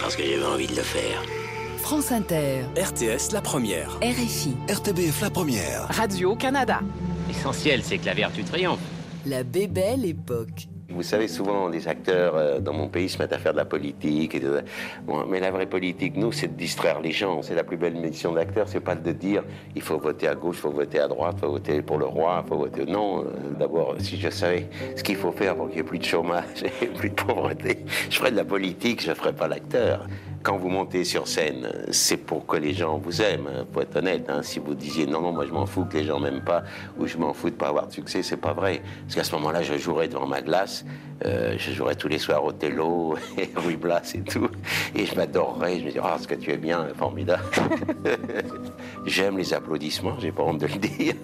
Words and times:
Parce 0.00 0.16
que 0.16 0.22
j'avais 0.22 0.44
envie 0.44 0.66
de 0.66 0.76
le 0.76 0.82
faire. 0.82 1.22
France 1.78 2.12
Inter, 2.12 2.62
RTS 2.76 3.32
La 3.32 3.40
Première. 3.40 3.90
RFI, 4.02 4.54
RTBF 4.68 5.20
La 5.22 5.30
Première. 5.30 5.86
Radio-Canada. 5.88 6.80
L'essentiel, 7.28 7.82
c'est 7.82 7.98
que 7.98 8.06
la 8.06 8.14
vertu 8.14 8.44
triomphe. 8.44 8.80
La 9.26 9.42
Bébelle 9.42 10.04
Époque. 10.04 10.68
Vous 10.90 11.02
savez, 11.02 11.28
souvent, 11.28 11.68
les 11.68 11.86
acteurs 11.86 12.34
euh, 12.34 12.60
dans 12.60 12.72
mon 12.72 12.88
pays 12.88 13.10
se 13.10 13.18
mettent 13.18 13.34
à 13.34 13.38
faire 13.38 13.52
de 13.52 13.58
la 13.58 13.66
politique. 13.66 14.34
Et 14.34 14.40
de... 14.40 14.62
bon, 15.02 15.26
mais 15.26 15.38
la 15.38 15.50
vraie 15.50 15.66
politique, 15.66 16.16
nous, 16.16 16.32
c'est 16.32 16.48
de 16.48 16.54
distraire 16.54 17.00
les 17.00 17.12
gens. 17.12 17.42
C'est 17.42 17.54
la 17.54 17.62
plus 17.62 17.76
belle 17.76 17.94
mission 17.94 18.32
d'acteur, 18.32 18.66
c'est 18.68 18.80
pas 18.80 18.94
de 18.94 19.12
dire 19.12 19.44
il 19.76 19.82
faut 19.82 19.98
voter 19.98 20.28
à 20.28 20.34
gauche, 20.34 20.56
il 20.56 20.60
faut 20.60 20.70
voter 20.70 20.98
à 20.98 21.06
droite, 21.06 21.34
il 21.36 21.40
faut 21.40 21.52
voter 21.52 21.82
pour 21.82 21.98
le 21.98 22.06
roi, 22.06 22.42
il 22.42 22.48
faut 22.48 22.56
voter. 22.56 22.86
Non, 22.86 23.20
euh, 23.20 23.26
d'abord, 23.58 23.96
si 23.98 24.18
je 24.18 24.30
savais 24.30 24.66
ce 24.96 25.02
qu'il 25.02 25.16
faut 25.16 25.32
faire 25.32 25.56
pour 25.56 25.66
qu'il 25.66 25.74
n'y 25.74 25.80
ait 25.80 25.84
plus 25.84 25.98
de 25.98 26.04
chômage 26.04 26.62
et 26.82 26.86
plus 26.86 27.10
de 27.10 27.14
pauvreté, 27.14 27.84
je 28.08 28.16
ferais 28.16 28.30
de 28.30 28.36
la 28.36 28.44
politique, 28.44 29.02
je 29.02 29.10
ne 29.10 29.14
ferais 29.14 29.34
pas 29.34 29.46
l'acteur. 29.46 30.06
Quand 30.48 30.56
vous 30.56 30.70
montez 30.70 31.04
sur 31.04 31.28
scène, 31.28 31.68
c'est 31.90 32.16
pour 32.16 32.46
que 32.46 32.56
les 32.56 32.72
gens 32.72 32.96
vous 32.96 33.20
aiment, 33.20 33.66
pour 33.70 33.82
être 33.82 33.96
honnête. 33.96 34.24
hein. 34.30 34.40
Si 34.42 34.58
vous 34.58 34.74
disiez 34.74 35.06
non, 35.06 35.20
non, 35.20 35.30
moi 35.30 35.44
je 35.44 35.52
m'en 35.52 35.66
fous 35.66 35.84
que 35.84 35.98
les 35.98 36.04
gens 36.04 36.18
m'aiment 36.18 36.40
pas, 36.40 36.62
ou 36.98 37.06
je 37.06 37.18
m'en 37.18 37.34
fous 37.34 37.50
de 37.50 37.54
pas 37.54 37.68
avoir 37.68 37.86
de 37.88 37.92
succès, 37.92 38.22
c'est 38.22 38.38
pas 38.38 38.54
vrai. 38.54 38.80
Parce 39.02 39.16
qu'à 39.16 39.24
ce 39.24 39.32
moment-là, 39.32 39.60
je 39.60 39.76
jouerais 39.76 40.08
devant 40.08 40.26
ma 40.26 40.40
glace, 40.40 40.86
euh, 41.26 41.54
je 41.58 41.72
jouerais 41.72 41.96
tous 41.96 42.08
les 42.08 42.16
soirs 42.16 42.42
au 42.42 42.52
Tello, 42.52 43.16
et 43.38 43.50
Ruy 43.56 43.76
Blas 43.76 44.10
et 44.14 44.22
tout, 44.22 44.48
et 44.94 45.04
je 45.04 45.14
m'adorerais, 45.16 45.80
je 45.80 45.84
me 45.84 45.90
dirais, 45.90 46.08
ah, 46.10 46.16
ce 46.18 46.26
que 46.26 46.34
tu 46.34 46.50
es 46.50 46.56
bien, 46.56 46.86
formidable. 46.96 47.42
J'aime 49.04 49.36
les 49.36 49.52
applaudissements, 49.52 50.18
j'ai 50.18 50.32
pas 50.32 50.44
honte 50.44 50.62
de 50.62 50.66
le 50.66 50.78
dire. 50.78 51.14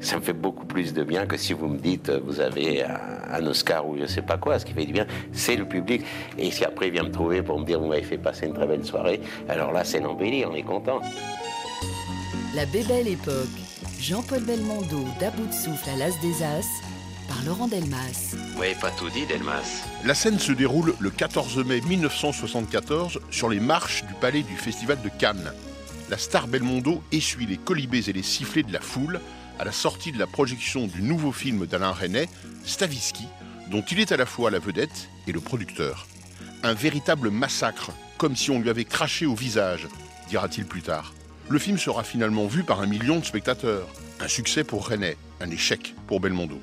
Ça 0.00 0.16
me 0.16 0.20
fait 0.20 0.34
beaucoup 0.34 0.66
plus 0.66 0.92
de 0.92 1.02
bien 1.02 1.24
que 1.24 1.38
si 1.38 1.54
vous 1.54 1.66
me 1.68 1.78
dites, 1.78 2.10
vous 2.10 2.40
avez 2.40 2.84
un, 2.84 3.00
un 3.32 3.46
Oscar 3.46 3.88
ou 3.88 3.96
je 3.96 4.04
sais 4.04 4.20
pas 4.20 4.36
quoi. 4.36 4.58
Ce 4.58 4.66
qui 4.66 4.74
fait 4.74 4.84
du 4.84 4.92
bien, 4.92 5.06
c'est 5.32 5.56
le 5.56 5.64
public. 5.64 6.02
Et 6.36 6.50
si 6.50 6.62
après 6.64 6.88
il 6.88 6.92
vient 6.92 7.04
me 7.04 7.10
trouver 7.10 7.42
pour 7.42 7.58
me 7.58 7.64
dire, 7.64 7.80
vous 7.80 7.86
m'avez 7.86 8.02
fait 8.02 8.18
passer 8.18 8.46
une 8.46 8.52
très 8.52 8.66
belle 8.66 8.73
soirée, 8.82 9.20
alors 9.48 9.70
là, 9.70 9.84
c'est 9.84 10.00
l'embellie, 10.00 10.44
on 10.44 10.54
est 10.54 10.62
content. 10.62 11.00
La 12.54 12.66
Bébelle 12.66 13.08
Époque, 13.08 13.48
Jean-Paul 14.00 14.42
Belmondo 14.44 15.04
d'À 15.20 15.30
bout 15.30 15.46
de 15.46 15.52
souffle 15.52 15.90
à 15.90 15.96
l'As 15.96 16.18
des 16.20 16.42
As 16.42 16.66
par 17.28 17.42
Laurent 17.44 17.68
Delmas. 17.68 18.34
Vous 18.52 18.58
m'avez 18.58 18.74
pas 18.74 18.90
tout 18.90 19.10
dit, 19.10 19.26
Delmas. 19.26 19.84
La 20.04 20.14
scène 20.14 20.38
se 20.38 20.52
déroule 20.52 20.94
le 20.98 21.10
14 21.10 21.64
mai 21.64 21.80
1974 21.80 23.20
sur 23.30 23.48
les 23.48 23.60
marches 23.60 24.04
du 24.04 24.14
palais 24.14 24.42
du 24.42 24.56
Festival 24.56 24.98
de 25.02 25.08
Cannes. 25.08 25.52
La 26.10 26.18
star 26.18 26.48
Belmondo 26.48 27.02
essuie 27.12 27.46
les 27.46 27.56
colibés 27.56 28.10
et 28.10 28.12
les 28.12 28.22
sifflets 28.22 28.62
de 28.62 28.72
la 28.72 28.80
foule 28.80 29.20
à 29.58 29.64
la 29.64 29.72
sortie 29.72 30.12
de 30.12 30.18
la 30.18 30.26
projection 30.26 30.86
du 30.86 31.02
nouveau 31.02 31.32
film 31.32 31.66
d'Alain 31.66 31.92
Resnais, 31.92 32.28
Stavisky, 32.64 33.24
dont 33.70 33.82
il 33.90 34.00
est 34.00 34.12
à 34.12 34.16
la 34.16 34.26
fois 34.26 34.50
la 34.50 34.58
vedette 34.58 35.08
et 35.26 35.32
le 35.32 35.40
producteur. 35.40 36.06
Un 36.62 36.74
véritable 36.74 37.30
massacre, 37.30 37.90
comme 38.18 38.36
si 38.36 38.50
on 38.50 38.60
lui 38.60 38.70
avait 38.70 38.84
craché 38.84 39.26
au 39.26 39.34
visage, 39.34 39.88
dira-t-il 40.28 40.66
plus 40.66 40.82
tard. 40.82 41.12
Le 41.48 41.58
film 41.58 41.78
sera 41.78 42.04
finalement 42.04 42.46
vu 42.46 42.64
par 42.64 42.80
un 42.80 42.86
million 42.86 43.18
de 43.18 43.24
spectateurs. 43.24 43.88
Un 44.20 44.28
succès 44.28 44.64
pour 44.64 44.86
Resnais, 44.86 45.16
un 45.40 45.50
échec 45.50 45.94
pour 46.06 46.20
Belmondo. 46.20 46.60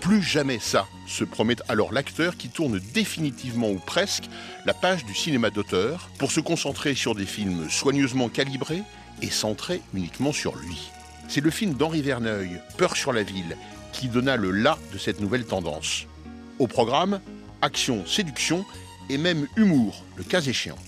Plus 0.00 0.22
jamais 0.22 0.58
ça, 0.58 0.86
se 1.08 1.24
promet 1.24 1.56
alors 1.68 1.92
l'acteur 1.92 2.36
qui 2.36 2.48
tourne 2.48 2.78
définitivement 2.92 3.70
ou 3.70 3.78
presque 3.78 4.24
la 4.66 4.74
page 4.74 5.04
du 5.04 5.14
cinéma 5.14 5.50
d'auteur 5.50 6.10
pour 6.18 6.30
se 6.30 6.40
concentrer 6.40 6.94
sur 6.94 7.14
des 7.14 7.26
films 7.26 7.68
soigneusement 7.70 8.28
calibrés 8.28 8.82
et 9.22 9.30
centrés 9.30 9.80
uniquement 9.94 10.32
sur 10.32 10.56
lui. 10.56 10.90
C'est 11.28 11.40
le 11.40 11.50
film 11.50 11.74
d'Henri 11.74 12.02
Verneuil, 12.02 12.60
Peur 12.76 12.96
sur 12.96 13.12
la 13.12 13.22
ville, 13.22 13.56
qui 13.92 14.08
donna 14.08 14.36
le 14.36 14.50
là 14.50 14.78
de 14.92 14.98
cette 14.98 15.20
nouvelle 15.20 15.46
tendance. 15.46 16.06
Au 16.58 16.66
programme, 16.66 17.20
action, 17.62 18.04
séduction 18.06 18.64
et 19.08 19.18
même 19.18 19.46
humour, 19.56 20.04
le 20.16 20.24
cas 20.24 20.40
échéant. 20.40 20.78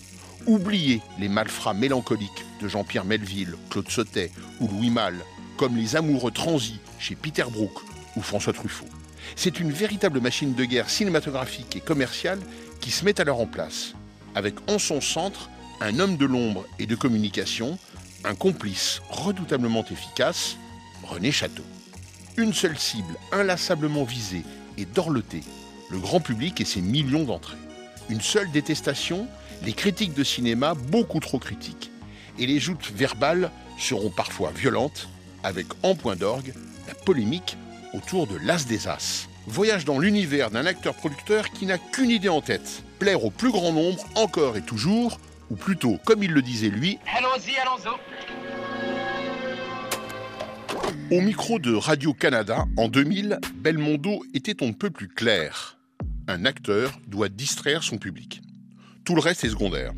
Oubliez 0.47 1.01
les 1.19 1.29
malfrats 1.29 1.75
mélancoliques 1.75 2.45
de 2.61 2.69
Jean-Pierre 2.69 3.05
Melville, 3.05 3.55
Claude 3.71 3.91
Sautet 3.91 4.31
ou 4.61 4.69
Louis 4.69 4.91
Malle, 4.91 5.25
comme 5.57 5.77
les 5.77 5.97
amoureux 5.97 6.31
transis 6.31 6.79
chez 6.99 7.15
Peter 7.15 7.45
Brook 7.51 7.73
ou 8.17 8.23
François 8.23 8.53
Truffaut. 8.53 8.89
C'est 9.35 9.59
une 9.59 9.73
véritable 9.73 10.21
machine 10.21 10.55
de 10.55 10.65
guerre 10.65 10.89
cinématographique 10.89 11.75
et 11.77 11.81
commerciale 11.81 12.39
qui 12.81 12.91
se 12.91 13.05
met 13.05 13.21
alors 13.21 13.41
en 13.41 13.47
place, 13.47 13.95
avec 14.35 14.55
en 14.69 14.79
son 14.79 15.01
centre 15.01 15.51
un 15.81 15.99
homme 15.99 16.17
de 16.17 16.27
l'ombre 16.27 16.65
et 16.79 16.87
de 16.87 16.95
communication, 16.95 17.79
un 18.25 18.35
complice 18.35 19.03
redoutablement 19.11 19.85
efficace, 19.91 20.57
René 21.03 21.33
Château. 21.33 21.65
Une 22.37 22.53
seule 22.53 22.79
cible 22.79 23.17
inlassablement 23.33 24.05
visée 24.05 24.45
et 24.79 24.85
dorlotée, 24.85 25.43
le 25.91 25.99
grand 25.99 26.21
public 26.21 26.61
et 26.61 26.65
ses 26.65 26.81
millions 26.81 27.25
d'entrées. 27.25 27.57
Une 28.09 28.21
seule 28.21 28.51
détestation, 28.51 29.27
les 29.65 29.73
critiques 29.73 30.15
de 30.15 30.23
cinéma 30.25 30.75
beaucoup 30.75 31.21
trop 31.21 31.39
critiques. 31.39 31.91
Et 32.39 32.47
les 32.47 32.61
joutes 32.61 32.93
verbales 32.95 33.51
seront 33.79 34.11
parfois 34.11 34.53
violentes, 34.53 35.09
avec 35.43 35.67
en 35.83 35.95
point 35.95 36.17
d'orgue 36.17 36.55
la 36.87 36.95
polémique 36.95 37.57
autour 37.95 38.27
de 38.27 38.37
l'As 38.37 38.67
des 38.67 38.89
As. 38.89 39.29
Voyage 39.47 39.85
dans 39.85 39.99
l'univers 39.99 40.51
d'un 40.51 40.67
acteur-producteur 40.67 41.51
qui 41.51 41.67
n'a 41.67 41.79
qu'une 41.79 42.11
idée 42.11 42.29
en 42.29 42.41
tête, 42.41 42.83
plaire 42.99 43.25
au 43.25 43.31
plus 43.31 43.51
grand 43.51 43.73
nombre 43.73 44.05
encore 44.15 44.57
et 44.57 44.63
toujours, 44.63 45.21
ou 45.51 45.57
plutôt, 45.57 45.99
comme 46.05 46.23
il 46.23 46.33
le 46.33 46.43
disait 46.43 46.69
lui, 46.69 46.99
Allons-y, 47.17 47.57
allons-y. 47.57 47.89
au 51.15 51.21
micro 51.21 51.59
de 51.59 51.75
Radio-Canada, 51.75 52.67
en 52.77 52.89
2000, 52.89 53.39
Belmondo 53.55 54.25
était 54.35 54.63
on 54.63 54.69
ne 54.69 54.73
peut 54.73 54.91
plus 54.91 55.09
clair. 55.09 55.76
Un 56.29 56.45
acteur 56.45 56.99
doit 57.07 57.29
distraire 57.29 57.85
son 57.85 57.99
public. 57.99 58.43
Tout 59.05 59.15
le 59.15 59.21
reste 59.21 59.45
est 59.45 59.51
secondaire. 59.51 59.93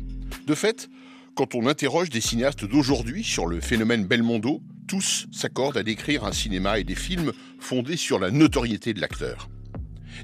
De 0.45 0.53
fait, 0.53 0.87
quand 1.33 1.55
on 1.55 1.65
interroge 1.65 2.09
des 2.09 2.21
cinéastes 2.21 2.65
d'aujourd'hui 2.65 3.23
sur 3.23 3.47
le 3.47 3.59
phénomène 3.59 4.05
Belmondo, 4.05 4.61
tous 4.87 5.25
s'accordent 5.31 5.77
à 5.77 5.83
décrire 5.83 6.25
un 6.25 6.31
cinéma 6.31 6.77
et 6.77 6.83
des 6.83 6.95
films 6.95 7.33
fondés 7.59 7.97
sur 7.97 8.19
la 8.19 8.29
notoriété 8.29 8.93
de 8.93 9.01
l'acteur. 9.01 9.49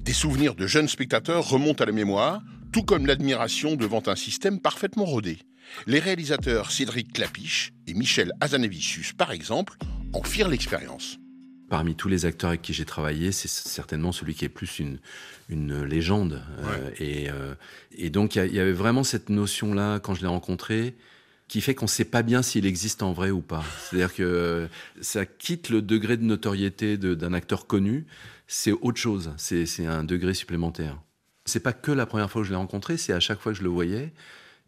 Des 0.02 0.14
souvenirs 0.14 0.54
de 0.54 0.68
jeunes 0.68 0.88
spectateurs 0.88 1.50
remontent 1.50 1.84
à 1.84 1.88
la 1.88 1.92
mémoire, 1.92 2.44
tout 2.72 2.84
comme 2.84 3.08
l'admiration 3.08 3.76
devant 3.76 4.04
un 4.06 4.16
système 4.16 4.60
parfaitement 4.60 5.06
rodé. 5.06 5.40
Les 5.88 6.00
réalisateurs 6.00 6.72
Cédric 6.72 7.14
Clapiche 7.14 7.74
et 7.88 7.96
Michel 7.96 8.32
Hazanavicius, 8.42 9.14
par 9.14 9.32
exemple, 9.32 9.78
en 10.14 10.22
firent 10.22 10.50
l'expérience. 10.50 11.18
Parmi 11.70 11.96
tous 11.96 12.10
les 12.10 12.26
acteurs 12.26 12.50
avec 12.50 12.62
qui 12.62 12.74
j'ai 12.74 12.86
travaillé, 12.86 13.32
c'est 13.32 13.48
certainement 13.48 14.12
celui 14.12 14.36
qui 14.36 14.46
est 14.46 14.50
plus 14.50 14.80
une, 14.80 15.00
une 15.50 15.84
légende. 15.84 16.44
Euh, 16.60 16.90
et, 17.00 17.30
euh, 17.30 17.56
et 17.98 18.10
donc, 18.10 18.36
il 18.36 18.46
y 18.46 18.56
y, 18.56 18.60
avait 18.60 18.72
vraiment 18.72 19.04
cette 19.04 19.30
notion-là, 19.30 20.00
quand 20.00 20.14
je 20.14 20.22
l'ai 20.22 20.28
rencontré, 20.28 20.96
qui 21.48 21.62
fait 21.62 21.76
qu'on 21.76 21.86
ne 21.86 21.90
sait 21.90 22.06
pas 22.06 22.24
bien 22.24 22.42
s'il 22.42 22.66
existe 22.66 23.04
en 23.04 23.14
vrai 23.14 23.32
ou 23.32 23.42
pas. 23.42 23.64
C'est-à-dire 23.80 24.14
que 24.14 24.24
euh, 24.24 24.68
ça 25.02 25.26
quitte 25.26 25.70
le 25.70 25.82
degré 25.82 26.18
de 26.18 26.24
notoriété 26.24 26.98
d'un 26.98 27.34
acteur 27.34 27.68
connu, 27.68 28.06
c'est 28.48 28.72
autre 28.72 28.98
chose, 28.98 29.32
c'est 29.38 29.66
c'est 29.66 29.86
un 29.86 30.04
degré 30.04 30.34
supplémentaire. 30.34 31.00
C'est 31.46 31.60
pas 31.60 31.74
que 31.74 31.92
la 31.92 32.06
première 32.06 32.30
fois 32.30 32.42
que 32.42 32.48
je 32.48 32.52
l'ai 32.52 32.58
rencontré, 32.58 32.98
c'est 32.98 33.14
à 33.14 33.20
chaque 33.20 33.40
fois 33.40 33.52
que 33.52 33.58
je 33.58 33.64
le 33.64 33.70
voyais, 33.70 34.14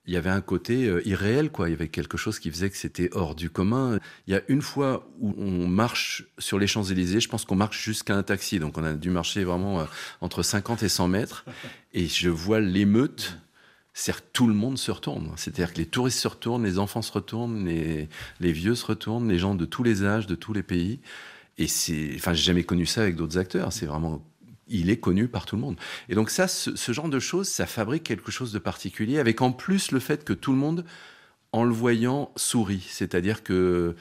il 0.07 0.13
y 0.13 0.17
avait 0.17 0.29
un 0.29 0.41
côté 0.41 0.87
euh, 0.87 1.05
irréel, 1.05 1.51
quoi. 1.51 1.67
Il 1.67 1.71
y 1.71 1.75
avait 1.75 1.89
quelque 1.89 2.17
chose 2.17 2.39
qui 2.39 2.49
faisait 2.49 2.69
que 2.69 2.77
c'était 2.77 3.09
hors 3.11 3.35
du 3.35 3.49
commun. 3.49 3.99
Il 4.25 4.33
y 4.33 4.37
a 4.37 4.41
une 4.47 4.61
fois 4.61 5.07
où 5.19 5.35
on 5.37 5.67
marche 5.67 6.23
sur 6.39 6.57
les 6.57 6.67
Champs-Élysées, 6.67 7.19
je 7.19 7.27
pense 7.27 7.43
qu'on 7.43 7.57
marche 7.57 7.83
jusqu'à 7.83 8.15
un 8.15 8.23
taxi, 8.23 8.59
donc 8.59 8.77
on 8.77 8.83
a 8.83 8.93
dû 8.93 9.09
marcher 9.09 9.43
vraiment 9.43 9.81
euh, 9.81 9.85
entre 10.21 10.43
50 10.43 10.81
et 10.83 10.89
100 10.89 11.09
mètres, 11.09 11.45
et 11.93 12.07
je 12.07 12.29
vois 12.29 12.61
l'émeute. 12.61 13.37
C'est-à-dire 13.93 14.21
tout 14.31 14.47
le 14.47 14.53
monde 14.53 14.77
se 14.77 14.91
retourne. 14.91 15.31
C'est-à-dire 15.37 15.73
que 15.73 15.79
les 15.79 15.87
touristes 15.87 16.19
se 16.19 16.27
retournent, 16.27 16.63
les 16.63 16.77
enfants 16.77 17.01
se 17.01 17.11
retournent, 17.11 17.65
les, 17.65 18.07
les 18.39 18.51
vieux 18.51 18.75
se 18.75 18.85
retournent, 18.85 19.27
les 19.27 19.39
gens 19.39 19.55
de 19.55 19.65
tous 19.65 19.81
les 19.81 20.03
âges, 20.03 20.27
de 20.27 20.35
tous 20.35 20.53
les 20.53 20.61
pays. 20.61 20.99
Et 21.57 21.65
c'est, 21.65 22.11
enfin, 22.15 22.33
j'ai 22.33 22.43
jamais 22.43 22.63
connu 22.63 22.85
ça 22.85 23.01
avec 23.01 23.15
d'autres 23.15 23.39
acteurs. 23.39 23.73
C'est 23.73 23.87
vraiment, 23.87 24.23
il 24.69 24.89
est 24.89 24.97
connu 24.97 25.27
par 25.27 25.45
tout 25.45 25.55
le 25.55 25.61
monde. 25.61 25.77
Et 26.09 26.15
donc 26.15 26.29
ça, 26.29 26.47
ce, 26.47 26.91
genre 26.91 27.09
de 27.09 27.19
choses, 27.19 27.47
ça 27.47 27.65
fabrique 27.65 28.03
quelque 28.03 28.31
chose 28.31 28.51
de 28.51 28.59
particulier, 28.59 29.19
avec 29.19 29.41
en 29.41 29.51
plus 29.51 29.91
le 29.91 29.99
fait 29.99 30.23
que 30.23 30.33
tout 30.33 30.51
le 30.51 30.57
monde, 30.57 30.85
en 31.51 31.63
le 31.63 31.73
voyant, 31.73 32.31
sourit. 32.35 32.85
C'est-à-dire 32.89 33.43
que 33.43 33.95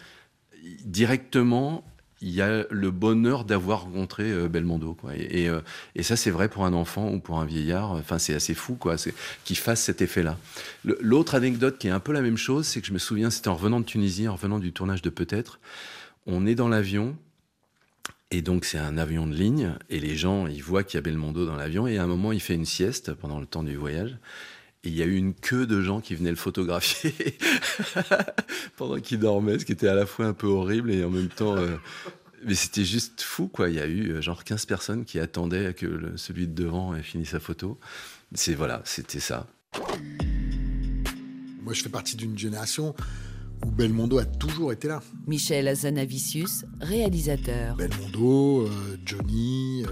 directement, 0.85 1.85
il 2.23 2.31
y 2.31 2.41
a 2.41 2.65
le 2.71 2.91
bonheur 2.91 3.45
d'avoir 3.45 3.83
rencontré 3.83 4.31
euh, 4.31 4.49
Belmondo. 4.49 4.97
Et, 5.15 5.49
euh, 5.49 5.61
et, 5.95 6.03
ça, 6.03 6.17
c'est 6.17 6.31
vrai 6.31 6.49
pour 6.49 6.65
un 6.65 6.73
enfant 6.73 7.13
ou 7.13 7.21
pour 7.21 7.39
un 7.41 7.45
vieillard. 7.45 7.93
Enfin, 7.93 8.19
c'est 8.19 8.35
assez 8.35 8.55
fou 8.55 8.75
quoi, 8.75 8.97
qu'il 9.45 9.57
fasse 9.57 9.83
cet 9.83 10.01
effet-là. 10.01 10.39
L'autre 10.85 11.35
anecdote 11.35 11.79
qui 11.79 11.89
est 11.89 11.91
un 11.91 12.01
peu 12.01 12.13
la 12.13 12.23
même 12.23 12.39
chose, 12.39 12.67
c'est 12.67 12.81
que 12.81 12.87
je 12.87 12.93
me 12.93 12.99
souviens, 12.99 13.31
c'était 13.31 13.49
en 13.49 13.55
revenant 13.55 13.81
de 13.81 13.85
Tunisie, 13.85 14.29
en 14.29 14.35
revenant 14.35 14.59
du 14.59 14.73
tournage 14.73 15.03
de 15.03 15.11
Peut-être. 15.11 15.61
On 16.27 16.47
est 16.47 16.55
dans 16.55 16.69
l'avion. 16.69 17.17
Et 18.31 18.43
donc 18.43 18.65
c'est 18.65 18.79
un 18.79 18.99
avion 18.99 19.27
de 19.27 19.35
ligne 19.35 19.75
et 19.89 20.01
les 20.01 20.17
gens 20.17 20.47
ils 20.49 20.63
voient 20.63 20.83
qu'il 20.83 20.97
y 20.97 20.99
a 20.99 21.03
Belmondo 21.03 21.47
dans 21.47 21.55
l'avion 21.55 21.87
et 21.87 21.97
à 21.97 22.03
un 22.03 22.09
moment 22.09 22.33
il 22.33 22.41
fait 22.41 22.55
une 22.55 22.67
sieste 22.67 23.15
pendant 23.15 23.39
le 23.39 23.47
temps 23.47 23.63
du 23.63 23.77
voyage 23.77 24.19
et 24.87 24.89
il 24.89 24.95
y 24.95 25.03
a 25.03 25.07
eu 25.07 25.17
une 25.17 25.35
queue 25.35 25.67
de 25.67 25.81
gens 25.81 26.01
qui 26.01 26.15
venaient 26.15 26.31
le 26.31 26.37
photographier 26.37 27.13
pendant 28.77 29.01
qu'il 29.01 29.19
dormait, 29.19 29.59
ce 29.59 29.65
qui 29.65 29.73
était 29.73 29.89
à 29.89 29.97
la 29.97 30.07
fois 30.07 30.27
un 30.27 30.33
peu 30.33 30.47
horrible 30.47 30.93
et 30.93 31.03
en 31.03 31.11
même 31.11 31.29
temps. 31.29 31.57
Euh, 31.57 31.77
mais 32.45 32.55
c'était 32.55 32.85
juste 32.85 33.23
fou, 33.23 33.49
quoi. 33.49 33.69
Il 33.69 33.75
y 33.75 33.81
a 33.81 33.87
eu 33.89 34.13
euh, 34.13 34.21
genre 34.21 34.45
15 34.45 34.65
personnes 34.67 35.05
qui 35.05 35.19
attendaient 35.19 35.75
que 35.75 36.13
celui 36.15 36.47
de 36.47 36.55
devant 36.55 36.95
ait 36.95 37.03
fini 37.03 37.27
sa 37.27 37.41
photo. 37.41 37.81
C'est 38.35 38.55
voilà, 38.55 38.81
c'était 38.85 39.19
ça. 39.19 39.49
Moi, 41.63 41.73
je 41.73 41.83
fais 41.83 41.89
partie 41.89 42.15
d'une 42.15 42.39
génération 42.39 42.95
où 43.65 43.71
Belmondo 43.71 44.19
a 44.19 44.25
toujours 44.25 44.73
été 44.73 44.89
là. 44.89 45.03
Michel 45.27 45.69
Azanavicius, 45.69 46.65
réalisateur. 46.81 47.77
Belmondo, 47.77 48.67
euh, 48.67 48.99
Johnny. 49.05 49.85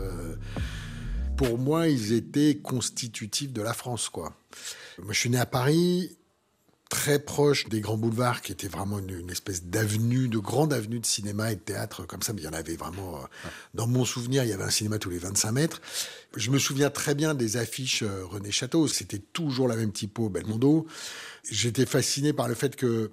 pour 1.36 1.58
moi, 1.58 1.88
ils 1.88 2.12
étaient 2.12 2.56
constitutifs 2.56 3.52
de 3.52 3.62
la 3.62 3.72
France, 3.72 4.08
quoi. 4.08 4.34
Moi, 4.98 5.12
je 5.12 5.18
suis 5.18 5.30
né 5.30 5.38
à 5.38 5.46
Paris, 5.46 6.16
très 6.94 7.18
proche 7.18 7.68
des 7.68 7.80
grands 7.80 7.96
boulevards, 7.96 8.40
qui 8.40 8.52
étaient 8.52 8.68
vraiment 8.68 9.00
une, 9.00 9.28
espèce 9.30 9.64
d'avenue, 9.64 10.28
de 10.28 10.38
grande 10.38 10.72
avenue 10.72 11.00
de 11.00 11.06
cinéma 11.06 11.50
et 11.50 11.56
de 11.56 11.60
théâtre, 11.60 12.06
comme 12.06 12.22
ça, 12.22 12.32
mais 12.32 12.42
il 12.42 12.44
y 12.44 12.48
en 12.48 12.52
avait 12.52 12.76
vraiment. 12.76 13.16
Euh, 13.16 13.48
dans 13.74 13.88
mon 13.88 14.04
souvenir, 14.04 14.44
il 14.44 14.50
y 14.50 14.52
avait 14.52 14.62
un 14.62 14.70
cinéma 14.70 14.98
tous 14.98 15.10
les 15.10 15.18
25 15.18 15.52
mètres. 15.52 15.82
Je 16.36 16.50
me 16.50 16.58
souviens 16.58 16.90
très 16.90 17.16
bien 17.16 17.34
des 17.34 17.56
affiches 17.56 18.02
euh, 18.04 18.24
René 18.24 18.52
Château, 18.52 18.86
c'était 18.86 19.18
toujours 19.18 19.66
la 19.66 19.74
même 19.74 19.92
typo, 19.92 20.28
Belmondo. 20.28 20.86
J'étais 21.50 21.86
fasciné 21.86 22.32
par 22.32 22.46
le 22.46 22.54
fait 22.54 22.76
que 22.76 23.10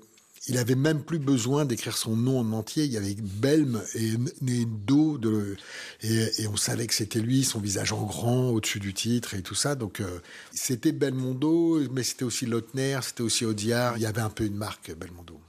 il 0.47 0.57
avait 0.57 0.75
même 0.75 1.03
plus 1.03 1.19
besoin 1.19 1.65
d'écrire 1.65 1.95
son 1.95 2.15
nom 2.15 2.39
en 2.39 2.51
entier. 2.53 2.85
Il 2.85 2.91
y 2.91 2.97
avait 2.97 3.15
Belm 3.15 3.81
et 3.95 4.65
Do 4.65 5.17
de, 5.17 5.55
et, 6.01 6.47
on 6.47 6.57
savait 6.57 6.87
que 6.87 6.93
c'était 6.93 7.19
lui, 7.19 7.43
son 7.43 7.59
visage 7.59 7.93
en 7.93 8.03
grand 8.03 8.49
au-dessus 8.49 8.79
du 8.79 8.93
titre 8.93 9.35
et 9.35 9.41
tout 9.41 9.55
ça. 9.55 9.75
Donc 9.75 9.99
euh, 9.99 10.19
c'était 10.51 10.91
Belmondo, 10.91 11.79
mais 11.91 12.03
c'était 12.03 12.25
aussi 12.25 12.45
Lautner, 12.45 12.99
c'était 13.03 13.21
aussi 13.21 13.45
Audiard. 13.45 13.97
Il 13.97 14.03
y 14.03 14.07
avait 14.07 14.21
un 14.21 14.29
peu 14.29 14.45
une 14.45 14.55
marque 14.55 14.93
Belmondo 14.95 15.39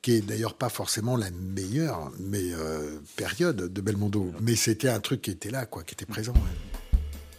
qui 0.00 0.12
est 0.12 0.20
d'ailleurs 0.20 0.54
pas 0.54 0.68
forcément 0.68 1.16
la 1.16 1.30
meilleure 1.30 2.12
euh, 2.32 2.98
période 3.16 3.72
de 3.72 3.80
Belmondo. 3.80 4.32
Mais 4.40 4.56
c'était 4.56 4.88
un 4.88 5.00
truc 5.00 5.22
qui 5.22 5.30
était 5.30 5.50
là, 5.50 5.66
quoi, 5.66 5.82
qui 5.82 5.94
était 5.94 6.06
présent. 6.06 6.34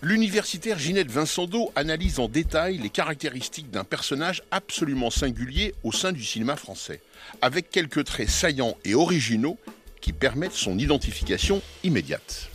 L'universitaire 0.04 0.78
Ginette 0.78 1.10
Vincendo 1.10 1.72
analyse 1.78 2.20
en 2.20 2.28
détail 2.28 2.78
les 2.78 2.90
caractéristiques 2.90 3.72
d'un 3.72 3.86
personnage 3.86 4.44
absolument 4.52 5.10
singulier 5.10 5.74
au 5.82 5.94
sein 5.94 6.12
du 6.12 6.22
cinéma 6.22 6.58
français, 6.58 7.00
avec 7.42 7.70
quelques 7.70 8.04
traits 8.04 8.30
saillants 8.30 8.76
et 8.84 8.96
originaux 8.96 9.58
qui 10.02 10.12
permettent 10.12 10.52
son 10.52 10.78
identification 10.78 11.62
immédiate. 11.86 12.50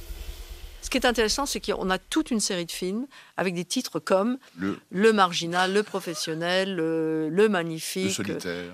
Ce 0.82 0.90
qui 0.90 0.98
est 0.98 1.06
intéressant, 1.06 1.46
c'est 1.46 1.60
qu'on 1.60 1.88
a 1.88 1.98
toute 1.98 2.30
une 2.30 2.40
série 2.40 2.66
de 2.66 2.70
films 2.70 3.06
avec 3.38 3.54
des 3.54 3.64
titres 3.64 3.98
comme 3.98 4.36
Le, 4.58 5.12
Marginal, 5.14 5.72
Le 5.72 5.82
Professionnel, 5.82 6.76
Le, 6.76 7.48
Magnifique, 7.48 8.20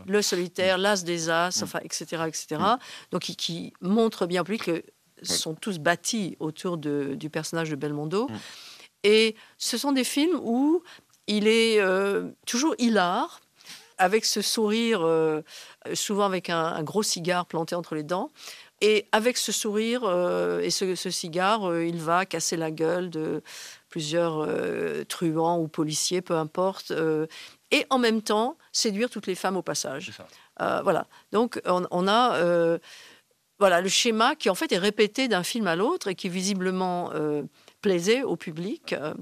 Le 0.07 0.23
Solitaire, 0.23 0.79
L'As 0.79 1.05
des 1.05 1.31
As, 1.31 1.61
mm. 1.61 1.65
enfin, 1.65 1.79
etc. 1.85 2.23
etc. 2.27 2.61
Mm. 2.61 2.77
Donc, 3.13 3.23
qui, 3.23 3.37
qui 3.37 3.73
montrent 3.81 4.27
bien 4.27 4.43
plus 4.43 4.59
que 4.59 4.83
sont 5.25 5.55
tous 5.55 5.79
bâtis 5.79 6.37
autour 6.41 6.77
du 6.79 7.31
personnage 7.31 7.71
de 7.71 7.77
Belmondo. 7.77 8.29
Mm. 8.29 8.37
Et 9.05 9.37
ce 9.59 9.77
sont 9.77 9.93
des 9.93 10.05
films 10.05 10.41
où 10.43 10.83
il 11.27 11.47
est 11.47 11.81
euh, 11.81 12.31
toujours 12.47 12.75
hilar, 12.79 13.41
avec 13.97 14.25
ce 14.25 14.43
sourire, 14.43 15.03
euh, 15.03 15.43
souvent 15.93 16.25
avec 16.25 16.51
un, 16.51 16.83
gros 16.83 17.03
cigare 17.03 17.47
planté 17.47 17.75
entre 17.75 17.95
les 17.95 18.03
dents. 18.03 18.31
Et 18.81 19.07
avec 19.13 19.37
ce 19.37 19.53
sourire 19.53 20.03
euh, 20.05 20.61
et 20.61 20.71
ce, 20.71 20.95
cigare, 21.11 21.79
il 21.79 21.99
va 21.99 22.27
casser 22.27 22.57
la 22.57 22.71
gueule 22.71 23.09
de 23.09 23.43
plusieurs 23.89 24.49
truands 25.07 25.61
ou 25.61 25.69
policiers, 25.69 26.23
peu 26.23 26.35
importe. 26.35 26.93
et 27.71 27.87
en 27.91 27.99
même 27.99 28.21
temps, 28.21 28.57
séduire 28.73 29.09
toutes 29.09 29.29
les 29.29 29.37
femmes 29.37 29.57
au 29.57 29.63
passage. 29.63 30.11
voilà. 30.59 31.07
Donc, 31.31 31.63
on 31.65 32.09
a 32.09 32.79
voilà 33.59 33.81
le 33.81 33.89
schéma 33.89 34.35
qui 34.35 34.51
en 34.51 34.55
fait 34.55 34.73
est 34.73 34.79
répété 34.79 35.29
d'un 35.29 35.43
film 35.43 35.67
à 35.67 35.77
l'autre 35.77 36.09
et 36.09 36.15
qui 36.15 36.29
visiblement 36.29 37.11
euh, 37.15 37.43
plaisait 37.81 38.23
au 38.23 38.37
public. 38.37 38.93
Euh, 38.93 39.15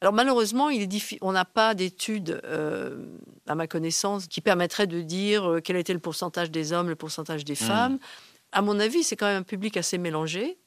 alors 0.00 0.12
malheureusement, 0.12 0.68
il 0.68 0.82
est 0.82 1.18
on 1.22 1.32
n'a 1.32 1.46
pas 1.46 1.74
d'études, 1.74 2.40
euh, 2.44 3.06
à 3.46 3.54
ma 3.54 3.66
connaissance, 3.66 4.26
qui 4.26 4.42
permettraient 4.42 4.86
de 4.86 5.00
dire 5.00 5.60
quel 5.64 5.76
était 5.76 5.94
le 5.94 5.98
pourcentage 5.98 6.50
des 6.50 6.72
hommes, 6.72 6.88
le 6.88 6.96
pourcentage 6.96 7.44
des 7.44 7.54
mmh. 7.54 7.56
femmes. 7.56 7.98
À 8.52 8.60
mon 8.60 8.78
avis, 8.80 9.02
c'est 9.02 9.16
quand 9.16 9.26
même 9.26 9.40
un 9.40 9.44
public 9.44 9.76
assez 9.76 9.96
mélangé. 9.96 10.58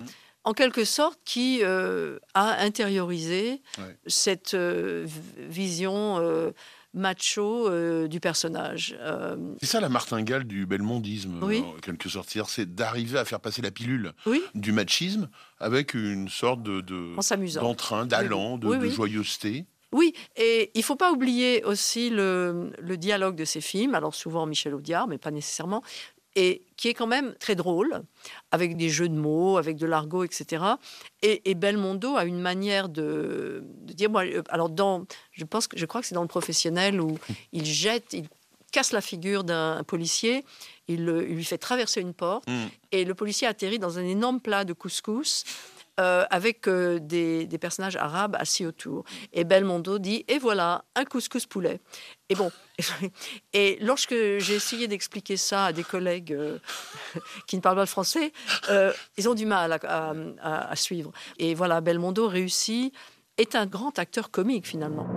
en 0.43 0.53
quelque 0.53 0.85
sorte, 0.85 1.19
qui 1.23 1.61
a 1.63 2.63
intériorisé 2.63 3.61
cette 4.07 4.55
vision 4.55 6.53
macho 6.93 7.69
euh, 7.69 8.07
du 8.07 8.19
personnage. 8.19 8.97
Euh, 8.99 9.35
c'est 9.59 9.67
ça 9.67 9.79
la 9.79 9.89
martingale 9.89 10.45
du 10.45 10.65
belmondisme, 10.65 11.39
en 11.41 11.79
quelque 11.81 12.09
sorte. 12.09 12.29
C'est 12.47 12.75
d'arriver 12.75 13.19
à 13.19 13.25
faire 13.25 13.39
passer 13.39 13.61
la 13.61 13.71
pilule 13.71 14.13
du 14.55 14.71
machisme 14.71 15.29
avec 15.59 15.93
une 15.93 16.29
sorte 16.29 16.63
de, 16.63 16.81
d'entrain, 17.59 18.05
d'allant, 18.05 18.57
de, 18.57 18.89
joyeuseté. 18.89 19.65
Oui, 19.93 20.13
et 20.35 20.69
il 20.75 20.83
faut 20.83 20.97
pas 20.97 21.13
oublier 21.13 21.63
aussi 21.63 22.09
le, 22.09 22.71
le, 22.77 22.97
dialogue 22.97 23.35
de 23.35 23.45
ces 23.45 23.61
films, 23.61 23.95
alors 23.95 24.13
souvent 24.13 24.45
Michel 24.45 24.75
Audiard, 24.75 25.07
mais 25.07 25.17
pas 25.17 25.31
nécessairement, 25.31 25.81
et 26.37 26.61
qui 26.77 26.87
est 26.87 26.93
quand 26.93 27.07
même 27.07 27.33
très 27.39 27.55
drôle, 27.55 28.03
avec 28.51 28.77
des 28.77 28.89
jeux 28.89 29.09
de 29.09 29.15
mots, 29.15 29.57
avec 29.57 29.75
de 29.75 29.87
l'argot, 29.87 30.23
etc. 30.23 30.63
Et, 31.23 31.55
Belmondo 31.55 32.15
a 32.15 32.25
une 32.25 32.39
manière 32.39 32.89
de, 32.89 33.63
dire, 33.81 34.11
moi, 34.11 34.23
euh, 34.23 34.43
alors 34.49 34.69
dans, 34.69 35.05
je 35.31 35.43
pense 35.45 35.67
que 35.67 35.79
je 35.79 35.85
crois 35.87 36.01
que 36.01 36.07
c'est 36.07 36.13
dans 36.13 36.21
le 36.21 36.27
professionnel 36.27 37.01
où 37.01 37.17
il 37.53 37.65
jette, 37.65 38.13
il 38.13 38.27
casse 38.71 38.91
la 38.91 39.01
figure 39.01 39.43
d'un 39.43 39.83
policier, 39.83 40.45
il, 40.87 41.05
lui 41.05 41.43
fait 41.43 41.57
traverser 41.57 42.01
une 42.01 42.13
porte, 42.13 42.47
mm. 42.47 42.65
et 42.91 43.03
le 43.03 43.15
policier 43.15 43.47
atterrit 43.47 43.79
dans 43.79 43.97
un 43.97 44.05
énorme 44.05 44.39
plat 44.39 44.63
de 44.63 44.73
couscous. 44.73 45.43
Euh, 45.99 46.25
avec 46.29 46.67
euh, 46.67 46.99
des, 46.99 47.47
personnages 47.59 47.95
arabes 47.95 48.35
assis 48.39 48.67
autour. 48.67 49.03
Et 49.33 49.43
Belmondo 49.43 49.97
dit 49.97 50.25
Et 50.27 50.37
voilà, 50.37 50.85
un 50.93 51.05
couscous 51.05 51.47
poulet. 51.47 51.79
Et 52.29 52.35
bon, 52.35 52.51
et 53.53 53.79
lorsque 53.81 54.13
j'ai 54.13 54.53
essayé 54.53 54.87
d'expliquer 54.87 55.37
ça 55.37 55.65
à 55.65 55.73
des 55.73 55.83
collègues 55.83 56.33
euh, 56.33 56.59
qui 57.47 57.55
ne 57.55 57.61
parlent 57.61 57.77
pas 57.77 57.81
le 57.81 57.87
français, 57.87 58.31
ils 59.17 59.27
ont 59.27 59.33
du 59.33 59.47
mal 59.47 59.79
à, 59.81 60.75
suivre. 60.75 61.11
Et 61.39 61.55
voilà, 61.55 61.81
Belmondo 61.81 62.27
réussit, 62.27 62.93
est 63.39 63.55
un 63.55 63.65
grand 63.65 63.97
acteur 63.97 64.29
comique 64.29 64.67
finalement. 64.67 65.07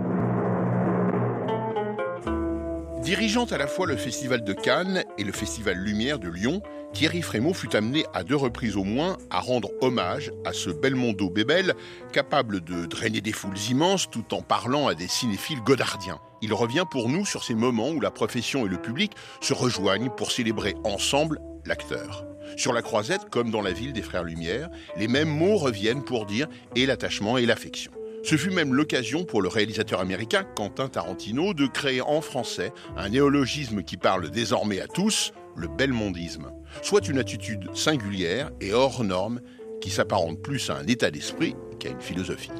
Dirigeant 3.11 3.47
à 3.47 3.59
la 3.59 3.67
fois 3.67 3.88
le 3.88 3.97
Festival 3.97 4.45
de 4.45 4.52
Cannes 4.52 5.02
et 5.19 5.25
le 5.25 5.33
Festival 5.33 5.76
Lumière 5.76 6.21
de 6.21 6.29
Lyon, 6.29 6.62
Thierry 6.93 7.23
Frémaux 7.23 7.55
fut 7.55 7.75
amené 7.75 8.05
à 8.14 8.23
deux 8.23 8.37
reprises 8.37 8.76
au 8.76 8.85
moins 8.85 9.19
à 9.31 9.40
rendre 9.40 9.73
hommage 9.81 10.31
à 10.45 10.52
ce 10.52 10.71
Belmondo 10.71 11.29
Bébel, 11.29 11.75
capable 12.12 12.61
de 12.61 12.87
drainer 12.87 13.21
des 13.21 13.33
foules 13.33 13.59
immenses 13.69 14.09
tout 14.09 14.33
en 14.33 14.43
parlant 14.43 14.87
à 14.87 14.95
des 14.95 15.09
cinéphiles 15.09 15.61
godardiens. 15.61 16.21
Il 16.40 16.55
revient 16.55 16.85
pour 16.88 17.09
nous 17.09 17.26
sur 17.26 17.43
ces 17.43 17.57
moments 17.57 17.90
où 17.90 18.00
la 18.00 18.12
profession 18.12 18.64
et 18.64 18.69
le 18.69 18.81
public 18.81 19.11
se 19.40 19.55
rejoignent 19.55 20.11
pour 20.11 20.31
célébrer 20.31 20.76
ensemble 20.85 21.40
l'acteur. 21.67 22.25
Sur 22.57 22.73
la 22.73 22.81
croisette, 22.81 23.29
comme 23.29 23.50
dans 23.50 23.61
la 23.61 23.73
ville 23.73 23.93
des 23.93 24.02
Frères 24.02 24.23
Lumière, 24.23 24.69
les 24.97 25.09
mêmes 25.09 25.37
mots 25.37 25.57
reviennent 25.57 26.05
pour 26.05 26.26
dire 26.26 26.47
et 26.76 26.87
l'attachement 26.87 27.38
et 27.38 27.47
l'affection. 27.47 27.90
Ce 28.22 28.36
fut 28.36 28.50
même 28.50 28.74
l'occasion 28.74 29.24
pour 29.24 29.40
le 29.40 29.48
réalisateur 29.48 30.00
américain 30.00 30.44
Quentin 30.44 30.88
Tarantino 30.88 31.54
de 31.54 31.66
créer 31.66 32.02
en 32.02 32.20
français 32.20 32.72
un 32.96 33.08
néologisme 33.08 33.82
qui 33.82 33.96
parle 33.96 34.30
désormais 34.30 34.80
à 34.80 34.86
tous, 34.86 35.32
le 35.56 35.68
belmondisme, 35.68 36.52
soit 36.82 37.08
une 37.08 37.18
attitude 37.18 37.74
singulière 37.74 38.50
et 38.60 38.72
hors 38.72 39.02
norme 39.04 39.40
qui 39.80 39.90
s'apparente 39.90 40.42
plus 40.42 40.68
à 40.70 40.76
un 40.76 40.86
état 40.86 41.10
d'esprit 41.10 41.56
qu'à 41.78 41.88
une 41.88 42.00
philosophie. 42.00 42.50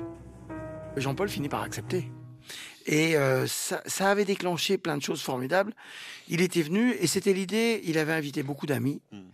Jean-Paul 0.97 1.29
finit 1.29 1.49
par 1.49 1.63
accepter. 1.63 2.11
Et 2.87 3.17
euh, 3.17 3.47
ça, 3.47 3.83
avait 4.01 4.25
déclenché 4.25 4.79
plein 4.79 4.97
de 4.97 5.03
choses 5.03 5.21
formidables. 5.21 5.75
Il 6.29 6.41
était 6.41 6.63
venu 6.63 6.95
et 6.99 7.07
c'était 7.07 7.35
l'idée, 7.35 7.83
il 7.85 7.99
avait 7.99 8.15
invité 8.15 8.43
beaucoup 8.43 8.67
d'amis. 8.67 9.03
Hmm. 9.13 9.29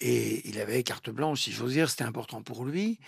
Et 0.00 0.46
il 0.48 0.60
avait 0.60 0.82
carte 0.82 1.08
blanche, 1.08 1.42
si 1.42 1.52
j'ose 1.52 1.72
dire, 1.72 1.88
c'était 1.88 2.04
important 2.04 2.42
pour 2.42 2.64
lui. 2.64 2.98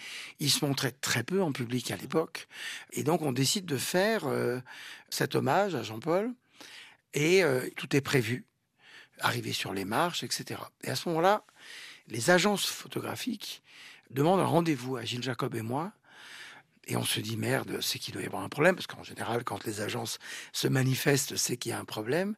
Il 0.40 0.50
se 0.50 0.64
montrait 0.64 0.92
très 0.92 1.22
peu 1.22 1.42
en 1.42 1.52
public 1.52 1.90
à 1.90 1.96
l'époque. 1.96 2.48
Et 2.92 3.02
donc 3.02 3.22
on 3.22 3.32
décide 3.32 3.66
de 3.66 3.76
faire 3.76 4.26
euh, 4.26 4.60
cet 5.10 5.34
hommage 5.34 5.74
à 5.74 5.82
Jean-Paul. 5.82 6.32
Et 7.14 7.42
euh, 7.42 7.68
tout 7.76 7.94
est 7.94 8.00
prévu. 8.00 8.46
Arriver 9.20 9.52
sur 9.52 9.74
les 9.74 9.84
marches, 9.84 10.22
etc. 10.22 10.60
Et 10.82 10.90
à 10.90 10.96
ce 10.96 11.08
moment-là, 11.08 11.44
les 12.08 12.30
agences 12.30 12.66
photographiques 12.66 13.62
demandent 14.10 14.40
un 14.40 14.46
rendez-vous 14.46 14.96
à 14.96 15.04
Gilles 15.04 15.22
Jacob 15.22 15.54
et 15.54 15.62
moi. 15.62 15.92
Et 16.86 16.96
on 16.96 17.04
se 17.04 17.20
dit, 17.20 17.36
merde, 17.36 17.80
c'est 17.82 17.98
qu'il 17.98 18.14
doit 18.14 18.22
y 18.22 18.26
avoir 18.26 18.42
un 18.42 18.48
problème, 18.48 18.74
parce 18.74 18.86
qu'en 18.86 19.02
général, 19.02 19.44
quand 19.44 19.64
les 19.64 19.82
agences 19.82 20.18
se 20.52 20.68
manifestent, 20.68 21.36
c'est 21.36 21.58
qu'il 21.58 21.70
y 21.70 21.74
a 21.74 21.78
un 21.78 21.84
problème. 21.84 22.34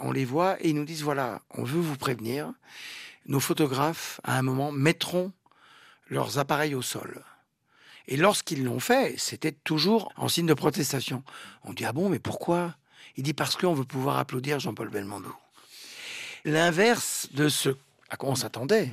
on 0.00 0.12
les 0.12 0.24
voit 0.24 0.56
et 0.64 0.70
ils 0.70 0.74
nous 0.74 0.86
disent, 0.86 1.02
voilà, 1.02 1.42
on 1.50 1.62
veut 1.62 1.80
vous 1.80 1.96
prévenir, 1.96 2.52
nos 3.26 3.40
photographes, 3.40 4.20
à 4.24 4.38
un 4.38 4.42
moment, 4.42 4.72
mettront 4.72 5.32
leurs 6.08 6.38
appareils 6.38 6.74
au 6.74 6.82
sol. 6.82 7.24
Et 8.08 8.16
lorsqu'ils 8.16 8.64
l'ont 8.64 8.80
fait, 8.80 9.18
c'était 9.18 9.52
toujours 9.52 10.12
en 10.16 10.28
signe 10.28 10.46
de 10.46 10.54
protestation. 10.54 11.24
On 11.64 11.72
dit, 11.72 11.84
ah 11.84 11.92
bon, 11.92 12.08
mais 12.08 12.20
pourquoi? 12.20 12.76
Il 13.16 13.24
dit, 13.24 13.34
parce 13.34 13.56
qu'on 13.56 13.74
veut 13.74 13.84
pouvoir 13.84 14.18
applaudir 14.18 14.60
Jean-Paul 14.60 14.90
Belmondo. 14.90 15.34
L'inverse 16.44 17.28
de 17.32 17.48
ce 17.48 17.70
à 18.08 18.16
quoi 18.16 18.30
on 18.30 18.34
s'attendait. 18.36 18.92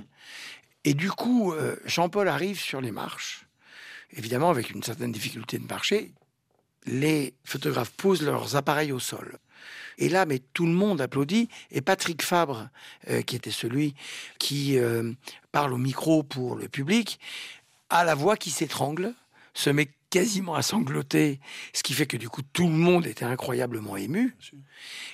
Et 0.84 0.94
du 0.94 1.12
coup, 1.12 1.54
euh, 1.54 1.76
Jean-Paul 1.86 2.28
arrive 2.28 2.60
sur 2.60 2.82
les 2.82 2.92
marches, 2.92 3.46
évidemment 4.12 4.50
avec 4.50 4.72
une 4.72 4.84
certaine 4.84 5.12
difficulté 5.12 5.58
de 5.60 5.68
marcher. 5.68 6.12
Les 6.86 7.34
photographes 7.46 7.92
posent 7.92 8.24
leurs 8.24 8.56
appareils 8.56 8.92
au 8.92 9.00
sol. 9.00 9.38
Et 9.98 10.10
là, 10.10 10.26
mais 10.26 10.40
tout 10.54 10.66
le 10.66 10.72
monde 10.72 11.02
applaudit. 11.02 11.50
Et 11.72 11.82
Patrick 11.82 12.22
Fabre, 12.22 12.70
euh, 13.10 13.22
qui 13.22 13.36
était 13.36 13.52
celui 13.52 13.96
qui 14.40 14.78
euh, 14.78 15.12
parle 15.52 15.74
au 15.74 15.78
micro 15.78 16.24
pour 16.24 16.56
le 16.56 16.68
public, 16.68 17.20
a 17.90 18.04
la 18.04 18.16
voix 18.16 18.38
qui 18.38 18.52
s'étrangle, 18.52 19.14
se 19.54 19.70
met 19.70 19.90
quasiment 20.10 20.56
à 20.56 20.62
sangloter, 20.62 21.40
ce 21.74 21.82
qui 21.82 21.94
fait 21.94 22.06
que 22.06 22.18
du 22.18 22.30
coup 22.30 22.44
tout 22.54 22.68
le 22.68 22.74
monde 22.74 23.08
était 23.08 23.26
incroyablement 23.26 23.98
ému. 23.98 24.36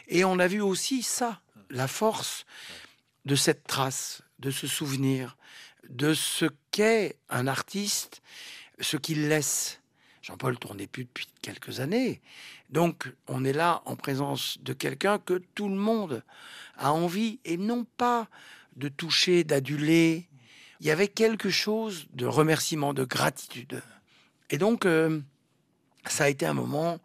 Et 0.09 0.25
on 0.25 0.39
a 0.39 0.47
vu 0.47 0.59
aussi 0.61 1.03
ça, 1.03 1.39
la 1.69 1.87
force 1.87 2.45
de 3.25 3.35
cette 3.35 3.65
trace, 3.65 4.21
de 4.39 4.51
ce 4.51 4.67
souvenir, 4.67 5.37
de 5.89 6.13
ce 6.13 6.45
qu'est 6.71 7.15
un 7.29 7.47
artiste, 7.47 8.21
ce 8.79 8.97
qu'il 8.97 9.27
laisse. 9.29 9.79
Jean-Paul 10.21 10.59
tournait 10.59 10.87
plus 10.87 11.05
depuis 11.05 11.27
quelques 11.41 11.79
années. 11.79 12.21
Donc, 12.69 13.11
on 13.27 13.43
est 13.43 13.53
là 13.53 13.81
en 13.85 13.95
présence 13.95 14.57
de 14.61 14.73
quelqu'un 14.73 15.17
que 15.17 15.41
tout 15.55 15.69
le 15.69 15.75
monde 15.75 16.23
a 16.77 16.93
envie, 16.93 17.39
et 17.45 17.57
non 17.57 17.85
pas 17.97 18.27
de 18.75 18.89
toucher, 18.89 19.43
d'aduler. 19.43 20.27
Il 20.79 20.87
y 20.87 20.91
avait 20.91 21.07
quelque 21.07 21.49
chose 21.49 22.07
de 22.13 22.25
remerciement, 22.25 22.93
de 22.93 23.03
gratitude. 23.03 23.81
Et 24.49 24.57
donc, 24.57 24.85
euh, 24.85 25.19
ça 26.05 26.25
a 26.25 26.29
été 26.29 26.45
un 26.45 26.53
moment 26.53 26.99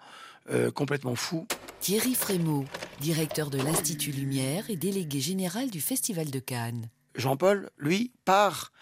euh, 0.51 0.71
complètement 0.71 1.17
fou. 1.17 1.47
Thierry 1.81 2.15
Frémaux, 2.15 2.67
directeur 3.01 3.51
de 3.51 3.59
l'Institut 3.59 4.13
Lumière 4.13 4.71
et 4.71 4.77
délégué 4.77 5.21
général 5.21 5.71
du 5.71 5.81
Festival 5.81 6.31
de 6.31 6.39
Cannes. 6.39 6.89
Jean-Paul, 7.15 7.71
lui, 7.79 8.13
par 8.25 8.73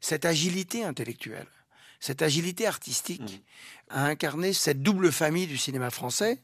cette 0.00 0.24
agilité 0.24 0.84
intellectuelle, 0.84 1.46
cette 2.02 2.20
agilité 2.20 2.66
artistique, 2.66 3.44
a 3.88 4.06
incarné 4.06 4.52
cette 4.52 4.82
double 4.82 5.12
famille 5.12 5.46
du 5.46 5.56
cinéma 5.56 5.88
français. 5.88 6.42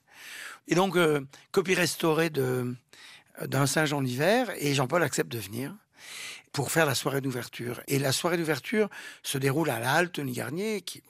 Et 0.68 0.76
donc, 0.76 0.96
euh, 0.96 1.26
copie 1.50 1.74
restaurée 1.74 2.30
d'un 2.30 3.66
Saint-Jean 3.66 4.00
d'hiver, 4.00 4.52
et 4.58 4.72
Jean-Paul 4.72 5.02
accepte 5.02 5.32
de 5.32 5.38
venir 5.38 5.74
pour 6.52 6.70
faire 6.70 6.86
la 6.86 6.94
soirée 6.94 7.20
d'ouverture. 7.20 7.80
Et 7.88 7.98
la 7.98 8.12
soirée 8.12 8.36
d'ouverture 8.36 8.88
se 9.24 9.36
déroule 9.36 9.68
à 9.70 9.80
la 9.80 9.94
Halte 9.94 10.20
Garnier, 10.20 10.80
qui 10.80 10.98
est 10.98 11.02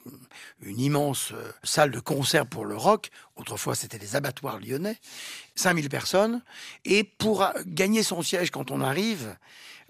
une 0.63 0.79
immense 0.79 1.31
euh, 1.31 1.51
salle 1.63 1.91
de 1.91 1.99
concert 1.99 2.47
pour 2.47 2.65
le 2.65 2.75
rock. 2.75 3.11
Autrefois, 3.35 3.75
c'était 3.75 3.99
les 3.99 4.15
abattoirs 4.15 4.59
lyonnais. 4.59 4.97
5000 5.53 5.89
personnes. 5.89 6.41
Et 6.85 7.03
pour 7.03 7.43
euh, 7.43 7.51
gagner 7.67 8.01
son 8.01 8.23
siège 8.23 8.49
quand 8.49 8.71
on 8.71 8.81
arrive, 8.81 9.37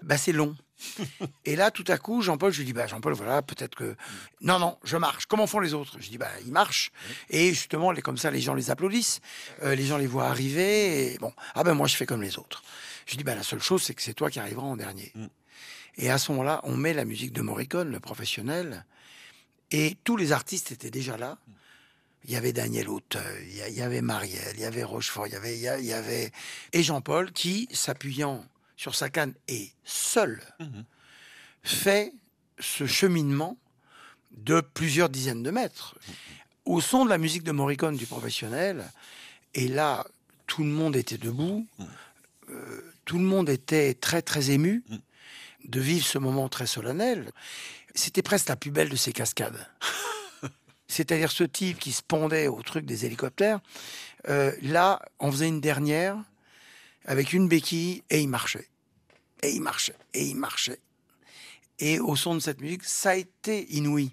bah, 0.02 0.18
c'est 0.18 0.32
long. 0.32 0.54
Et 1.44 1.56
là, 1.56 1.70
tout 1.70 1.84
à 1.88 1.98
coup, 1.98 2.22
Jean-Paul, 2.22 2.52
je 2.52 2.58
lui 2.58 2.66
dis, 2.66 2.72
bah, 2.72 2.86
Jean-Paul, 2.86 3.12
voilà, 3.14 3.42
peut-être 3.42 3.74
que. 3.74 3.96
Non, 4.40 4.58
non, 4.58 4.78
je 4.84 4.96
marche. 4.96 5.26
Comment 5.26 5.46
font 5.46 5.60
les 5.60 5.74
autres? 5.74 5.96
Je 6.00 6.08
dis, 6.08 6.18
bah, 6.18 6.30
ils 6.44 6.52
marchent. 6.52 6.92
Et 7.28 7.50
justement, 7.50 7.92
les, 7.92 8.02
comme 8.02 8.18
ça, 8.18 8.30
les 8.30 8.40
gens 8.40 8.54
les 8.54 8.70
applaudissent. 8.70 9.20
Euh, 9.62 9.74
les 9.74 9.86
gens 9.86 9.98
les 9.98 10.06
voient 10.06 10.28
arriver. 10.28 11.12
Et 11.12 11.18
bon, 11.18 11.32
ah 11.54 11.64
ben, 11.64 11.74
moi, 11.74 11.86
je 11.86 11.96
fais 11.96 12.06
comme 12.06 12.22
les 12.22 12.38
autres. 12.38 12.62
Je 13.06 13.16
dis, 13.16 13.24
bah, 13.24 13.34
la 13.34 13.42
seule 13.42 13.62
chose, 13.62 13.82
c'est 13.82 13.94
que 13.94 14.02
c'est 14.02 14.14
toi 14.14 14.30
qui 14.30 14.38
arriveras 14.38 14.66
en 14.66 14.76
dernier. 14.76 15.12
Mm. 15.14 15.26
Et 15.96 16.10
à 16.10 16.18
ce 16.18 16.32
moment-là, 16.32 16.60
on 16.64 16.76
met 16.76 16.94
la 16.94 17.04
musique 17.04 17.32
de 17.32 17.42
Morricone, 17.42 17.90
le 17.90 18.00
professionnel, 18.00 18.86
et 19.70 19.96
tous 20.04 20.16
les 20.16 20.32
artistes 20.32 20.72
étaient 20.72 20.90
déjà 20.90 21.16
là. 21.16 21.38
Il 22.24 22.30
y 22.30 22.36
avait 22.36 22.52
Daniel 22.52 22.88
Auteuil, 22.88 23.62
il 23.68 23.74
y 23.74 23.80
avait 23.80 24.02
Marielle, 24.02 24.54
il 24.54 24.60
y 24.60 24.64
avait 24.64 24.84
Rochefort, 24.84 25.26
il 25.26 25.32
y 25.32 25.36
avait, 25.36 25.56
il 25.56 25.86
y 25.86 25.92
avait 25.92 26.30
et 26.72 26.82
Jean-Paul 26.82 27.32
qui, 27.32 27.66
s'appuyant 27.72 28.44
sur 28.80 28.94
sa 28.94 29.10
canne 29.10 29.34
et 29.46 29.72
seul, 29.84 30.40
mhm. 30.58 30.84
fait 31.62 32.14
ce 32.58 32.86
cheminement 32.86 33.58
de 34.30 34.60
plusieurs 34.60 35.10
dizaines 35.10 35.42
de 35.42 35.50
mètres 35.50 35.98
au 36.64 36.80
son 36.80 37.04
de 37.04 37.10
la 37.10 37.18
musique 37.18 37.42
de 37.42 37.52
Morricone 37.52 37.96
du 37.96 38.06
professionnel. 38.06 38.84
Et 39.54 39.68
là, 39.68 40.06
tout 40.46 40.62
le 40.62 40.70
monde 40.70 40.96
était 40.96 41.18
debout, 41.18 41.66
mhm. 41.78 41.86
euh, 42.50 42.92
tout 43.04 43.18
le 43.18 43.24
monde 43.24 43.50
était 43.50 43.94
très 43.94 44.22
très 44.22 44.50
ému. 44.50 44.82
Mhm 44.88 45.00
de 45.64 45.80
vivre 45.80 46.06
ce 46.06 46.18
moment 46.18 46.48
très 46.48 46.66
solennel. 46.66 47.30
C'était 47.94 48.22
presque 48.22 48.48
la 48.48 48.56
plus 48.56 48.70
belle 48.70 48.88
de 48.88 48.96
ces 48.96 49.12
cascades. 49.12 49.68
C'est-à-dire 50.88 51.30
ce 51.30 51.44
type 51.44 51.78
qui 51.78 51.92
se 51.92 52.02
pendait 52.02 52.48
au 52.48 52.62
truc 52.62 52.86
des 52.86 53.04
hélicoptères. 53.04 53.60
Euh, 54.28 54.52
là, 54.62 55.02
on 55.18 55.30
faisait 55.30 55.48
une 55.48 55.60
dernière 55.60 56.16
avec 57.04 57.32
une 57.32 57.48
béquille 57.48 58.02
et 58.10 58.20
il 58.20 58.28
marchait. 58.28 58.68
Et 59.42 59.50
il 59.50 59.62
marchait. 59.62 59.96
Et 60.14 60.24
il 60.24 60.36
marchait. 60.36 60.80
Et 61.78 61.98
au 61.98 62.14
son 62.16 62.34
de 62.34 62.40
cette 62.40 62.60
musique, 62.60 62.84
ça 62.84 63.10
a 63.10 63.14
été 63.14 63.66
inouï. 63.74 64.12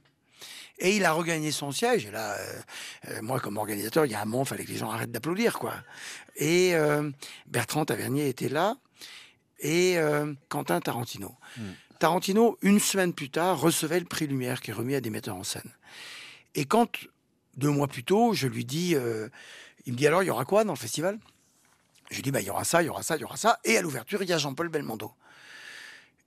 Et 0.79 0.95
il 0.95 1.05
a 1.05 1.11
regagné 1.11 1.51
son 1.51 1.71
siège. 1.71 2.05
Et 2.05 2.11
là, 2.11 2.33
euh, 2.33 2.61
euh, 3.09 3.21
moi, 3.21 3.39
comme 3.39 3.57
organisateur, 3.57 4.05
il 4.05 4.11
y 4.11 4.15
a 4.15 4.21
un 4.21 4.25
moment, 4.25 4.43
il 4.43 4.47
fallait 4.47 4.63
que 4.63 4.71
les 4.71 4.77
gens 4.77 4.91
arrêtent 4.91 5.11
d'applaudir, 5.11 5.57
quoi. 5.57 5.73
Et 6.35 6.75
Bertrand 7.47 7.83
Tavernier 7.83 8.29
était 8.29 8.47
là 8.47 8.77
et 9.59 9.97
euh, 9.97 10.33
Quentin 10.49 10.79
Tarantino. 10.79 11.35
Hmm. 11.57 11.71
Tarantino, 11.99 12.57
une 12.61 12.79
semaine 12.79 13.13
plus 13.13 13.29
tard, 13.29 13.59
recevait 13.59 13.99
le 13.99 14.05
prix 14.05 14.27
Lumière 14.27 14.61
qui 14.61 14.71
est 14.71 14.73
remis 14.73 14.95
à 14.95 15.01
des 15.01 15.09
metteurs 15.09 15.35
en 15.35 15.43
scène. 15.43 15.71
Et 16.55 16.65
quand, 16.65 16.89
deux 17.55 17.69
mois 17.69 17.87
plus 17.87 18.03
tôt, 18.03 18.33
je 18.33 18.47
lui 18.47 18.65
dis, 18.65 18.95
euh, 18.95 19.29
il 19.85 19.93
me 19.93 19.97
dit 19.97 20.05
alors, 20.05 20.23
il 20.23 20.27
y 20.27 20.29
aura 20.29 20.45
quoi 20.45 20.63
dans 20.63 20.73
le 20.73 20.77
festival? 20.77 21.19
Je 22.09 22.15
lui 22.15 22.21
dis, 22.21 22.31
bah, 22.31 22.41
il 22.41 22.47
y 22.47 22.49
aura 22.49 22.63
ça, 22.63 22.81
il 22.81 22.85
y 22.85 22.89
aura 22.89 23.03
ça, 23.03 23.15
il 23.17 23.21
y 23.21 23.23
aura 23.23 23.37
ça. 23.37 23.59
Et 23.63 23.77
à 23.77 23.81
l'ouverture, 23.81 24.23
il 24.23 24.29
y 24.29 24.33
a 24.33 24.37
Jean-Paul 24.37 24.69
Belmondo. 24.69 25.11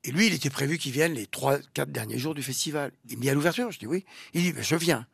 Et 0.04 0.12
lui, 0.12 0.26
il 0.26 0.34
était 0.34 0.50
prévu 0.50 0.78
qu'il 0.78 0.92
vienne 0.92 1.12
les 1.12 1.26
trois, 1.26 1.58
quatre 1.74 1.90
derniers 1.90 2.18
jours 2.18 2.34
du 2.34 2.42
festival. 2.42 2.92
Il 3.08 3.16
me 3.16 3.22
dit 3.22 3.30
à 3.30 3.34
l'ouverture, 3.34 3.70
je 3.70 3.78
dis 3.78 3.86
oui. 3.86 4.04
Il 4.34 4.42
dit, 4.42 4.52
bah, 4.52 4.62
je 4.62 4.76
viens. 4.76 5.06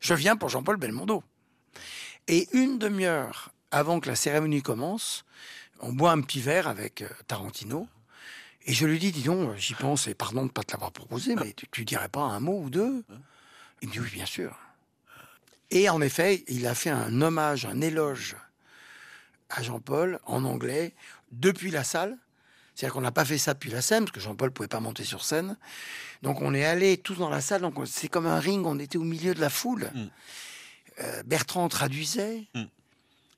Je 0.00 0.14
viens 0.14 0.36
pour 0.36 0.48
Jean-Paul 0.48 0.76
Belmondo. 0.76 1.22
Et 2.28 2.48
une 2.52 2.78
demi-heure 2.78 3.50
avant 3.70 4.00
que 4.00 4.08
la 4.08 4.16
cérémonie 4.16 4.62
commence, 4.62 5.24
on 5.80 5.92
boit 5.92 6.12
un 6.12 6.20
petit 6.20 6.40
verre 6.40 6.68
avec 6.68 7.02
euh, 7.02 7.08
Tarantino. 7.26 7.88
Et 8.66 8.72
je 8.72 8.86
lui 8.86 8.98
dis, 8.98 9.12
dis 9.12 9.22
donc, 9.22 9.50
euh, 9.50 9.56
j'y 9.56 9.74
pense, 9.74 10.06
et 10.06 10.14
pardon 10.14 10.40
de 10.40 10.46
ne 10.46 10.50
pas 10.50 10.62
te 10.62 10.72
l'avoir 10.72 10.92
proposé, 10.92 11.34
mais 11.34 11.52
tu, 11.52 11.66
tu, 11.70 11.84
dirais 11.84 12.08
pas 12.08 12.22
un 12.22 12.40
mot 12.40 12.60
ou 12.62 12.70
deux? 12.70 13.04
Il 13.82 13.88
me 13.88 13.92
dit, 13.92 14.00
oui, 14.00 14.10
bien 14.10 14.26
sûr. 14.26 14.56
Et 15.70 15.88
en 15.88 16.00
effet, 16.00 16.44
il 16.48 16.66
a 16.66 16.74
fait 16.74 16.90
un 16.90 17.20
hommage, 17.20 17.66
un 17.66 17.80
éloge 17.80 18.36
à 19.54 19.62
Jean-Paul 19.62 20.18
en 20.26 20.44
anglais 20.44 20.94
depuis 21.32 21.70
la 21.70 21.84
salle. 21.84 22.18
C'est-à-dire 22.74 22.94
qu'on 22.94 23.00
n'a 23.00 23.12
pas 23.12 23.24
fait 23.24 23.38
ça 23.38 23.54
depuis 23.54 23.70
la 23.70 23.82
scène, 23.82 24.04
parce 24.04 24.12
que 24.12 24.20
Jean-Paul 24.20 24.48
ne 24.48 24.52
pouvait 24.52 24.68
pas 24.68 24.80
monter 24.80 25.04
sur 25.04 25.24
scène. 25.24 25.56
Donc 26.22 26.42
on 26.42 26.54
est 26.54 26.64
allé 26.64 26.96
tous 26.96 27.14
dans 27.14 27.28
la 27.28 27.40
salle, 27.40 27.60
donc 27.60 27.76
c'est 27.86 28.08
comme 28.08 28.26
un 28.26 28.40
ring, 28.40 28.66
on 28.66 28.78
était 28.78 28.98
au 28.98 29.04
milieu 29.04 29.32
de 29.34 29.40
la 29.40 29.50
foule. 29.50 29.90
Mm. 29.94 30.06
Euh, 31.00 31.22
Bertrand 31.24 31.68
traduisait. 31.68 32.44
Mm. 32.54 32.64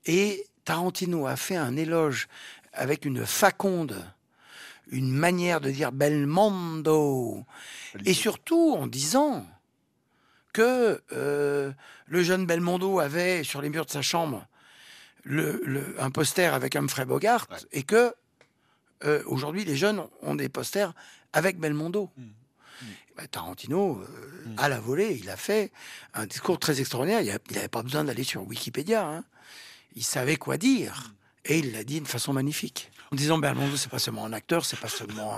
Et 0.07 0.47
Tarantino 0.65 1.27
a 1.27 1.35
fait 1.35 1.55
un 1.55 1.75
éloge 1.75 2.27
avec 2.73 3.05
une 3.05 3.25
faconde, 3.25 4.03
une 4.89 5.11
manière 5.11 5.61
de 5.61 5.69
dire 5.69 5.91
Belmondo, 5.91 7.45
et 8.05 8.13
surtout 8.13 8.75
en 8.77 8.87
disant 8.87 9.45
que 10.53 11.01
euh, 11.11 11.71
le 12.07 12.23
jeune 12.23 12.45
Belmondo 12.47 12.99
avait 12.99 13.43
sur 13.43 13.61
les 13.61 13.69
murs 13.69 13.85
de 13.85 13.91
sa 13.91 14.01
chambre 14.01 14.47
le, 15.27 15.95
un 15.99 16.09
poster 16.09 16.53
avec 16.53 16.75
Humphrey 16.75 17.05
Bogart 17.05 17.47
et 17.71 17.83
que 17.83 18.13
euh, 19.03 19.21
aujourd'hui 19.25 19.65
les 19.65 19.75
jeunes 19.75 20.03
ont 20.21 20.35
des 20.35 20.49
posters 20.49 20.93
avec 21.33 21.59
Belmondo. 21.59 22.09
Mmh. 22.17 22.23
Mmh. 22.23 22.85
Bah, 23.17 23.27
Tarantino, 23.29 24.01
euh, 24.01 24.05
mmh. 24.05 24.55
à 24.57 24.69
la 24.69 24.79
volée, 24.79 25.17
il 25.21 25.29
a 25.29 25.37
fait 25.37 25.71
un 26.13 26.25
discours 26.25 26.59
très 26.59 26.79
extraordinaire. 26.79 27.21
Il 27.21 27.55
n'avait 27.55 27.67
pas 27.67 27.83
besoin 27.83 28.03
d'aller 28.03 28.23
sur 28.23 28.47
Wikipédia. 28.47 29.05
Hein 29.05 29.23
il 29.95 30.03
savait 30.03 30.37
quoi 30.37 30.57
dire. 30.57 31.13
Et 31.45 31.59
il 31.59 31.71
l'a 31.71 31.83
dit 31.83 31.95
d'une 31.95 32.05
façon 32.05 32.33
magnifique. 32.33 32.91
En 33.11 33.15
disant 33.15 33.37
Belmondo, 33.37 33.77
c'est 33.77 33.89
pas 33.89 33.99
seulement 33.99 34.25
un 34.25 34.33
acteur, 34.33 34.65
c'est 34.65 34.79
pas 34.79 34.89
seulement 34.89 35.33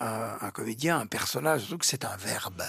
un, 0.00 0.50
comédien, 0.50 0.98
un 0.98 1.06
personnage, 1.06 1.60
surtout 1.60 1.78
que 1.78 1.86
c'est 1.86 2.04
un 2.04 2.16
verbe. 2.16 2.62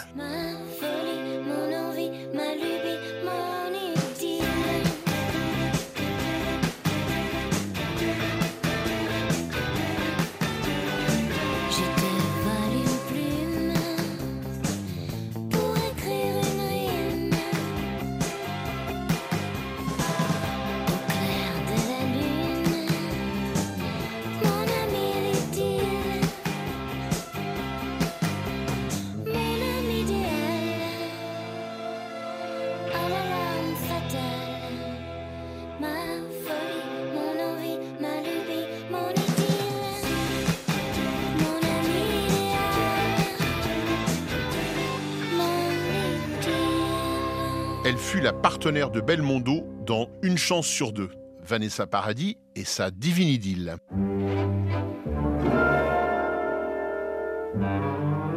Fut 47.97 48.21
la 48.21 48.31
partenaire 48.31 48.91
de 48.91 49.01
Belmondo 49.01 49.67
dans 49.85 50.07
Une 50.21 50.37
chance 50.37 50.67
sur 50.67 50.93
deux, 50.93 51.09
Vanessa 51.43 51.87
Paradis 51.87 52.37
et 52.55 52.63
sa 52.63 52.91
Divine 52.91 53.27
Idylle. 53.27 53.77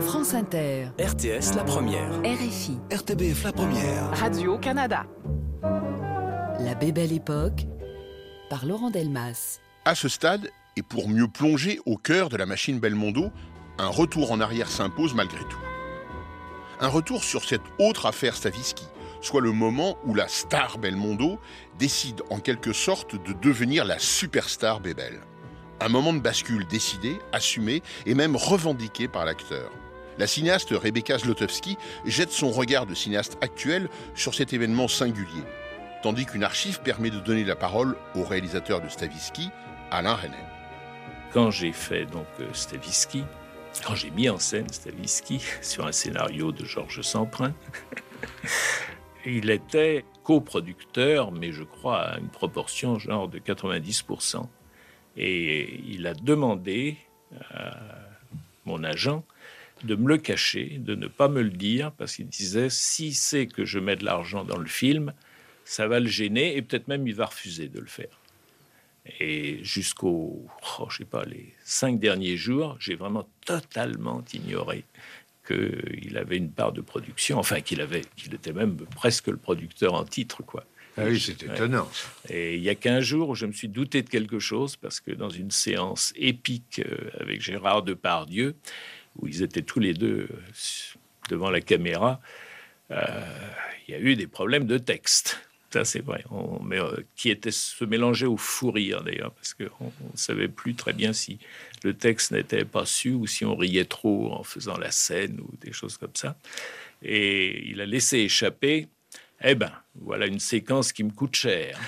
France 0.01 0.35
Inter. 0.35 0.87
RTS 0.99 1.55
La 1.57 1.65
Première. 1.65 2.11
RFI. 2.25 2.79
RTBF 2.91 3.45
La 3.45 3.53
Première. 3.53 4.11
Radio-Canada. 4.19 5.05
La 6.61 6.75
Bébelle 6.75 7.13
Époque 7.13 7.67
par 8.49 8.65
Laurent 8.65 8.91
Delmas. 8.91 9.61
À 9.85 9.95
ce 9.95 10.09
stade, 10.09 10.49
et 10.77 10.83
pour 10.83 11.09
mieux 11.09 11.29
plonger 11.29 11.81
au 11.85 11.97
cœur 11.97 12.31
de 12.31 12.37
la 12.37 12.47
machine 12.47 12.81
Belmondo, 12.81 13.31
un 13.79 13.89
retour 13.89 14.33
en 14.33 14.41
arrière 14.41 14.69
s'impose 14.69 15.15
malgré 15.15 15.41
tout. 15.41 15.61
Un 16.81 16.89
retour 16.89 17.23
sur 17.23 17.45
cette 17.45 17.63
autre 17.79 18.07
affaire 18.07 18.35
Stavisky, 18.35 18.87
soit 19.21 19.41
le 19.41 19.53
moment 19.53 19.99
où 20.05 20.15
la 20.15 20.29
star 20.29 20.79
Belmondo 20.79 21.39
décide 21.79 22.23
en 22.31 22.39
quelque 22.39 22.73
sorte 22.73 23.15
de 23.15 23.33
devenir 23.33 23.85
la 23.85 23.99
superstar 23.99 24.81
Bébel. 24.81 25.21
Un 25.81 25.89
moment 25.89 26.13
de 26.13 26.21
bascule 26.21 26.67
décidé, 26.67 27.19
assumé 27.33 27.83
et 28.07 28.15
même 28.15 28.37
revendiqué 28.37 29.09
par 29.09 29.25
l'acteur. 29.25 29.71
La 30.19 30.27
cinéaste 30.27 30.71
Rebecca 30.71 31.17
Zlotowski 31.17 31.79
jette 32.05 32.31
son 32.31 32.51
regard 32.51 32.85
de 32.85 32.95
cinéaste 32.95 33.39
actuel 33.41 33.89
sur 34.15 34.35
cet 34.35 34.53
événement 34.53 34.89
singulier, 34.89 35.45
tandis 36.03 36.27
qu'une 36.27 36.45
archive 36.45 36.81
permet 36.83 37.09
de 37.09 37.21
donner 37.21 37.45
la 37.45 37.57
parole 37.57 37.97
au 38.15 38.25
réalisateur 38.25 38.83
de 38.83 38.89
Stavisky, 38.89 39.49
Alain 39.91 40.15
René. 40.15 40.37
Quand 41.33 41.51
j'ai 41.51 41.73
fait 41.73 42.05
donc 42.05 42.27
euh, 42.41 42.53
Stavisky, 42.53 43.25
quand 43.87 43.95
j'ai 43.95 44.11
mis 44.11 44.29
en 44.29 44.39
scène 44.39 44.69
Stavisky 44.69 45.43
sur 45.63 45.87
un 45.87 45.93
scénario 45.93 46.53
de 46.53 46.65
Georges 46.65 47.03
Semprin, 47.03 47.55
il 49.27 49.51
était 49.51 50.05
coproducteur, 50.25 51.33
mais 51.33 51.53
je 51.53 51.63
crois 51.63 52.01
à 52.01 52.19
une 52.19 52.29
proportion 52.29 52.99
genre 52.99 53.29
de 53.29 53.39
90%. 53.39 54.47
Et 55.17 55.81
il 55.87 56.07
a 56.07 56.15
demandé 56.15 56.97
à 57.53 57.77
mon 58.65 58.85
agent 58.85 59.25
de 59.85 59.95
me 59.95 60.09
le 60.09 60.19
cacher, 60.19 60.79
de 60.79 60.95
ne 60.95 61.07
pas 61.07 61.29
me 61.29 61.43
le 61.43 61.51
dire, 61.51 61.93
parce 61.93 62.17
qu'il 62.17 62.29
disait 62.29 62.69
si 62.71 63.13
c'est 63.15 63.47
que 63.47 63.65
je 63.65 63.79
mets 63.79 63.97
de 63.97 64.05
l'argent 64.05 64.45
dans 64.45 64.59
le 64.59 64.67
film, 64.67 65.13
ça 65.65 65.89
va 65.89 66.01
le 66.01 66.09
gêner 66.09 66.57
et 66.57 66.63
peut-être 66.63 66.89
même 66.89 67.07
il 67.07 67.15
va 67.15 67.27
refuser 67.27 67.69
de 67.69 67.81
le 67.81 67.87
faire. 67.87 68.21
Et 69.19 69.65
jusqu'aux, 69.65 70.47
oh, 70.79 70.87
je 70.91 70.99
sais 70.99 71.05
pas, 71.05 71.25
les 71.25 71.55
cinq 71.65 71.99
derniers 71.99 72.37
jours, 72.37 72.77
j'ai 72.79 72.95
vraiment 72.95 73.27
totalement 73.45 74.23
ignoré 74.33 74.85
qu'il 75.51 76.17
avait 76.19 76.37
une 76.37 76.51
part 76.51 76.73
de 76.73 76.81
production, 76.81 77.39
enfin 77.39 77.61
qu'il 77.61 77.81
avait, 77.81 78.03
qu'il 78.17 78.35
était 78.35 78.53
même 78.53 78.77
presque 78.97 79.29
le 79.29 79.37
producteur 79.37 79.95
en 79.95 80.05
titre, 80.05 80.43
quoi. 80.43 80.65
Ah 80.97 81.05
oui, 81.07 81.21
c'est 81.21 81.43
étonnant. 81.43 81.89
Et 82.29 82.57
il 82.57 82.63
y 82.63 82.69
a 82.69 82.75
qu'un 82.75 83.01
jour 83.01 83.31
où 83.31 83.35
je 83.35 83.47
me 83.47 83.53
suis 83.53 83.69
douté 83.69 84.03
de 84.03 84.09
quelque 84.09 84.39
chose, 84.39 84.77
parce 84.77 85.01
que 85.01 85.13
dans 85.13 85.31
une 85.31 85.51
séance 85.51 86.13
épique 86.17 86.81
euh, 86.85 87.11
avec 87.21 87.41
Gérard 87.41 87.83
Depardieu, 87.83 88.57
où 89.17 89.27
ils 89.27 89.43
étaient 89.43 89.63
tous 89.63 89.81
les 89.81 89.95
deux 89.95 90.29
euh, 90.31 90.43
devant 91.29 91.51
la 91.51 91.61
caméra, 91.61 92.21
euh, 92.91 93.05
il 93.87 93.93
y 93.93 93.95
a 93.95 94.01
eu 94.01 94.17
des 94.17 94.27
problèmes 94.27 94.67
de 94.67 94.79
texte. 94.79 95.50
Ça, 95.73 95.85
c'est 95.85 96.05
vrai. 96.05 96.25
mais, 96.65 96.79
qui 97.15 97.31
était 97.31 97.53
se 97.53 97.85
mélangeait 97.85 98.27
au 98.27 98.37
fou 98.37 98.71
rire, 98.73 99.03
d'ailleurs, 99.05 99.33
parce 99.33 99.55
qu'on 99.55 99.87
ne 99.87 100.17
savait 100.17 100.49
plus 100.49 100.75
très 100.75 100.93
bien 100.93 101.13
si 101.13 101.39
le 101.85 101.95
texte 101.95 102.33
n'était 102.33 102.65
pas 102.65 102.87
su 102.87 103.13
ou 103.13 103.27
si 103.27 103.45
on 103.45 103.55
riait 103.57 103.85
trop 103.85 104.33
en 104.33 104.43
faisant 104.43 104.77
la 104.77 104.91
scène 104.91 105.41
ou 105.41 105.51
des 105.65 105.73
choses 105.73 105.97
comme 105.97 106.15
ça. 106.15 106.37
Et 107.03 107.69
il 107.69 107.81
a 107.81 107.87
laissé 107.87 108.19
échapper 108.19 108.89
eh 109.43 109.55
ben, 109.55 109.73
voilà 109.95 110.27
une 110.27 110.41
séquence 110.41 110.93
qui 110.93 111.05
me 111.05 111.11
coûte 111.11 111.35
cher. 111.35 111.79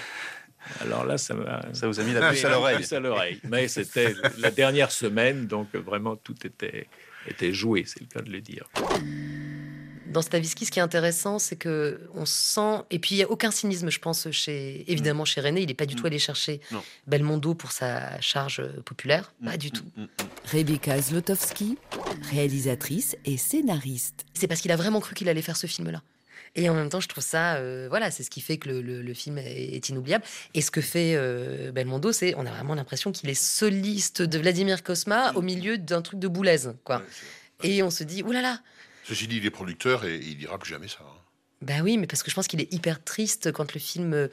Alors 0.81 1.05
là, 1.05 1.18
ça 1.18 1.35
Ça 1.73 1.87
vous 1.87 2.01
a 2.01 2.03
mis 2.03 2.12
la 2.12 2.31
puce 2.31 2.45
à 2.45 3.01
l'oreille. 3.01 3.40
Mais 3.45 3.68
c'était 3.68 4.14
la 4.38 4.51
dernière 4.51 4.90
semaine, 4.90 5.47
donc 5.47 5.75
vraiment 5.75 6.16
tout 6.16 6.47
était, 6.47 6.87
était 7.27 7.53
joué, 7.53 7.85
c'est 7.87 8.01
le 8.01 8.07
cas 8.07 8.23
de 8.23 8.31
le 8.31 8.40
dire. 8.40 8.68
Dans 10.12 10.22
Stavisky, 10.22 10.66
ce 10.66 10.70
qui 10.70 10.79
est 10.79 10.83
intéressant, 10.83 11.38
c'est 11.38 11.57
que 11.57 12.01
on 12.14 12.27
sent, 12.27 12.83
et 12.90 12.98
puis 12.98 13.14
il 13.14 13.18
n'y 13.18 13.25
a 13.25 13.31
aucun 13.31 13.51
cynisme, 13.51 13.90
je 13.90 13.98
pense, 13.98 14.31
chez 14.31 14.85
évidemment 14.90 15.25
chez 15.25 15.40
René, 15.40 15.62
il 15.62 15.68
n'est 15.68 15.75
pas 15.75 15.87
du 15.87 15.96
tout 15.96 16.05
mm. 16.05 16.07
allé 16.07 16.18
chercher 16.18 16.61
Belmondo 17.07 17.55
pour 17.55 17.72
sa 17.72 18.20
charge 18.20 18.62
populaire, 18.85 19.33
pas 19.44 19.57
du 19.57 19.68
mm, 19.68 19.70
tout. 19.70 19.85
Mm, 19.96 20.07
Rebecca 20.53 21.01
Zlotowski, 21.01 21.79
réalisatrice 22.31 23.16
et 23.25 23.37
scénariste. 23.37 24.27
C'est 24.35 24.46
parce 24.46 24.61
qu'il 24.61 24.70
a 24.70 24.77
vraiment 24.77 25.01
cru 25.01 25.14
qu'il 25.14 25.29
allait 25.29 25.42
faire 25.42 25.57
ce 25.57 25.66
film-là. 25.66 26.03
Et 26.55 26.68
en 26.68 26.75
même 26.75 26.90
temps, 26.90 27.01
je 27.01 27.09
trouve 27.09 27.25
ça, 27.25 27.55
euh, 27.55 27.87
voilà, 27.88 28.11
c'est 28.11 28.22
ce 28.22 28.29
qui 28.29 28.42
fait 28.42 28.59
que 28.59 28.68
le, 28.68 29.14
film 29.14 29.38
est, 29.38 29.88
inoubliable. 29.88 30.25
Et 30.53 30.61
ce 30.61 30.70
que 30.70 30.83
fait 30.83 31.14
euh, 31.16 31.72
Belmondo, 31.72 32.12
c'est, 32.12 32.35
on 32.37 32.44
a 32.44 32.51
vraiment 32.51 32.75
l'impression 32.75 33.11
qu'il 33.11 33.31
est 33.31 33.35
soliste 33.35 34.20
de 34.20 34.38
Vladimir 34.38 34.83
Kosma 34.83 35.33
au 35.33 35.40
milieu 35.40 35.79
d'un 35.79 36.03
truc 36.03 36.20
de 36.20 36.29
boulaise, 36.29 36.75
quoi. 36.85 37.03
et 37.62 37.83
on 37.83 37.90
se 37.90 38.05
dit, 38.05 38.22
oulala. 38.22 38.42
Là 38.42 38.48
là. 38.55 38.61
Ceci 39.05 39.27
dit, 39.29 39.38
il 39.38 39.47
est 39.47 39.51
producteur 39.51 40.05
et 40.05 40.17
il 40.17 40.37
dira 40.37 40.59
plus 40.59 40.71
jamais 40.71 40.88
ça. 40.88 40.99
Hein. 41.03 41.19
Ben 41.61 41.81
oui, 41.83 41.97
mais 41.97 42.07
parce 42.07 42.23
que 42.23 42.31
je 42.31 42.35
pense 42.35 42.49
qu'il 42.49 42.61
est 42.61 42.73
hyper 42.73 43.03
triste 43.05 43.53
quand 43.53 43.73
le 43.73 43.79
film 43.79 44.15
euh, 44.15 44.29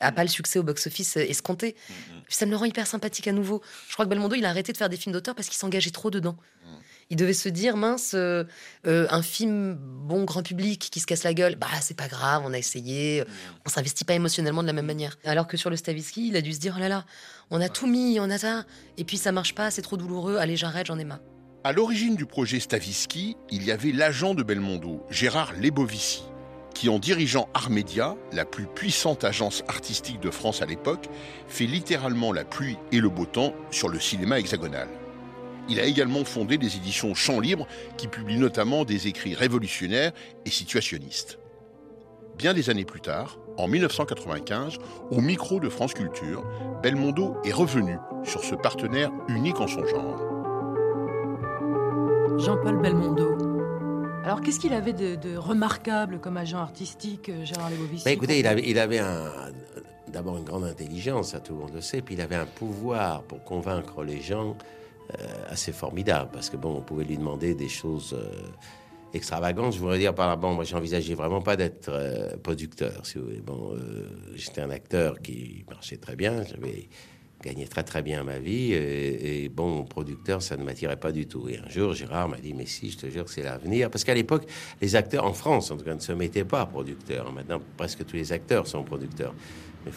a 0.00 0.12
pas 0.12 0.22
le 0.22 0.28
succès 0.28 0.58
au 0.58 0.62
box-office 0.62 1.16
escompté. 1.16 1.74
Mm, 1.88 1.92
mm. 1.92 2.22
Ça 2.28 2.44
me 2.44 2.50
le 2.50 2.56
rend 2.58 2.66
hyper 2.66 2.86
sympathique 2.86 3.28
à 3.28 3.32
nouveau. 3.32 3.62
Je 3.88 3.94
crois 3.94 4.04
que 4.04 4.10
Belmondo, 4.10 4.34
il 4.34 4.44
a 4.44 4.50
arrêté 4.50 4.72
de 4.72 4.76
faire 4.76 4.90
des 4.90 4.98
films 4.98 5.14
d'auteur 5.14 5.34
parce 5.34 5.48
qu'il 5.48 5.56
s'engageait 5.56 5.90
trop 5.90 6.10
dedans. 6.10 6.36
Mm 6.64 6.76
il 7.10 7.16
devait 7.16 7.34
se 7.34 7.48
dire 7.48 7.76
mince, 7.76 8.12
euh, 8.14 8.44
euh, 8.86 9.06
un 9.10 9.22
film 9.22 9.76
bon 9.78 10.24
grand 10.24 10.42
public 10.42 10.88
qui 10.90 11.00
se 11.00 11.06
casse 11.06 11.22
la 11.22 11.34
gueule, 11.34 11.54
bah 11.54 11.68
c'est 11.80 11.96
pas 11.96 12.08
grave, 12.08 12.42
on 12.44 12.52
a 12.52 12.58
essayé, 12.58 13.24
on 13.64 13.68
s'investit 13.68 14.04
pas 14.04 14.14
émotionnellement 14.14 14.62
de 14.62 14.66
la 14.66 14.72
même 14.72 14.86
manière. 14.86 15.16
Alors 15.24 15.46
que 15.46 15.56
sur 15.56 15.70
le 15.70 15.76
Stavisky, 15.76 16.28
il 16.28 16.36
a 16.36 16.40
dû 16.40 16.52
se 16.52 16.58
dire 16.58 16.74
oh 16.76 16.80
là 16.80 16.88
là, 16.88 17.04
on 17.50 17.60
a 17.60 17.68
tout 17.68 17.86
mis, 17.86 18.18
on 18.20 18.30
a 18.30 18.38
ça, 18.38 18.64
et 18.96 19.04
puis 19.04 19.18
ça 19.18 19.32
marche 19.32 19.54
pas, 19.54 19.70
c'est 19.70 19.82
trop 19.82 19.96
douloureux, 19.96 20.36
allez 20.36 20.56
j'arrête, 20.56 20.86
j'en 20.86 20.98
ai 20.98 21.04
marre. 21.04 21.20
À 21.66 21.72
l'origine 21.72 22.14
du 22.14 22.26
projet 22.26 22.60
Stavisky, 22.60 23.36
il 23.50 23.64
y 23.64 23.72
avait 23.72 23.90
l'agent 23.90 24.34
de 24.34 24.44
Belmondo, 24.44 25.04
Gérard 25.10 25.52
Lebovici, 25.60 26.22
qui 26.72 26.88
en 26.88 27.00
dirigeant 27.00 27.48
Armédia, 27.54 28.14
la 28.30 28.44
plus 28.44 28.66
puissante 28.66 29.24
agence 29.24 29.64
artistique 29.66 30.20
de 30.20 30.30
France 30.30 30.62
à 30.62 30.66
l'époque, 30.66 31.08
fait 31.48 31.66
littéralement 31.66 32.32
la 32.32 32.44
pluie 32.44 32.76
et 32.92 33.00
le 33.00 33.08
beau 33.08 33.26
temps 33.26 33.52
sur 33.72 33.88
le 33.88 33.98
cinéma 33.98 34.38
hexagonal. 34.38 34.86
Il 35.68 35.80
a 35.80 35.86
également 35.86 36.24
fondé 36.24 36.56
des 36.56 36.76
éditions 36.76 37.16
Champs 37.16 37.40
Libre 37.40 37.66
qui 37.96 38.06
publient 38.06 38.38
notamment 38.38 38.84
des 38.84 39.08
écrits 39.08 39.34
révolutionnaires 39.34 40.12
et 40.44 40.50
situationnistes. 40.50 41.40
Bien 42.38 42.54
des 42.54 42.70
années 42.70 42.84
plus 42.84 43.00
tard, 43.00 43.40
en 43.56 43.66
1995, 43.66 44.76
au 45.10 45.20
micro 45.20 45.58
de 45.58 45.68
France 45.68 45.94
Culture, 45.94 46.44
Belmondo 46.80 47.38
est 47.44 47.52
revenu 47.52 47.96
sur 48.22 48.44
ce 48.44 48.54
partenaire 48.54 49.10
unique 49.26 49.58
en 49.58 49.66
son 49.66 49.84
genre. 49.84 50.25
Jean-Paul 52.38 52.80
Belmondo. 52.82 53.38
Alors, 54.24 54.40
qu'est-ce 54.40 54.60
qu'il 54.60 54.72
avait 54.72 54.92
de, 54.92 55.36
remarquable 55.36 56.20
comme 56.20 56.36
agent 56.36 56.58
artistique, 56.58 57.28
euh, 57.28 57.44
Gérard 57.44 57.70
Lebovici 57.70 58.04
bah, 58.04 58.10
Écoutez, 58.10 58.38
il 58.38 58.78
avait, 58.78 59.00
d'abord 60.08 60.36
une 60.36 60.44
grande 60.44 60.64
intelligence, 60.64 61.30
ça 61.30 61.40
tout 61.40 61.54
le 61.54 61.60
monde 61.60 61.74
le 61.74 61.80
sait, 61.80 62.02
puis 62.02 62.14
il 62.14 62.20
avait 62.20 62.36
un 62.36 62.46
pouvoir 62.46 63.22
pour 63.22 63.42
convaincre 63.44 64.02
les 64.02 64.20
gens 64.20 64.56
euh, 65.14 65.24
assez 65.48 65.72
formidable 65.72 66.30
parce 66.32 66.50
que 66.50 66.56
bon, 66.56 66.76
on 66.76 66.82
pouvait 66.82 67.04
lui 67.04 67.16
demander 67.16 67.54
des 67.54 67.68
choses 67.68 68.14
euh, 68.14 68.28
extravagantes. 69.14 69.72
Je 69.72 69.78
voudrais 69.78 69.98
dire 69.98 70.14
par 70.14 70.28
là, 70.28 70.36
bon, 70.36 70.54
moi 70.54 70.64
j'envisageais 70.64 71.14
vraiment 71.14 71.40
pas 71.40 71.56
d'être 71.56 71.90
producteur. 72.42 73.06
Si 73.06 73.18
vous. 73.18 73.30
Bon, 73.44 73.76
j'étais 74.34 74.60
un 74.60 74.70
acteur 74.70 75.20
qui 75.20 75.64
marchait 75.70 75.96
très 75.96 76.16
bien, 76.16 76.42
j'avais 76.42 76.88
gagné 77.46 77.66
très 77.66 77.84
très 77.84 78.02
bien 78.02 78.24
ma 78.24 78.38
vie 78.38 78.72
et, 78.72 79.48
bon, 79.48 79.84
producteur, 79.84 80.42
ça 80.42 80.56
ne 80.56 80.64
m'attirait 80.64 80.96
pas 80.96 81.12
du 81.12 81.26
tout. 81.26 81.48
Et 81.48 81.58
un 81.58 81.68
jour, 81.68 81.94
Gérard 81.94 82.28
m'a 82.28 82.38
dit, 82.38 82.52
mais 82.54 82.66
si, 82.66 82.90
je 82.90 82.98
te 82.98 83.06
jure 83.08 83.28
c'est 83.28 83.42
l'avenir. 83.42 83.90
Parce 83.90 84.04
qu'à 84.04 84.14
l'époque, 84.14 84.46
les 84.80 84.96
acteurs 84.96 85.24
en 85.24 85.32
France, 85.32 85.70
en 85.70 85.76
tout 85.76 85.84
cas, 85.84 85.94
ne 85.94 86.00
se 86.00 86.12
mettaient 86.12 86.44
pas 86.44 86.66
producteurs. 86.66 87.32
Maintenant, 87.32 87.60
presque 87.76 88.04
tous 88.04 88.16
les 88.16 88.32
acteurs 88.32 88.66
sont 88.66 88.82
producteurs. 88.82 89.34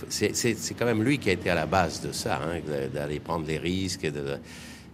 C'est 0.10 0.74
quand 0.78 0.86
même 0.86 1.04
lui 1.04 1.18
qui 1.18 1.30
a 1.30 1.34
été 1.34 1.50
à 1.50 1.56
la 1.56 1.66
base 1.66 2.02
de 2.02 2.12
ça, 2.12 2.40
hein, 2.44 2.60
d'aller 2.94 3.20
prendre 3.20 3.48
les 3.48 3.58
risques. 3.58 4.04
Et 4.04 4.12
de, 4.12 4.38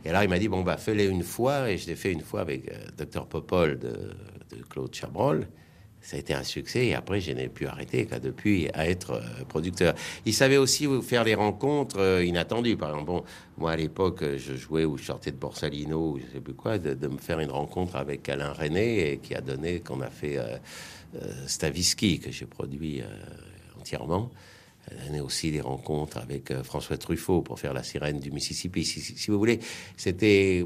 alors 0.05 0.23
il 0.23 0.29
m'a 0.29 0.39
dit, 0.39 0.47
bon, 0.47 0.61
bah 0.61 0.77
fais-les 0.77 1.05
une 1.07 1.23
fois. 1.23 1.69
Et 1.69 1.77
je 1.77 1.87
l'ai 1.87 1.95
fait 1.95 2.13
une 2.13 2.21
fois 2.21 2.41
avec 2.41 2.71
euh, 2.71 3.05
Dr 3.05 3.25
Popol 3.25 3.77
de, 3.77 3.93
Claude 4.69 4.93
Chabrol. 4.95 5.47
Ça 6.05 6.17
a 6.17 6.19
été 6.19 6.33
un 6.33 6.43
succès 6.43 6.85
et 6.85 6.93
après 6.93 7.19
je 7.19 7.31
n'ai 7.31 7.49
pu 7.49 7.65
arrêter 7.65 8.05
qu'à 8.05 8.19
depuis 8.19 8.69
à 8.73 8.87
être 8.87 9.13
euh, 9.13 9.43
producteur. 9.49 9.95
Il 10.25 10.33
savait 10.33 10.57
aussi 10.57 10.87
faire 11.01 11.25
des 11.25 11.33
rencontres 11.35 11.99
euh, 11.99 12.23
inattendues. 12.23 12.77
Par 12.77 12.89
exemple, 12.89 13.07
bon, 13.07 13.23
moi 13.57 13.71
à 13.71 13.75
l'époque 13.75 14.23
je 14.37 14.55
jouais 14.55 14.85
ou 14.85 14.97
je 14.97 15.05
sortais 15.05 15.31
de 15.31 15.37
Borsalino 15.37 16.11
ou 16.11 16.19
je 16.19 16.33
sais 16.33 16.41
plus 16.41 16.53
quoi, 16.53 16.77
de, 16.77 17.07
me 17.07 17.17
faire 17.17 17.39
une 17.39 17.51
rencontre 17.51 17.95
avec 17.95 18.29
Alain 18.29 18.53
René 18.53 19.11
et 19.11 19.17
qui 19.17 19.33
a 19.33 19.41
donné 19.41 19.79
qu'on 19.79 20.01
a 20.01 20.09
fait 20.09 20.37
Stavisky 21.47 22.19
que 22.19 22.31
j'ai 22.31 22.45
produit 22.45 23.01
entièrement. 23.79 24.31
Elle 25.07 25.19
a 25.19 25.23
aussi 25.23 25.51
des 25.51 25.61
rencontres 25.61 26.17
avec 26.17 26.51
euh, 26.51 26.63
François 26.63 26.97
Truffaut 26.97 27.41
pour 27.41 27.59
faire 27.59 27.73
la 27.73 27.83
sirène 27.83 28.19
du 28.19 28.31
Mississippi. 28.31 28.85
Si, 28.85 29.31
vous 29.31 29.39
voulez, 29.39 29.59
c'était 29.97 30.65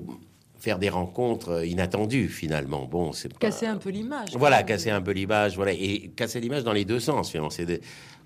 faire 0.60 0.78
des 0.78 0.90
rencontres 0.90 1.66
inattendues 1.66 2.28
finalement. 2.28 2.86
Bon, 2.86 3.12
c'est 3.14 3.36
casser 3.38 3.66
un 3.66 3.78
peu 3.78 3.90
l'image. 3.90 4.30
Voilà, 4.36 4.64
casser 4.64 4.90
un 4.90 5.02
peu 5.02 5.12
l'image, 5.12 5.56
voilà, 5.56 5.72
et 5.72 6.12
casser 6.16 6.40
l'image 6.40 6.64
dans 6.64 6.74
les 6.74 6.86
deux 6.86 7.00
sens. 7.00 7.32
Finalement, 7.32 7.50
c'est 7.50 7.66
de 7.66 7.80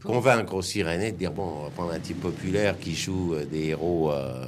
convaincre 0.03 0.53
aussi 0.55 0.83
René 0.83 1.11
de 1.11 1.17
dire 1.17 1.31
bon, 1.31 1.43
on 1.43 1.63
va 1.63 1.69
prendre 1.69 1.91
un 1.91 1.99
type 1.99 2.19
populaire 2.21 2.77
qui 2.79 2.95
joue 2.95 3.35
euh, 3.35 3.45
des 3.45 3.67
héros, 3.67 4.11
euh, 4.11 4.47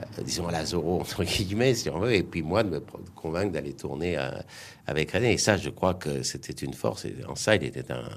euh, 0.00 0.22
disons 0.22 0.46
à 0.48 0.52
la 0.52 0.64
Zorro 0.64 1.00
entre 1.00 1.24
guillemets, 1.24 1.74
si 1.74 1.90
on 1.90 1.98
veut, 1.98 2.14
et 2.14 2.22
puis 2.22 2.42
moi 2.42 2.62
de 2.62 2.70
me 2.70 2.80
convaincre 3.14 3.52
d'aller 3.52 3.74
tourner 3.74 4.16
avec 4.86 5.12
René. 5.12 5.32
Et 5.32 5.38
ça, 5.38 5.56
je 5.56 5.70
crois 5.70 5.94
que 5.94 6.22
c'était 6.22 6.52
une 6.52 6.74
force. 6.74 7.04
Et 7.04 7.16
en 7.28 7.34
ça, 7.34 7.56
il 7.56 7.64
était 7.64 7.90
un 7.92 8.08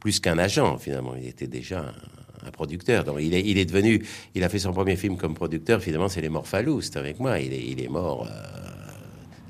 plus 0.00 0.20
qu'un 0.20 0.38
agent 0.38 0.78
finalement. 0.78 1.14
Il 1.16 1.26
était 1.26 1.46
déjà 1.46 1.80
un, 1.80 1.94
un 2.44 2.50
producteur. 2.50 3.04
Donc 3.04 3.18
il 3.20 3.34
est, 3.34 3.42
il 3.42 3.58
est 3.58 3.64
devenu, 3.64 4.04
il 4.34 4.44
a 4.44 4.48
fait 4.48 4.58
son 4.58 4.72
premier 4.72 4.96
film 4.96 5.16
comme 5.16 5.34
producteur. 5.34 5.80
Finalement, 5.80 6.08
c'est 6.08 6.20
Les 6.20 6.28
Morphalous, 6.28 6.82
c'est 6.82 6.96
avec 6.96 7.20
moi. 7.20 7.38
Il 7.38 7.52
est, 7.52 7.64
il 7.64 7.82
est 7.82 7.88
mort 7.88 8.26
euh, 8.26 8.30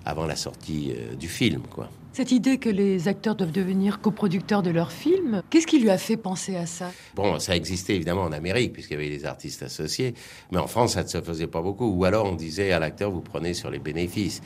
avant 0.04 0.26
la 0.26 0.36
sortie 0.36 0.92
euh, 0.92 1.14
du 1.14 1.28
film, 1.28 1.62
quoi. 1.70 1.88
Cette 2.12 2.32
idée 2.32 2.56
que 2.56 2.70
les 2.70 3.08
acteurs 3.08 3.34
doivent 3.34 3.52
devenir 3.52 4.00
coproducteurs 4.00 4.62
de 4.62 4.70
leurs 4.70 4.90
films, 4.90 5.42
qu'est-ce 5.50 5.66
qui 5.66 5.78
lui 5.78 5.90
a 5.90 5.98
fait 5.98 6.16
penser 6.16 6.56
à 6.56 6.64
ça? 6.64 6.90
Bon, 7.14 7.38
ça 7.38 7.54
existait 7.54 7.94
évidemment 7.94 8.22
en 8.22 8.32
Amérique, 8.32 8.72
puisqu'il 8.72 8.94
y 8.94 8.96
avait 8.96 9.10
les 9.10 9.26
artistes 9.26 9.62
associés, 9.62 10.14
mais 10.50 10.56
en 10.56 10.66
France, 10.66 10.94
ça 10.94 11.02
ne 11.02 11.08
se 11.08 11.20
faisait 11.20 11.46
pas 11.46 11.60
beaucoup. 11.60 11.90
Ou 11.90 12.06
alors 12.06 12.24
on 12.24 12.34
disait 12.34 12.72
à 12.72 12.78
l'acteur, 12.78 13.10
vous 13.10 13.20
prenez 13.20 13.52
sur 13.52 13.70
les 13.70 13.78
bénéfices. 13.78 14.40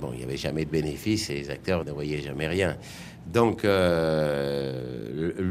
Bon, 0.00 0.10
il 0.14 0.18
n'y 0.18 0.24
avait 0.24 0.36
jamais 0.36 0.64
de 0.64 0.70
bénéfices 0.70 1.30
et 1.30 1.34
les 1.34 1.50
acteurs 1.50 1.84
ne 1.84 1.92
voyaient 1.92 2.22
jamais 2.22 2.48
rien. 2.48 2.76
Donc, 3.26 3.64
euh, 3.64 4.95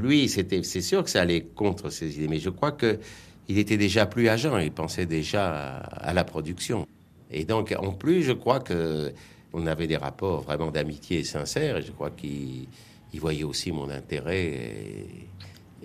lui, 0.06 0.30
c'était, 0.30 0.64
c'est 0.64 0.82
sûr 0.82 1.04
que 1.04 1.10
ça 1.10 1.22
allait 1.22 1.42
contre 1.42 1.90
ses 1.90 2.18
idées, 2.18 2.28
mais 2.28 2.40
je 2.40 2.50
crois 2.50 2.72
que 2.72 3.00
il 3.48 3.58
était 3.58 3.78
déjà 3.78 4.06
plus 4.06 4.28
agent, 4.28 4.58
il 4.58 4.72
pensait 4.72 5.06
déjà 5.06 5.78
à, 5.78 6.14
la 6.14 6.24
production. 6.24 6.88
Et 7.30 7.46
donc, 7.46 7.76
en 7.78 7.92
plus, 7.92 8.24
je 8.24 8.32
crois 8.32 8.60
que 8.60 9.12
on 9.54 9.68
avait 9.68 9.88
des 9.88 9.98
rapports 9.98 10.42
vraiment 10.42 10.72
d'amitié 10.72 11.24
sincères, 11.24 11.78
et 11.78 11.82
je 11.82 11.92
crois 11.92 12.12
qu'il 12.12 12.68
voyait 13.14 13.44
aussi 13.44 13.72
mon 13.72 13.90
intérêt. 13.90 14.46
Et, 14.46 15.08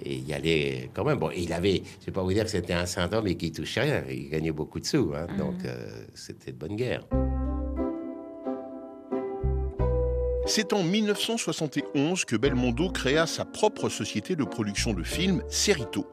il 0.03 0.27
y 0.27 0.33
allait 0.33 0.89
quand 0.95 1.05
même. 1.05 1.19
Bon, 1.19 1.31
il 1.37 1.53
avait, 1.53 1.83
je 2.01 2.07
vais 2.07 2.13
pas 2.13 2.23
vous 2.23 2.33
dire 2.33 2.45
que 2.45 2.51
c'était 2.51 2.73
un 2.73 2.87
saint 2.87 3.13
homme 3.13 3.27
et 3.27 3.35
qu'il 3.35 3.53
touchait 3.53 3.83
rien. 3.83 4.03
Il 4.09 4.31
gagnait 4.31 4.53
beaucoup 4.53 4.81
de 4.81 4.87
sous, 4.87 5.13
hein, 5.15 5.27
donc 5.37 5.63
mmh. 5.63 5.67
euh, 5.67 6.05
c'était 6.15 6.53
de 6.53 6.57
bonne 6.57 6.77
guerre. 6.77 7.03
C'est 10.53 10.73
en 10.73 10.83
1971 10.83 12.25
que 12.25 12.35
Belmondo 12.35 12.91
créa 12.91 13.29
sa 13.29 13.45
propre 13.45 13.89
société 13.89 14.35
de 14.35 14.43
production 14.43 14.93
de 14.93 15.05
films, 15.05 15.45
Cerito, 15.49 16.09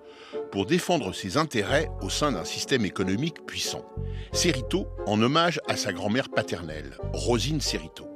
pour 0.51 0.67
défendre 0.67 1.11
ses 1.11 1.37
intérêts 1.37 1.89
au 2.03 2.11
sein 2.11 2.33
d'un 2.33 2.45
système 2.45 2.85
économique 2.85 3.47
puissant. 3.47 3.83
Cerito 4.31 4.89
en 5.07 5.19
hommage 5.23 5.59
à 5.67 5.75
sa 5.75 5.91
grand-mère 5.91 6.29
paternelle, 6.29 6.99
Rosine 7.13 7.61
Cerito. 7.61 8.07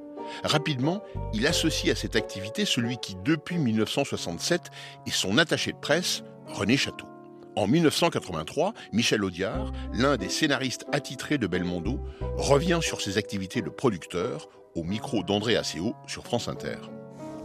Rapidement, 0.43 1.01
il 1.33 1.47
associe 1.47 1.91
à 1.91 1.99
cette 1.99 2.15
activité 2.15 2.65
celui 2.65 2.99
qui, 2.99 3.15
depuis 3.25 3.57
1967, 3.57 4.69
est 5.07 5.09
son 5.09 5.39
attaché 5.39 5.71
de 5.71 5.79
presse, 5.79 6.21
René 6.45 6.77
Château. 6.77 7.07
En 7.55 7.65
1983, 7.65 8.75
Michel 8.93 9.23
Audiard, 9.23 9.71
l'un 9.91 10.17
des 10.17 10.29
scénaristes 10.29 10.85
attitrés 10.91 11.39
de 11.39 11.47
Belmondo, 11.47 11.99
revient 12.37 12.79
sur 12.79 13.01
ses 13.01 13.17
activités 13.17 13.63
de 13.63 13.71
producteur 13.71 14.49
au 14.75 14.83
micro 14.83 15.23
d'André 15.23 15.55
Asseo 15.55 15.93
sur 16.07 16.23
France 16.23 16.47
Inter. 16.47 16.77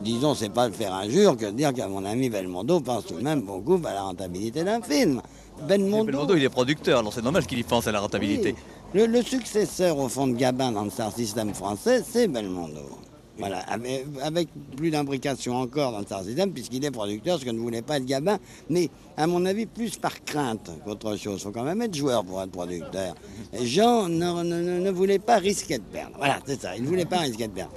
Disons, 0.02 0.34
c'est 0.34 0.50
pas 0.50 0.68
de 0.68 0.74
faire 0.74 0.92
injure 0.92 1.36
que 1.36 1.46
de 1.46 1.50
dire 1.52 1.72
qu'à 1.72 1.88
mon 1.88 2.04
ami 2.04 2.28
Belmondo 2.28 2.80
pense 2.80 3.06
tout 3.06 3.14
de 3.14 3.22
même 3.22 3.42
beaucoup 3.42 3.80
à 3.84 3.94
la 3.94 4.02
rentabilité 4.02 4.62
d'un 4.62 4.82
film. 4.82 5.22
Belmondo... 5.66 6.04
Belmondo, 6.04 6.36
il 6.36 6.44
est 6.44 6.50
producteur, 6.50 6.98
alors 6.98 7.12
c'est 7.12 7.22
normal 7.22 7.46
qu'il 7.46 7.58
y 7.58 7.62
pense 7.62 7.86
à 7.86 7.92
la 7.92 8.00
rentabilité. 8.00 8.54
Le, 8.92 9.22
successeur, 9.22 9.98
au 9.98 10.08
fond, 10.08 10.26
de 10.26 10.34
Gabin 10.34 10.72
dans 10.72 10.84
le 10.84 10.90
star 10.90 11.12
système 11.12 11.54
français, 11.54 12.02
c'est 12.06 12.28
Belmondo. 12.28 12.98
Voilà, 13.38 13.59
avec, 14.22 14.49
plus 14.77 14.90
d'imbrication 14.90 15.57
encore 15.57 15.92
dans 15.92 15.99
le 15.99 16.05
star 16.07 16.25
system, 16.25 16.53
puisqu'il 16.53 16.85
est 16.85 16.90
producteur, 16.90 17.38
ce 17.38 17.44
que 17.44 17.51
ne 17.51 17.59
voulait 17.59 17.83
pas 17.83 17.99
être 17.99 18.07
Gabin, 18.07 18.38
mais 18.70 18.88
à 19.16 19.27
mon 19.27 19.44
avis, 19.44 19.66
plus 19.66 19.96
par 19.96 20.25
crainte 20.25 20.70
qu'autre 20.85 21.16
chose. 21.16 21.40
Il 21.40 21.42
faut 21.44 21.51
quand 21.51 21.64
même 21.64 21.83
être 21.83 21.94
joueur 21.94 22.25
pour 22.25 22.40
être 22.42 22.51
producteur. 22.51 23.14
Et 23.53 23.66
Jean 23.66 24.09
ne, 24.09 24.42
ne, 24.81 24.90
voulait 24.90 25.18
pas 25.18 25.37
risquer 25.37 25.79
de 25.79 25.83
perdre. 25.83 26.16
Voilà, 26.16 26.38
c'est 26.46 26.61
ça, 26.61 26.77
il 26.77 26.85
ne 26.85 26.88
voulait 26.88 27.05
pas 27.05 27.18
risquer 27.18 27.49
de 27.49 27.53
perdre. 27.53 27.75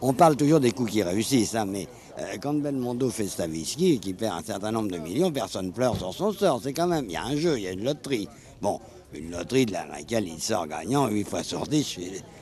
On 0.00 0.12
parle 0.12 0.36
toujours 0.36 0.60
des 0.60 0.70
coups 0.70 0.92
qui 0.92 1.02
réussissent, 1.02 1.54
hein, 1.56 1.66
mais 1.66 1.88
euh, 2.18 2.36
quand 2.40 2.54
Belmondo 2.54 3.10
fait 3.10 3.26
Stavisky, 3.26 3.98
qui 3.98 4.14
perd 4.14 4.38
un 4.38 4.42
certain 4.42 4.70
nombre 4.70 4.90
de 4.90 4.98
millions, 4.98 5.32
personne 5.32 5.72
pleure 5.72 5.96
sur 5.96 6.12
son 6.14 6.32
sort. 6.32 6.60
C'est 6.62 6.72
quand 6.72 6.86
même, 6.86 7.06
il 7.06 7.12
y 7.12 7.16
a 7.16 7.24
un 7.24 7.36
jeu, 7.36 7.56
il 7.56 7.64
y 7.64 7.68
a 7.68 7.72
une 7.72 7.84
loterie. 7.84 8.28
Bon, 8.60 8.80
une 9.14 9.30
loterie 9.30 9.66
de 9.66 9.72
laquelle 9.72 10.28
il 10.28 10.40
sort 10.40 10.66
gagnant 10.66 11.08
huit 11.08 11.24
fois 11.24 11.42
sur 11.42 11.66
10, 11.66 11.98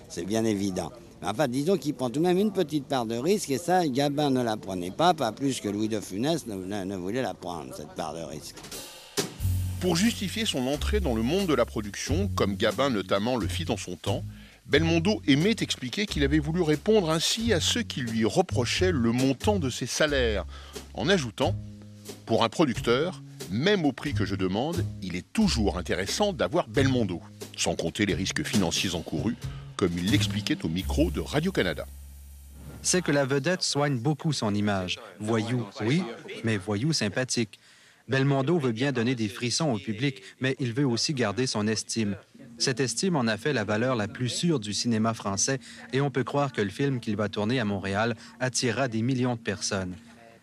c'est 0.08 0.24
bien 0.24 0.44
évident. 0.44 0.90
Enfin, 1.22 1.48
disons 1.48 1.76
qu'il 1.76 1.94
prend 1.94 2.08
tout 2.08 2.20
de 2.20 2.24
même 2.24 2.38
une 2.38 2.52
petite 2.52 2.86
part 2.86 3.04
de 3.04 3.14
risque, 3.14 3.50
et 3.50 3.58
ça, 3.58 3.86
Gabin 3.86 4.30
ne 4.30 4.42
la 4.42 4.56
prenait 4.56 4.90
pas, 4.90 5.12
pas 5.12 5.32
plus 5.32 5.60
que 5.60 5.68
Louis 5.68 5.88
de 5.88 6.00
Funès 6.00 6.46
ne, 6.46 6.96
voulait 6.96 7.20
la 7.20 7.34
prendre, 7.34 7.74
cette 7.76 7.94
part 7.94 8.14
de 8.14 8.22
risque. 8.22 8.56
Pour 9.80 9.96
justifier 9.96 10.46
son 10.46 10.66
entrée 10.66 11.00
dans 11.00 11.14
le 11.14 11.22
monde 11.22 11.46
de 11.46 11.54
la 11.54 11.66
production, 11.66 12.28
comme 12.28 12.56
Gabin 12.56 12.88
notamment 12.88 13.36
le 13.36 13.48
fit 13.48 13.66
dans 13.66 13.76
son 13.76 13.96
temps, 13.96 14.24
Belmondo 14.66 15.20
aimait 15.26 15.56
expliquer 15.60 16.06
qu'il 16.06 16.22
avait 16.24 16.38
voulu 16.38 16.62
répondre 16.62 17.10
ainsi 17.10 17.52
à 17.52 17.60
ceux 17.60 17.82
qui 17.82 18.00
lui 18.00 18.24
reprochaient 18.24 18.92
le 18.92 19.12
montant 19.12 19.58
de 19.58 19.68
ses 19.68 19.86
salaires, 19.86 20.46
en 20.94 21.08
ajoutant 21.08 21.54
Pour 22.24 22.44
un 22.44 22.48
producteur, 22.48 23.22
même 23.50 23.84
au 23.84 23.92
prix 23.92 24.14
que 24.14 24.24
je 24.24 24.36
demande, 24.36 24.86
il 25.02 25.16
est 25.16 25.32
toujours 25.32 25.76
intéressant 25.76 26.32
d'avoir 26.32 26.68
Belmondo, 26.68 27.20
sans 27.58 27.74
compter 27.74 28.06
les 28.06 28.14
risques 28.14 28.44
financiers 28.44 28.94
encourus 28.94 29.36
comme 29.80 29.96
il 29.96 30.10
l'expliquait 30.10 30.62
au 30.62 30.68
micro 30.68 31.10
de 31.10 31.20
Radio-Canada. 31.20 31.86
C'est 32.82 33.00
que 33.00 33.12
la 33.12 33.24
vedette 33.24 33.62
soigne 33.62 33.96
beaucoup 33.96 34.34
son 34.34 34.54
image. 34.54 34.98
Voyou, 35.20 35.66
oui, 35.80 36.02
mais 36.44 36.58
voyou 36.58 36.92
sympathique. 36.92 37.58
Belmondo 38.06 38.58
veut 38.58 38.72
bien 38.72 38.92
donner 38.92 39.14
des 39.14 39.30
frissons 39.30 39.70
au 39.70 39.78
public, 39.78 40.20
mais 40.38 40.54
il 40.60 40.74
veut 40.74 40.86
aussi 40.86 41.14
garder 41.14 41.46
son 41.46 41.66
estime. 41.66 42.16
Cette 42.58 42.78
estime 42.78 43.16
en 43.16 43.26
a 43.26 43.38
fait 43.38 43.54
la 43.54 43.64
valeur 43.64 43.96
la 43.96 44.06
plus 44.06 44.28
sûre 44.28 44.60
du 44.60 44.74
cinéma 44.74 45.14
français 45.14 45.58
et 45.94 46.02
on 46.02 46.10
peut 46.10 46.24
croire 46.24 46.52
que 46.52 46.60
le 46.60 46.68
film 46.68 47.00
qu'il 47.00 47.16
va 47.16 47.30
tourner 47.30 47.58
à 47.58 47.64
Montréal 47.64 48.16
attirera 48.38 48.86
des 48.86 49.00
millions 49.00 49.36
de 49.36 49.40
personnes. 49.40 49.94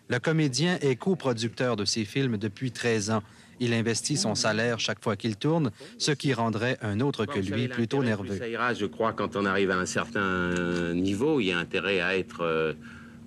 Le 0.08 0.18
comédien 0.18 0.78
est 0.80 0.96
coproducteur 0.96 1.76
de 1.76 1.84
ces 1.84 2.04
films 2.04 2.38
depuis 2.38 2.72
13 2.72 3.10
ans. 3.10 3.22
Il 3.60 3.74
investit 3.74 4.16
son 4.16 4.34
salaire 4.34 4.78
chaque 4.78 5.02
fois 5.02 5.16
qu'il 5.16 5.36
tourne, 5.36 5.70
ce 5.98 6.12
qui 6.12 6.32
rendrait 6.32 6.78
un 6.82 7.00
autre 7.00 7.26
que 7.26 7.38
lui 7.38 7.68
plutôt 7.68 8.02
nerveux. 8.02 8.36
Ça 8.36 8.48
ira, 8.48 8.74
je 8.74 8.86
crois, 8.86 9.12
quand 9.12 9.36
on 9.36 9.44
arrive 9.44 9.70
à 9.70 9.78
un 9.78 9.86
certain 9.86 10.94
niveau, 10.94 11.40
il 11.40 11.46
y 11.46 11.52
a 11.52 11.58
intérêt 11.58 12.00
à 12.00 12.16
être 12.16 12.42
euh, 12.42 12.72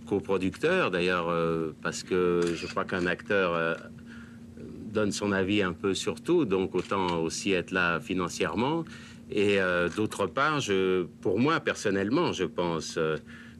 coproducteur, 0.07 0.91
d'ailleurs, 0.91 1.29
euh, 1.29 1.75
parce 1.81 2.03
que 2.03 2.41
je 2.55 2.67
crois 2.67 2.85
qu'un 2.85 3.05
acteur 3.05 3.53
euh, 3.53 3.75
donne 4.93 5.11
son 5.11 5.31
avis 5.31 5.61
un 5.61 5.73
peu 5.73 5.93
sur 5.93 6.21
tout, 6.21 6.45
donc 6.45 6.75
autant 6.75 7.19
aussi 7.19 7.51
être 7.51 7.71
là 7.71 7.99
financièrement. 7.99 8.85
Et 9.33 9.59
d'autre 9.95 10.27
part, 10.27 10.59
je, 10.59 11.03
pour 11.21 11.39
moi 11.39 11.61
personnellement, 11.61 12.33
je 12.33 12.43
pense, 12.43 12.99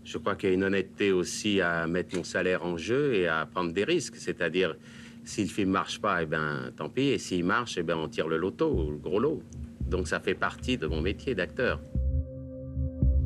je 0.04 0.18
crois 0.18 0.36
qu'il 0.36 0.50
y 0.50 0.52
a 0.52 0.56
une 0.56 0.66
honnêteté 0.66 1.14
aussi 1.14 1.62
à 1.62 1.88
mettre 1.88 2.14
mon 2.18 2.26
salaire 2.26 2.66
en 2.66 2.76
jeu 2.76 3.14
et 3.14 3.28
à 3.30 3.46
prendre 3.46 3.72
des 3.72 3.86
risques, 3.86 4.18
c'est-à-dire 4.18 4.76
si 5.24 5.44
le 5.44 5.50
film 5.50 5.72
marche 5.72 6.00
pas, 6.00 6.24
eh 6.24 6.26
ben, 6.26 6.72
tant 6.76 6.90
pis. 6.90 7.10
Et 7.10 7.18
s'il 7.18 7.46
marche, 7.46 7.78
eh 7.78 7.84
ben, 7.84 7.96
on 7.96 8.08
tire 8.08 8.28
le 8.28 8.38
loto, 8.38 8.92
le 8.92 8.98
gros 8.98 9.20
lot. 9.20 9.42
Donc 9.82 10.08
ça 10.08 10.20
fait 10.20 10.36
partie 10.36 10.78
de 10.78 10.88
mon 10.88 11.02
métier 11.02 11.36
d'acteur. 11.36 11.82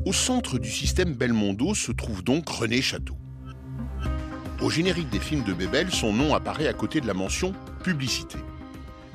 Au 0.04 0.12
centre 0.12 0.58
du 0.58 0.70
système 0.70 1.14
Belmondo 1.14 1.74
se 1.74 1.92
trouve 1.92 2.22
donc 2.22 2.48
René 2.48 2.80
Château. 2.80 3.16
Au 4.62 4.70
générique 4.70 5.10
des 5.10 5.20
films 5.20 5.44
de 5.44 5.52
Bébel, 5.52 5.90
son 5.90 6.12
nom 6.12 6.34
apparaît 6.34 6.68
à 6.68 6.72
côté 6.72 7.00
de 7.00 7.06
la 7.06 7.14
mention 7.14 7.52
publicité. 7.82 8.38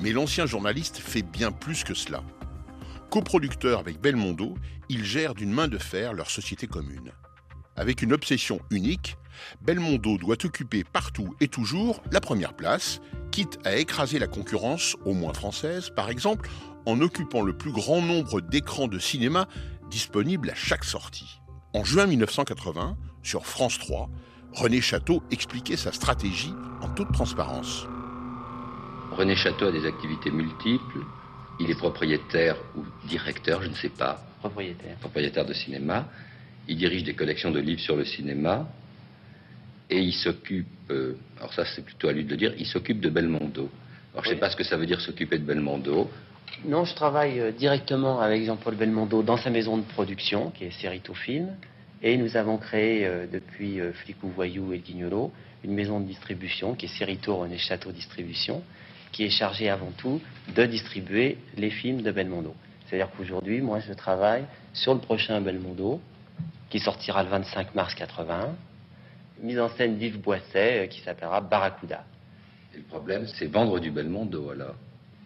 Mais 0.00 0.12
l'ancien 0.12 0.46
journaliste 0.46 0.98
fait 0.98 1.22
bien 1.22 1.50
plus 1.50 1.84
que 1.84 1.94
cela. 1.94 2.22
Coproducteur 3.10 3.80
avec 3.80 4.00
Belmondo, 4.00 4.54
il 4.88 5.04
gère 5.04 5.34
d'une 5.34 5.52
main 5.52 5.68
de 5.68 5.78
fer 5.78 6.12
leur 6.12 6.30
société 6.30 6.66
commune. 6.66 7.12
Avec 7.76 8.02
une 8.02 8.12
obsession 8.12 8.60
unique, 8.70 9.16
Belmondo 9.60 10.18
doit 10.18 10.44
occuper 10.44 10.84
partout 10.84 11.34
et 11.40 11.48
toujours 11.48 12.02
la 12.10 12.20
première 12.20 12.54
place, 12.54 13.00
quitte 13.30 13.58
à 13.64 13.76
écraser 13.76 14.18
la 14.18 14.26
concurrence, 14.26 14.96
au 15.04 15.14
moins 15.14 15.34
française 15.34 15.90
par 15.90 16.10
exemple, 16.10 16.48
en 16.86 17.00
occupant 17.00 17.42
le 17.42 17.56
plus 17.56 17.72
grand 17.72 18.02
nombre 18.02 18.40
d'écrans 18.40 18.88
de 18.88 18.98
cinéma 18.98 19.46
disponibles 19.90 20.50
à 20.50 20.54
chaque 20.54 20.84
sortie. 20.84 21.40
En 21.74 21.84
juin 21.84 22.06
1980, 22.06 22.96
sur 23.22 23.46
France 23.46 23.78
3, 23.78 24.10
René 24.52 24.80
Château 24.80 25.22
expliquait 25.30 25.76
sa 25.76 25.92
stratégie 25.92 26.54
en 26.82 26.88
toute 26.88 27.12
transparence. 27.12 27.86
René 29.12 29.36
Château 29.36 29.66
a 29.66 29.72
des 29.72 29.86
activités 29.86 30.30
multiples. 30.30 31.00
Il 31.60 31.70
est 31.70 31.78
propriétaire 31.78 32.56
ou 32.76 32.84
directeur, 33.06 33.62
je 33.62 33.68
ne 33.68 33.74
sais 33.74 33.90
pas. 33.90 34.22
Propriétaire. 34.40 34.96
Propriétaire 34.98 35.46
de 35.46 35.54
cinéma. 35.54 36.08
Il 36.68 36.76
dirige 36.76 37.04
des 37.04 37.14
collections 37.14 37.50
de 37.50 37.60
livres 37.60 37.80
sur 37.80 37.96
le 37.96 38.04
cinéma 38.04 38.66
et 39.92 40.00
il 40.00 40.14
s'occupe, 40.14 40.66
euh, 40.90 41.14
alors 41.38 41.52
ça 41.52 41.64
c'est 41.66 41.84
plutôt 41.84 42.08
à 42.08 42.12
lui 42.12 42.24
de 42.24 42.30
le 42.30 42.36
dire, 42.36 42.54
il 42.58 42.66
s'occupe 42.66 43.00
de 43.00 43.10
Belmondo. 43.10 43.68
Alors 44.12 44.24
je 44.24 44.30
ne 44.30 44.34
sais 44.34 44.40
pas 44.40 44.48
ce 44.48 44.56
que 44.56 44.64
ça 44.64 44.78
veut 44.78 44.86
dire 44.86 45.00
s'occuper 45.02 45.38
de 45.38 45.44
Belmondo. 45.44 46.10
Non, 46.64 46.84
je 46.84 46.94
travaille 46.94 47.40
euh, 47.40 47.52
directement 47.52 48.20
avec 48.20 48.44
Jean-Paul 48.44 48.74
Belmondo 48.74 49.22
dans 49.22 49.36
sa 49.36 49.50
maison 49.50 49.76
de 49.76 49.82
production, 49.82 50.50
qui 50.50 50.64
est 50.64 50.70
Cerito 50.70 51.12
Film. 51.12 51.48
Et 52.02 52.16
nous 52.16 52.36
avons 52.36 52.56
créé 52.56 53.06
euh, 53.06 53.26
depuis 53.30 53.80
Flicou 53.92 54.28
Voyou 54.28 54.72
et 54.72 54.78
Guignolo 54.78 55.30
une 55.62 55.74
maison 55.74 56.00
de 56.00 56.06
distribution 56.06 56.74
qui 56.74 56.86
est 56.86 56.98
Cerito 56.98 57.36
René 57.36 57.58
Château 57.58 57.92
Distribution, 57.92 58.62
qui 59.12 59.24
est 59.24 59.30
chargée 59.30 59.68
avant 59.68 59.92
tout 59.98 60.20
de 60.56 60.64
distribuer 60.64 61.36
les 61.56 61.70
films 61.70 62.00
de 62.00 62.10
Belmondo. 62.10 62.54
C'est-à-dire 62.86 63.08
qu'aujourd'hui, 63.16 63.60
moi, 63.60 63.78
je 63.80 63.92
travaille 63.92 64.44
sur 64.72 64.94
le 64.94 65.00
prochain 65.00 65.40
Belmondo, 65.40 66.00
qui 66.70 66.80
sortira 66.80 67.22
le 67.22 67.28
25 67.28 67.74
mars 67.74 67.94
81, 67.94 68.56
mise 69.42 69.58
en 69.58 69.68
scène 69.70 69.98
d'Yves 69.98 70.20
Boisset, 70.20 70.88
qui 70.88 71.00
s'appellera 71.00 71.40
Barracuda. 71.40 72.04
Et 72.74 72.78
le 72.78 72.84
problème, 72.84 73.26
c'est 73.26 73.46
vendre 73.46 73.78
du 73.78 73.90
Belmondo, 73.90 74.50
alors 74.50 74.76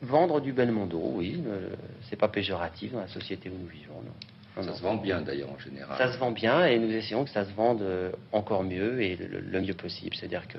Vendre 0.03 0.41
du 0.41 0.53
Belmondo, 0.53 1.01
oui, 1.15 1.43
euh, 1.47 1.71
c'est 2.09 2.17
pas 2.17 2.29
péjoratif 2.29 2.93
dans 2.93 3.01
la 3.01 3.09
société 3.09 3.49
où 3.49 3.55
nous 3.59 3.67
vivons. 3.67 4.03
Non. 4.05 4.63
ça 4.63 4.75
se 4.75 4.83
vend 4.83 4.97
bien 4.97 5.23
d'ailleurs 5.23 5.51
en 5.51 5.59
général. 5.59 5.97
Ça 5.97 6.13
se 6.13 6.19
vend 6.19 6.33
bien 6.33 6.67
et 6.67 6.79
nous 6.79 6.91
essayons 6.91 7.25
que 7.25 7.31
ça 7.31 7.47
se 7.47 7.53
vende 7.53 7.81
euh, 7.81 8.13
encore 8.33 8.63
mieux 8.63 9.01
et 9.01 9.17
le, 9.17 9.61
mieux 9.61 9.75
possible, 9.75 10.15
c'est-à-dire 10.15 10.47
que, 10.49 10.59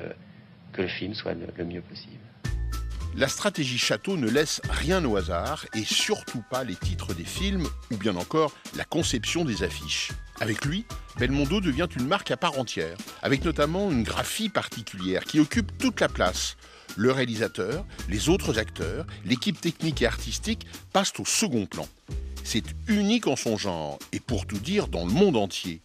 que 0.73 0.81
le 0.81 0.87
film 0.87 1.13
soit 1.13 1.33
le, 1.33 1.65
mieux 1.65 1.81
possible. 1.81 2.17
La 3.17 3.27
stratégie 3.27 3.79
Château 3.79 4.15
ne 4.15 4.29
laisse 4.29 4.61
rien 4.69 5.03
au 5.03 5.17
hasard 5.17 5.65
et 5.73 5.83
surtout 5.83 6.43
pas 6.49 6.63
les 6.63 6.75
titres 6.75 7.13
des 7.13 7.25
films 7.25 7.67
ou 7.91 7.97
bien 7.97 8.15
encore 8.15 8.53
la 8.75 8.85
conception 8.85 9.43
des 9.43 9.63
affiches. 9.63 10.11
Avec 10.39 10.63
lui, 10.63 10.85
Belmondo 11.17 11.59
devient 11.59 11.87
une 11.99 12.07
marque 12.07 12.29
à 12.29 12.37
part 12.37 12.59
entière, 12.59 12.95
avec 13.23 13.43
notamment 13.43 13.91
une 13.91 14.03
graphie 14.03 14.49
particulière 14.49 15.23
qui 15.23 15.39
occupe 15.39 15.75
toute 15.79 15.99
la 15.99 16.09
place 16.09 16.57
le 16.97 17.11
réalisateur, 17.11 17.85
les 18.09 18.29
autres 18.29 18.57
acteurs, 18.59 19.05
l'équipe 19.23 19.59
technique 19.61 20.01
et 20.01 20.07
artistique 20.07 20.65
passent 20.93 21.13
au 21.19 21.25
second 21.25 21.65
plan. 21.65 21.87
C'est 22.43 22.63
unique 22.87 23.27
en 23.27 23.35
son 23.35 23.57
genre 23.57 23.99
et 24.13 24.19
pour 24.19 24.47
tout 24.47 24.57
dire 24.57 24.87
dans 24.87 25.05
le 25.05 25.11
monde 25.11 25.37
entier. 25.37 25.81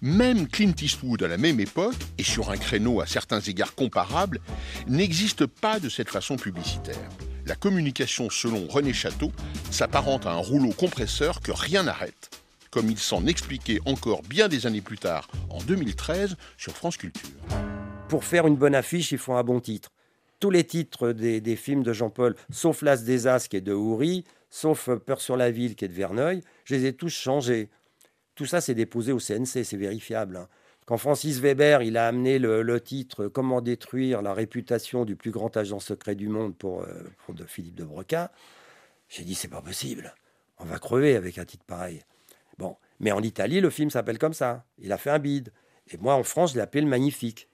Même 0.00 0.48
Clint 0.48 0.74
Eastwood 0.80 1.22
à 1.22 1.28
la 1.28 1.38
même 1.38 1.60
époque, 1.60 1.94
et 2.18 2.22
sur 2.22 2.50
un 2.50 2.56
créneau 2.56 3.00
à 3.00 3.06
certains 3.06 3.40
égards 3.40 3.74
comparable, 3.74 4.40
n'existe 4.86 5.46
pas 5.46 5.80
de 5.80 5.88
cette 5.88 6.08
façon 6.08 6.36
publicitaire. 6.36 7.08
La 7.46 7.54
communication, 7.54 8.30
selon 8.30 8.66
René 8.68 8.92
Château, 8.92 9.32
s'apparente 9.70 10.26
à 10.26 10.32
un 10.32 10.36
rouleau 10.36 10.72
compresseur 10.72 11.40
que 11.40 11.52
rien 11.52 11.82
n'arrête, 11.82 12.30
comme 12.70 12.90
il 12.90 12.98
s'en 12.98 13.26
expliquait 13.26 13.80
encore 13.84 14.22
bien 14.22 14.48
des 14.48 14.66
années 14.66 14.80
plus 14.80 14.98
tard, 14.98 15.28
en 15.50 15.60
2013, 15.62 16.36
sur 16.56 16.74
France 16.74 16.96
Culture. 16.96 17.30
Pour 18.08 18.24
faire 18.24 18.46
une 18.46 18.56
bonne 18.56 18.74
affiche, 18.74 19.12
il 19.12 19.18
faut 19.18 19.34
un 19.34 19.42
bon 19.42 19.60
titre 19.60 19.90
tous 20.42 20.50
les 20.50 20.64
titres 20.64 21.12
des, 21.12 21.54
films 21.56 21.84
de 21.84 21.92
Jean-Paul, 21.92 22.34
sauf 22.50 22.82
L'As 22.82 23.04
des 23.04 23.28
As 23.28 23.46
qui 23.46 23.58
est 23.58 23.60
de 23.60 23.72
Houry, 23.72 24.24
sauf 24.50 24.90
Peur 25.06 25.20
sur 25.20 25.36
la 25.36 25.52
ville 25.52 25.76
qui 25.76 25.84
est 25.84 25.88
de 25.88 25.92
Verneuil, 25.92 26.42
je 26.64 26.74
les 26.74 26.86
ai 26.86 26.92
tous 26.92 27.10
changés. 27.10 27.70
Tout 28.42 28.48
ça, 28.48 28.60
c'est 28.60 28.74
déposé 28.74 29.12
au 29.12 29.20
CNC, 29.20 29.62
c'est 29.62 29.76
vérifiable. 29.76 30.36
Hein. 30.36 30.48
Quand 30.84 30.96
Francis 30.96 31.38
Weber, 31.38 31.82
il 31.82 31.96
a 31.96 32.08
amené 32.08 32.40
le, 32.40 32.80
titre 32.80 33.28
Comment 33.28 33.60
détruire 33.60 34.20
la 34.20 34.34
réputation 34.34 35.04
du 35.04 35.14
plus 35.14 35.30
grand 35.30 35.56
agent 35.56 35.78
secret 35.78 36.16
du 36.16 36.26
monde 36.26 36.56
pour, 36.56 36.82
euh, 36.82 37.04
de 37.28 37.44
Philippe 37.44 37.76
de 37.76 37.84
Broca, 37.84 38.32
j'ai 39.08 39.22
dit 39.22 39.36
c'est 39.36 39.46
pas 39.46 39.62
possible. 39.62 40.12
On 40.58 40.64
va 40.64 40.80
crever 40.80 41.14
avec 41.14 41.38
un 41.38 41.44
titre 41.44 41.62
pareil. 41.64 42.02
Bon, 42.58 42.74
mais 42.98 43.12
en 43.12 43.22
Italie, 43.22 43.60
le 43.60 43.70
film 43.70 43.90
s'appelle 43.90 44.18
comme 44.18 44.34
ça. 44.34 44.64
Il 44.80 44.90
a 44.90 44.98
fait 44.98 45.10
un 45.10 45.20
bide. 45.20 45.52
Et 45.92 45.96
moi, 45.98 46.14
en 46.14 46.24
France, 46.24 46.50
je 46.50 46.56
l'ai 46.56 46.62
appelé 46.62 46.82
Le 46.82 46.88
Magnifique, 46.90 47.46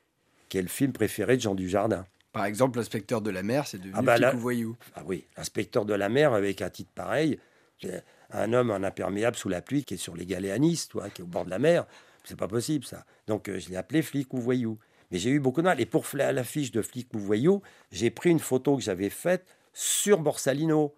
qui 0.49 0.57
est 0.57 0.63
le 0.63 0.69
film 0.69 0.95
préféré 0.95 1.37
de 1.37 1.43
Jean 1.43 1.55
Dujardin. 1.55 2.07
Par 2.33 2.47
exemple, 2.47 2.79
l'inspecteur 2.79 3.21
de 3.21 3.29
la 3.29 3.43
mer, 3.43 3.67
c'est 3.67 3.77
devenu 3.77 3.93
ah 3.95 4.01
bah 4.01 4.31
voyou. 4.31 4.75
Ah 4.97 5.03
oui, 5.05 5.27
l'inspecteur 5.37 5.85
de 5.85 5.93
la 5.93 6.09
mer 6.09 6.33
avec 6.33 6.63
un 6.63 6.71
titre 6.71 6.93
pareil. 6.95 7.39
Un 8.31 8.53
homme 8.53 8.71
en 8.71 8.83
imperméable 8.83 9.37
sous 9.37 9.49
la 9.49 9.63
pluie 9.63 9.85
qui 9.85 9.95
est 9.95 9.99
sur 9.99 10.17
les 10.17 10.27
galets 10.27 10.51
à 10.51 10.59
Nice, 10.59 10.89
toi, 10.89 11.09
qui 11.11 11.23
est 11.23 11.25
au 11.25 11.29
bord 11.29 11.45
de 11.45 11.51
la 11.51 11.59
mer. 11.59 11.87
C'est 12.25 12.39
pas 12.39 12.49
possible 12.49 12.85
ça. 12.85 13.05
Donc 13.27 13.49
euh, 13.49 13.59
je 13.59 13.71
l'ai 13.71 13.77
appelé 13.77 14.03
flic 14.03 14.33
ou 14.35 14.39
voyou. 14.39 14.79
Mais 15.11 15.19
j'ai 15.19 15.31
eu 15.31 15.41
beaucoup 15.41 15.63
de 15.63 15.67
mal. 15.67 15.81
Et 15.81 15.87
pour 15.87 16.05
l'affiche 16.15 16.71
de 16.71 16.83
flic 16.83 17.09
ou 17.15 17.19
voyou, 17.19 17.63
j'ai 17.91 18.11
pris 18.11 18.31
une 18.31 18.39
photo 18.39 18.77
que 18.77 18.83
j'avais 18.83 19.09
faite 19.09 19.47
sur 19.73 20.19
Borsalino, 20.19 20.95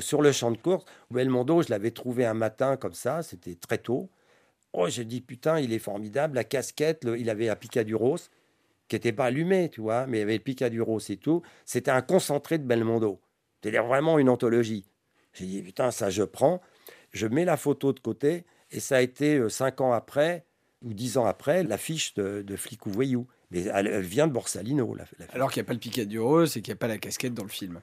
sur 0.00 0.20
le 0.20 0.32
champ 0.32 0.50
de 0.50 0.58
course. 0.58 0.84
Belmondo, 1.10 1.62
je 1.62 1.70
l'avais 1.70 1.90
trouvé 1.90 2.26
un 2.26 2.34
matin 2.34 2.76
comme 2.76 2.94
ça, 2.94 3.22
c'était 3.22 3.54
très 3.54 3.78
tôt. 3.78 4.10
Oh, 4.74 4.88
j'ai 4.88 5.04
dit 5.04 5.22
putain, 5.22 5.58
il 5.60 5.72
est 5.72 5.78
formidable. 5.78 6.34
La 6.34 6.44
casquette, 6.44 7.06
il 7.16 7.30
avait 7.30 7.48
un 7.48 7.56
Picaduros 7.56 8.18
qui 8.88 8.96
n'était 8.96 9.12
pas 9.12 9.26
allumé, 9.26 9.70
tu 9.70 9.80
vois, 9.80 10.06
mais 10.06 10.18
il 10.18 10.22
avait 10.22 10.34
le 10.34 10.42
Picaduro, 10.42 10.98
c'est 11.00 11.16
tout. 11.16 11.42
C'était 11.64 11.90
un 11.90 12.02
concentré 12.02 12.58
de 12.58 12.64
Belmondo. 12.64 13.20
C'était 13.62 13.78
vraiment 13.78 14.18
une 14.18 14.28
anthologie. 14.28 14.84
J'ai 15.38 15.46
dit, 15.46 15.62
putain, 15.62 15.90
ça 15.90 16.10
je 16.10 16.22
prends. 16.22 16.60
Je 17.12 17.26
mets 17.26 17.44
la 17.44 17.56
photo 17.56 17.92
de 17.92 18.00
côté, 18.00 18.44
et 18.70 18.80
ça 18.80 18.96
a 18.96 19.00
été 19.00 19.36
euh, 19.36 19.48
cinq 19.48 19.80
ans 19.80 19.92
après, 19.92 20.44
ou 20.82 20.92
dix 20.92 21.16
ans 21.16 21.26
après, 21.26 21.64
l'affiche 21.64 22.14
de, 22.14 22.42
de 22.42 22.56
Flic 22.56 22.86
ou 22.86 22.90
Voyou. 22.90 23.26
Mais 23.50 23.62
elle, 23.62 24.00
vient 24.00 24.26
de 24.26 24.32
Borsalino. 24.32 24.94
Alors 25.32 25.50
qu'il 25.50 25.62
n'y 25.62 25.66
a 25.66 25.68
pas 25.68 25.72
le 25.72 25.78
Picaduro, 25.78 26.44
c'est 26.46 26.60
qu'il 26.60 26.72
n'y 26.72 26.76
a 26.76 26.80
pas 26.80 26.88
la 26.88 26.98
casquette 26.98 27.32
dans 27.32 27.44
le 27.44 27.48
film. 27.48 27.80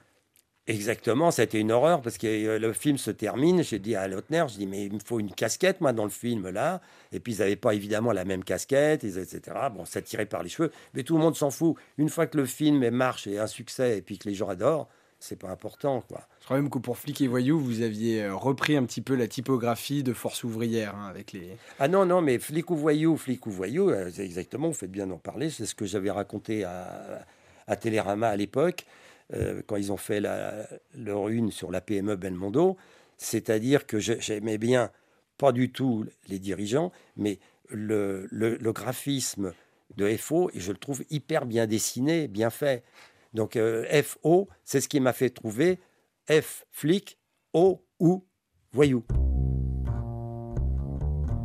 Exactement, 0.68 1.30
ça 1.30 1.42
a 1.42 1.44
été 1.44 1.60
une 1.60 1.70
horreur 1.70 2.02
parce 2.02 2.18
que 2.18 2.26
euh, 2.26 2.58
le 2.58 2.72
film 2.72 2.98
se 2.98 3.12
termine. 3.12 3.62
J'ai 3.62 3.78
dit 3.78 3.94
à 3.94 4.08
Lautner, 4.08 4.46
je 4.48 4.56
dis 4.56 4.66
mais 4.66 4.86
il 4.86 4.94
me 4.94 4.98
faut 4.98 5.20
une 5.20 5.30
casquette 5.30 5.80
moi 5.80 5.92
dans 5.92 6.02
le 6.02 6.10
film 6.10 6.50
là. 6.50 6.80
Et 7.12 7.20
puis 7.20 7.34
ils 7.34 7.38
n'avaient 7.38 7.54
pas 7.54 7.72
évidemment 7.72 8.10
la 8.10 8.24
même 8.24 8.42
casquette, 8.42 9.04
etc. 9.04 9.40
Bon, 9.72 9.84
ça 9.84 10.02
tirait 10.02 10.26
par 10.26 10.42
les 10.42 10.48
cheveux, 10.48 10.72
mais 10.94 11.04
tout 11.04 11.14
le 11.14 11.20
monde 11.20 11.36
s'en 11.36 11.50
fout. 11.50 11.76
Une 11.98 12.08
fois 12.08 12.26
que 12.26 12.36
le 12.36 12.46
film 12.46 12.90
marche 12.90 13.28
et 13.28 13.38
un 13.38 13.46
succès 13.46 13.98
et 13.98 14.02
puis 14.02 14.18
que 14.18 14.28
les 14.28 14.34
gens 14.34 14.48
adorent, 14.48 14.88
c'est 15.18 15.38
pas 15.38 15.48
important 15.48 16.02
quoi. 16.08 16.26
Je 16.40 16.44
crois 16.46 16.56
même 16.56 16.70
que 16.70 16.78
pour 16.78 16.98
Flic 16.98 17.20
et 17.20 17.28
Voyou, 17.28 17.58
vous 17.58 17.82
aviez 17.82 18.24
euh, 18.24 18.34
repris 18.34 18.76
un 18.76 18.84
petit 18.84 19.00
peu 19.00 19.14
la 19.14 19.26
typographie 19.26 20.02
de 20.02 20.12
Force 20.12 20.44
ouvrière 20.44 20.94
hein, 20.94 21.08
avec 21.08 21.32
les. 21.32 21.56
Ah 21.78 21.88
non 21.88 22.06
non, 22.06 22.22
mais 22.22 22.38
Flic 22.38 22.70
ou 22.70 22.76
Voyou, 22.76 23.16
Flic 23.16 23.46
ou 23.46 23.50
Voyou, 23.50 23.90
euh, 23.90 24.10
exactement. 24.18 24.68
Vous 24.68 24.74
faites 24.74 24.92
bien 24.92 25.06
d'en 25.06 25.18
parler. 25.18 25.50
C'est 25.50 25.66
ce 25.66 25.74
que 25.74 25.86
j'avais 25.86 26.10
raconté 26.10 26.64
à, 26.64 27.24
à 27.66 27.76
Télérama 27.76 28.28
à 28.28 28.36
l'époque. 28.36 28.86
Euh, 29.34 29.60
quand 29.66 29.76
ils 29.76 29.90
ont 29.90 29.96
fait 29.96 30.20
la, 30.20 30.68
leur 30.94 31.28
une 31.28 31.50
sur 31.50 31.72
la 31.72 31.80
PME 31.80 32.14
Belmondo, 32.14 32.76
c'est-à-dire 33.18 33.86
que 33.86 33.98
j'aimais 33.98 34.58
bien, 34.58 34.90
pas 35.36 35.50
du 35.50 35.72
tout 35.72 36.06
les 36.28 36.38
dirigeants, 36.38 36.92
mais 37.16 37.40
le, 37.68 38.28
le, 38.30 38.72
graphisme 38.72 39.52
de 39.96 40.16
FO, 40.16 40.50
et 40.54 40.60
je 40.60 40.70
le 40.70 40.78
trouve 40.78 41.02
hyper 41.10 41.44
bien 41.44 41.66
dessiné, 41.66 42.28
bien 42.28 42.50
fait. 42.50 42.84
Donc 43.36 43.54
euh, 43.54 43.84
FO, 44.02 44.48
c'est 44.64 44.80
ce 44.80 44.88
qui 44.88 44.98
m'a 44.98 45.12
fait 45.12 45.30
trouver 45.30 45.78
F, 46.28 46.64
flic, 46.72 47.18
O 47.52 47.86
ou 48.00 48.26
voyou. 48.72 49.04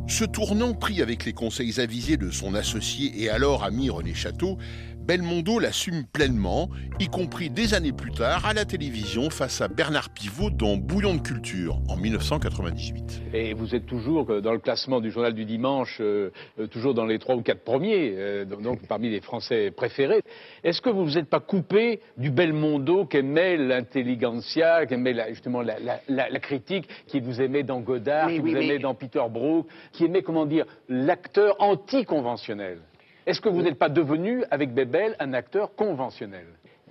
Ce 0.08 0.24
tournant 0.24 0.74
pris 0.74 1.00
avec 1.00 1.24
les 1.24 1.32
conseils 1.32 1.80
avisés 1.80 2.16
de 2.16 2.30
son 2.30 2.54
associé 2.54 3.22
et 3.22 3.28
alors 3.28 3.62
ami 3.62 3.88
René 3.88 4.14
Château 4.14 4.58
Belmondo 5.04 5.58
l'assume 5.58 6.04
pleinement, 6.04 6.68
y 7.00 7.08
compris 7.08 7.50
des 7.50 7.74
années 7.74 7.92
plus 7.92 8.12
tard 8.12 8.46
à 8.46 8.52
la 8.52 8.64
télévision 8.64 9.30
face 9.30 9.60
à 9.60 9.66
Bernard 9.66 10.10
Pivot 10.10 10.50
dans 10.50 10.76
Bouillon 10.76 11.14
de 11.14 11.20
culture 11.20 11.80
en 11.88 11.96
1998. 11.96 13.22
Et 13.34 13.52
vous 13.52 13.74
êtes 13.74 13.86
toujours 13.86 14.30
euh, 14.30 14.40
dans 14.40 14.52
le 14.52 14.60
classement 14.60 15.00
du 15.00 15.10
journal 15.10 15.34
du 15.34 15.44
dimanche, 15.44 15.98
euh, 16.00 16.30
euh, 16.60 16.68
toujours 16.68 16.94
dans 16.94 17.04
les 17.04 17.18
trois 17.18 17.34
ou 17.34 17.42
quatre 17.42 17.64
premiers, 17.64 18.44
donc 18.46 18.86
parmi 18.86 19.10
les 19.10 19.20
Français 19.20 19.72
préférés. 19.72 20.22
Est-ce 20.62 20.80
que 20.80 20.90
vous 20.90 21.04
vous 21.04 21.18
êtes 21.18 21.28
pas 21.28 21.40
coupé 21.40 22.00
du 22.16 22.30
Belmondo 22.30 23.04
qu'aimait 23.04 23.56
l'intelligentsia, 23.56 24.86
qu'aimait 24.86 25.16
justement 25.30 25.62
la, 25.62 26.40
critique, 26.40 26.88
qui 27.08 27.18
vous 27.18 27.40
aimait 27.40 27.64
dans 27.64 27.80
Godard, 27.80 28.28
qui 28.28 28.38
vous 28.38 28.54
aimait 28.54 28.78
dans 28.78 28.94
Peter 28.94 29.22
Brook, 29.28 29.66
qui 29.92 30.04
aimait, 30.04 30.22
comment 30.22 30.46
dire, 30.46 30.64
l'acteur 30.88 31.56
anticonventionnel? 31.60 32.78
Est-ce 33.26 33.40
que 33.40 33.48
vous 33.48 33.62
n'êtes 33.62 33.78
pas 33.78 33.88
devenu, 33.88 34.44
avec 34.50 34.72
Bébel, 34.72 35.16
un 35.18 35.32
acteur 35.32 35.74
conventionnel? 35.74 36.46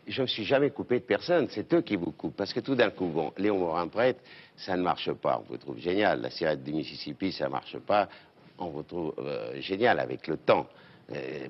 Je 0.07 0.21
ne 0.21 0.27
suis 0.27 0.43
jamais 0.43 0.71
coupé 0.71 0.99
de 0.99 1.05
personne, 1.05 1.47
c'est 1.49 1.73
eux 1.73 1.81
qui 1.81 1.95
vous 1.95 2.11
coupent. 2.11 2.35
Parce 2.35 2.53
que 2.53 2.59
tout 2.59 2.75
d'un 2.75 2.89
coup, 2.89 3.05
bon, 3.07 3.31
Léon 3.37 3.59
Morin 3.59 3.87
prêtre, 3.87 4.19
ça 4.55 4.75
ne 4.75 4.81
marche 4.81 5.11
pas. 5.13 5.41
On 5.43 5.51
vous 5.51 5.57
trouve 5.57 5.77
génial. 5.77 6.21
La 6.21 6.29
sirène 6.29 6.61
du 6.63 6.73
Mississippi, 6.73 7.31
ça 7.31 7.45
ne 7.45 7.51
marche 7.51 7.77
pas. 7.79 8.09
On 8.57 8.69
vous 8.69 8.83
trouve 8.83 9.13
euh, 9.19 9.59
génial 9.61 9.99
avec 9.99 10.27
le 10.27 10.37
temps 10.37 10.67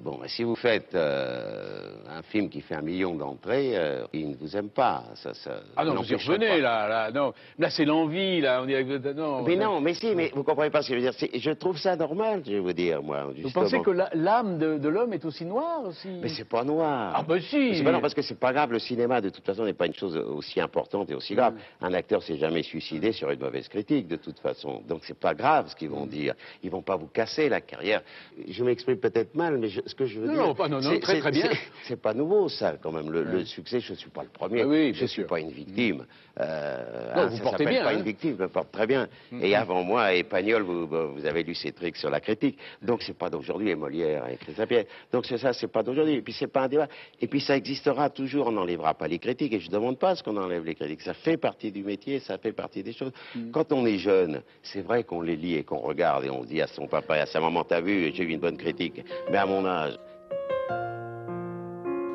bon, 0.03 0.19
si 0.27 0.43
vous 0.43 0.55
faites 0.55 0.93
euh, 0.95 1.93
un 2.09 2.21
film 2.23 2.49
qui 2.49 2.61
fait 2.61 2.75
un 2.75 2.81
million 2.81 3.15
d'entrées, 3.15 3.71
euh, 3.75 4.05
il 4.13 4.31
ne 4.31 4.35
vous 4.35 4.55
aime 4.55 4.69
pas. 4.69 5.03
Ça, 5.15 5.31
ah 5.75 5.85
non, 5.85 5.95
vous 5.95 6.11
y 6.11 6.15
revenez, 6.15 6.59
là, 6.61 6.87
là, 6.87 7.11
non. 7.11 7.33
Là, 7.59 7.69
c'est 7.69 7.85
l'envie, 7.85 8.41
là. 8.41 8.61
On 8.61 9.13
non, 9.13 9.43
mais 9.43 9.55
non, 9.55 9.81
mais 9.81 9.93
si, 9.93 10.15
mais 10.15 10.31
vous 10.33 10.43
comprenez 10.43 10.69
pas 10.69 10.81
ce 10.81 10.89
que 10.89 10.99
je 10.99 11.05
veux 11.05 11.11
dire. 11.11 11.29
Je 11.33 11.51
trouve 11.51 11.77
ça 11.77 11.95
normal, 11.95 12.41
je 12.45 12.53
vais 12.53 12.59
vous 12.59 12.73
dire, 12.73 13.01
moi. 13.01 13.27
Vous 13.41 13.51
pensez 13.51 13.79
que 13.81 13.91
l'âme 14.13 14.57
de, 14.57 14.89
l'homme 14.89 15.13
est 15.13 15.25
aussi 15.25 15.45
noire 15.45 15.85
aussi? 15.85 16.09
Mais 16.21 16.29
c'est 16.29 16.47
pas 16.47 16.63
noir. 16.63 17.13
Ah, 17.15 17.23
ben 17.27 17.39
si 17.39 17.75
C'est 17.75 17.83
pas 17.83 17.91
non, 17.91 18.01
parce 18.01 18.13
que 18.13 18.21
c'est 18.21 18.39
pas 18.39 18.53
grave. 18.53 18.71
Le 18.71 18.79
cinéma, 18.79 19.21
de 19.21 19.29
toute 19.29 19.45
façon, 19.45 19.65
n'est 19.65 19.73
pas 19.73 19.87
une 19.87 19.93
chose 19.93 20.17
aussi 20.17 20.59
importante 20.59 21.09
et 21.11 21.15
aussi 21.15 21.35
grave. 21.35 21.53
Mm. 21.53 21.85
Un 21.85 21.93
acteur 21.93 22.23
s'est 22.23 22.37
jamais 22.37 22.63
suicidé 22.63 23.11
sur 23.11 23.29
une 23.29 23.39
mauvaise 23.39 23.67
critique, 23.67 24.07
de 24.07 24.15
toute 24.15 24.39
façon. 24.39 24.81
Donc 24.87 25.01
c'est 25.03 25.19
pas 25.19 25.33
grave 25.33 25.67
ce 25.69 25.75
qu'ils 25.75 25.89
vont 25.89 26.05
dire. 26.05 26.33
Ils 26.63 26.69
vont 26.69 26.81
pas 26.81 26.95
vous 26.95 27.07
casser 27.07 27.49
la 27.49 27.61
carrière. 27.61 28.01
Je 28.47 28.63
m'exprime 28.63 28.97
peut-être 28.97 29.35
mal 29.35 29.50
mal, 29.51 29.59
mais 29.59 29.69
ce 29.69 29.95
que 29.95 30.05
je 30.05 30.19
veux 30.19 30.27
non, 30.27 30.33
dire. 30.33 30.41
Non, 30.43 30.55
pas, 30.55 30.67
non, 30.67 30.81
non, 30.81 30.99
très 30.99 31.19
très 31.19 31.31
bien. 31.31 31.49
C'est 31.83 32.01
pas 32.01 32.13
nouveau, 32.13 32.49
ça, 32.49 32.77
quand 32.81 32.91
même. 32.91 33.11
Le, 33.11 33.45
succès, 33.45 33.79
je 33.79 33.91
ne 33.91 33.97
suis 33.97 34.09
pas 34.09 34.23
le 34.23 34.29
premier. 34.29 34.61
Ah 34.61 34.67
oui, 34.67 34.93
je 34.93 35.03
ne 35.03 35.07
suis 35.07 35.25
pas 35.25 35.39
une 35.39 35.51
victime. 35.51 36.05
Euh, 36.41 37.15
non, 37.15 37.27
vous 37.27 37.37
ça 37.37 37.43
portez 37.43 37.65
bien. 37.65 37.83
pas 37.83 37.89
hein. 37.89 37.97
une 37.97 38.03
victime, 38.03 38.35
je 38.37 38.43
me 38.43 38.47
porte 38.47 38.71
très 38.71 38.87
bien. 38.87 39.07
Mm-hmm. 39.31 39.43
Et 39.43 39.55
avant 39.55 39.83
moi, 39.83 40.13
Espagnol, 40.13 40.63
vous, 40.63 40.87
vous 40.87 41.25
avez 41.25 41.43
lu 41.43 41.53
ses 41.53 41.71
trucs 41.71 41.97
sur 41.97 42.09
la 42.09 42.19
critique. 42.19 42.57
Donc, 42.81 43.01
c'est 43.03 43.17
pas 43.17 43.29
d'aujourd'hui, 43.29 43.69
et 43.69 43.75
Molière 43.75 44.23
et 44.27 44.37
Saint-Pierre. 44.53 44.85
Donc, 45.11 45.25
c'est 45.25 45.37
ça, 45.37 45.53
c'est 45.53 45.67
pas 45.67 45.83
d'aujourd'hui. 45.83 46.15
Et 46.15 46.21
puis, 46.21 46.33
c'est 46.33 46.47
pas 46.47 46.63
un 46.63 46.67
débat. 46.67 46.87
Et 47.19 47.27
puis, 47.27 47.41
ça 47.41 47.55
existera 47.55 48.09
toujours. 48.09 48.47
On 48.47 48.51
n'enlèvera 48.51 48.93
pas 48.93 49.07
les 49.07 49.19
critiques. 49.19 49.53
Et 49.53 49.59
je 49.59 49.67
ne 49.67 49.73
demande 49.73 49.99
pas 49.99 50.15
ce 50.15 50.23
qu'on 50.23 50.37
enlève 50.37 50.65
les 50.65 50.75
critiques. 50.75 51.01
Ça 51.01 51.13
fait 51.13 51.37
partie 51.37 51.71
du 51.71 51.83
métier, 51.83 52.19
ça 52.19 52.37
fait 52.37 52.53
partie 52.53 52.83
des 52.83 52.93
choses. 52.93 53.11
Mm. 53.35 53.51
Quand 53.51 53.71
on 53.71 53.85
est 53.85 53.97
jeune, 53.97 54.41
c'est 54.63 54.81
vrai 54.81 55.03
qu'on 55.03 55.21
les 55.21 55.35
lit 55.35 55.55
et 55.55 55.63
qu'on 55.63 55.79
regarde 55.79 56.25
et 56.25 56.29
on 56.29 56.43
dit 56.43 56.61
à 56.61 56.67
son 56.67 56.87
papa 56.87 57.17
et 57.17 57.21
à 57.21 57.25
sa 57.25 57.39
maman, 57.39 57.63
t'as 57.63 57.81
vu, 57.81 58.11
j'ai 58.13 58.23
eu 58.23 58.29
une 58.29 58.39
bonne 58.39 58.57
critique. 58.57 59.03
Mais 59.29 59.37
à 59.37 59.45
mon 59.45 59.65
âge. 59.65 59.97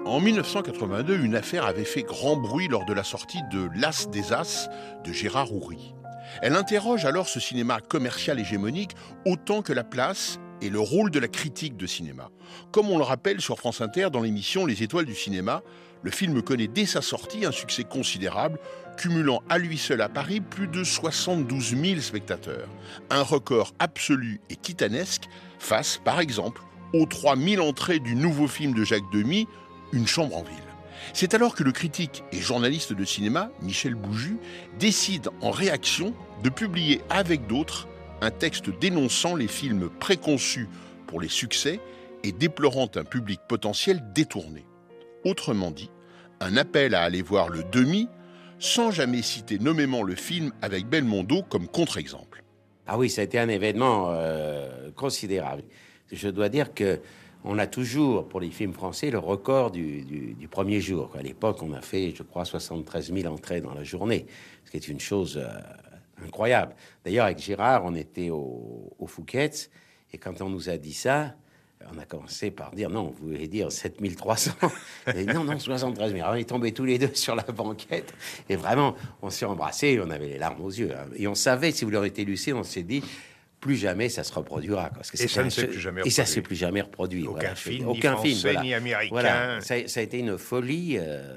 En 0.06 0.20
1982, 0.20 1.18
une 1.18 1.34
affaire 1.34 1.66
avait 1.66 1.84
fait 1.84 2.04
grand 2.04 2.36
bruit 2.36 2.68
lors 2.68 2.84
de 2.84 2.92
la 2.92 3.02
sortie 3.02 3.42
de 3.50 3.68
L'As 3.74 4.08
des 4.08 4.32
As 4.32 4.70
de 5.04 5.12
Gérard 5.12 5.52
Houry. 5.52 5.94
Elle 6.42 6.54
interroge 6.54 7.04
alors 7.04 7.28
ce 7.28 7.40
cinéma 7.40 7.80
commercial 7.80 8.38
hégémonique 8.38 8.92
autant 9.24 9.62
que 9.62 9.72
la 9.72 9.82
place 9.82 10.38
et 10.62 10.70
le 10.70 10.78
rôle 10.78 11.10
de 11.10 11.18
la 11.18 11.26
critique 11.26 11.76
de 11.76 11.88
cinéma. 11.88 12.30
Comme 12.70 12.88
on 12.88 12.98
le 12.98 13.02
rappelle 13.02 13.40
sur 13.40 13.58
France 13.58 13.80
Inter 13.80 14.10
dans 14.12 14.22
l'émission 14.22 14.64
Les 14.64 14.84
Étoiles 14.84 15.06
du 15.06 15.14
cinéma, 15.16 15.62
le 16.02 16.12
film 16.12 16.40
connaît 16.40 16.68
dès 16.68 16.86
sa 16.86 17.02
sortie 17.02 17.44
un 17.44 17.50
succès 17.50 17.82
considérable, 17.82 18.60
cumulant 18.96 19.42
à 19.48 19.58
lui 19.58 19.76
seul 19.76 20.00
à 20.02 20.08
Paris 20.08 20.40
plus 20.40 20.68
de 20.68 20.84
72 20.84 21.74
000 21.76 22.00
spectateurs. 22.00 22.68
Un 23.10 23.22
record 23.22 23.74
absolu 23.80 24.40
et 24.50 24.56
titanesque 24.56 25.24
face, 25.58 26.00
par 26.04 26.20
exemple, 26.20 26.62
aux 26.92 27.06
3000 27.06 27.60
entrées 27.60 27.98
du 27.98 28.14
nouveau 28.14 28.46
film 28.46 28.72
de 28.72 28.84
Jacques 28.84 29.10
Demy, 29.12 29.48
Une 29.92 30.06
chambre 30.06 30.36
en 30.36 30.42
ville. 30.42 30.56
C'est 31.12 31.34
alors 31.34 31.54
que 31.54 31.62
le 31.62 31.72
critique 31.72 32.24
et 32.32 32.40
journaliste 32.40 32.92
de 32.92 33.04
cinéma, 33.04 33.50
Michel 33.62 33.94
Bouju, 33.94 34.38
décide 34.78 35.28
en 35.40 35.50
réaction 35.50 36.14
de 36.42 36.50
publier 36.50 37.02
avec 37.10 37.46
d'autres 37.46 37.88
un 38.20 38.30
texte 38.30 38.70
dénonçant 38.80 39.36
les 39.36 39.48
films 39.48 39.88
préconçus 40.00 40.68
pour 41.06 41.20
les 41.20 41.28
succès 41.28 41.80
et 42.24 42.32
déplorant 42.32 42.90
un 42.96 43.04
public 43.04 43.40
potentiel 43.48 44.02
détourné. 44.14 44.64
Autrement 45.24 45.70
dit, 45.70 45.90
un 46.40 46.56
appel 46.56 46.94
à 46.94 47.02
aller 47.02 47.22
voir 47.22 47.48
le 47.48 47.62
demi 47.64 48.08
sans 48.58 48.90
jamais 48.90 49.22
citer 49.22 49.58
nommément 49.58 50.02
le 50.02 50.14
film 50.14 50.52
avec 50.62 50.86
Belmondo 50.86 51.42
comme 51.42 51.68
contre-exemple. 51.68 52.42
Ah 52.86 52.96
oui, 52.98 53.10
ça 53.10 53.20
a 53.20 53.24
été 53.24 53.38
un 53.38 53.48
événement 53.48 54.08
euh, 54.10 54.90
considérable. 54.92 55.62
Je 56.12 56.28
dois 56.28 56.48
dire 56.48 56.72
que 56.72 57.00
on 57.46 57.58
a 57.58 57.66
toujours, 57.66 58.28
pour 58.28 58.40
les 58.40 58.50
films 58.50 58.72
français, 58.72 59.10
le 59.10 59.18
record 59.18 59.70
du, 59.70 60.36
premier 60.50 60.80
jour. 60.80 61.12
À 61.16 61.22
l'époque, 61.22 61.62
on 61.62 61.72
a 61.72 61.80
fait, 61.80 62.12
je 62.14 62.22
crois, 62.22 62.44
73 62.44 63.12
000 63.12 63.32
entrées 63.32 63.60
dans 63.60 63.72
la 63.72 63.84
journée, 63.84 64.26
ce 64.64 64.70
qui 64.72 64.76
est 64.76 64.88
une 64.88 65.00
chose 65.00 65.38
euh, 65.38 66.24
incroyable. 66.24 66.74
D'ailleurs, 67.04 67.26
avec 67.26 67.38
Gérard, 67.38 67.84
on 67.84 67.94
était 67.94 68.30
au, 68.30 68.92
au 68.98 69.08
et 70.12 70.18
quand 70.18 70.40
on 70.40 70.48
nous 70.48 70.68
a 70.68 70.76
dit 70.76 70.92
ça, 70.92 71.34
on 71.92 71.98
a 71.98 72.04
commencé 72.04 72.50
par 72.50 72.72
dire 72.72 72.90
non, 72.90 73.14
vous 73.16 73.28
voulez 73.28 73.46
dire 73.46 73.70
7300 73.70 74.52
et 75.14 75.24
Non, 75.24 75.44
non, 75.44 75.58
73 75.58 76.12
000. 76.12 76.22
Alors, 76.22 76.34
on 76.34 76.38
est 76.38 76.48
tombés 76.48 76.72
tous 76.72 76.84
les 76.84 76.98
deux 76.98 77.14
sur 77.14 77.36
la 77.36 77.44
banquette 77.44 78.12
et 78.48 78.56
vraiment, 78.56 78.96
on 79.22 79.30
s'est 79.30 79.44
embrassés, 79.44 80.00
on 80.04 80.10
avait 80.10 80.26
les 80.28 80.38
larmes 80.38 80.62
aux 80.62 80.70
yeux. 80.70 80.92
Hein. 80.92 81.06
Et 81.16 81.28
on 81.28 81.34
savait, 81.36 81.70
si 81.70 81.84
vous 81.84 81.90
l'aurez 81.92 82.08
été 82.08 82.24
lucide, 82.24 82.54
on 82.54 82.64
s'est 82.64 82.82
dit 82.82 83.04
plus 83.66 83.76
jamais 83.76 84.08
ça 84.08 84.24
se 84.24 84.32
reproduira. 84.32 84.90
Parce 84.94 85.10
que 85.10 85.22
et 85.22 85.28
ça 85.28 85.42
ne 85.44 85.50
s'est 85.50 85.66
plus 85.66 85.80
jamais 85.80 86.00
reproduit. 86.00 86.08
Et 86.08 86.14
ça 86.14 86.24
s'est 86.24 86.42
plus 86.42 86.56
jamais 86.56 86.80
reproduit. 86.80 87.26
Aucun 87.26 87.54
film, 87.54 87.88
aucun 87.88 88.16
ni 88.22 88.34
film, 88.34 88.62
ni 88.62 88.74
américain. 88.74 89.08
Voilà. 89.10 89.60
Ça, 89.60 89.74
a 89.74 90.02
été 90.02 90.18
une 90.18 90.38
folie 90.38 90.96
euh, 90.98 91.34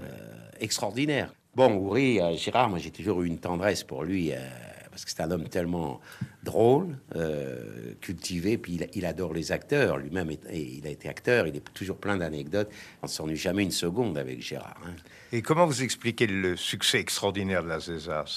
extraordinaire. 0.59 1.33
Bon, 1.55 1.75
Ouri, 1.75 2.21
euh, 2.21 2.35
Gérard, 2.37 2.69
moi 2.69 2.79
j'ai 2.79 2.91
toujours 2.91 3.21
eu 3.23 3.27
une 3.27 3.39
tendresse 3.39 3.83
pour 3.83 4.03
lui. 4.03 4.31
Euh, 4.31 4.37
parce 4.99 5.05
que 5.05 5.11
c'est 5.11 5.21
un 5.21 5.31
homme 5.31 5.47
tellement 5.47 6.01
drôle, 6.43 6.97
euh, 7.15 7.93
cultivé, 8.01 8.57
puis 8.57 8.79
il, 8.93 9.05
adore 9.05 9.33
les 9.33 9.53
acteurs. 9.53 9.97
Lui-même, 9.97 10.29
il 10.51 10.85
a 10.85 10.89
été 10.89 11.07
acteur, 11.07 11.47
il 11.47 11.55
est 11.55 11.73
toujours 11.73 11.97
plein 11.97 12.17
d'anecdotes. 12.17 12.69
On 13.01 13.05
ne 13.05 13.11
s'ennuie 13.11 13.37
jamais 13.37 13.63
une 13.63 13.71
seconde 13.71 14.17
avec 14.17 14.41
Gérard. 14.41 14.75
Hein. 14.85 14.91
Et 15.31 15.41
comment 15.41 15.65
vous 15.65 15.83
expliquez 15.83 16.27
le 16.27 16.57
succès 16.57 16.99
extraordinaire 16.99 17.63
de 17.63 17.69
la 17.69 17.79
César 17.79 18.27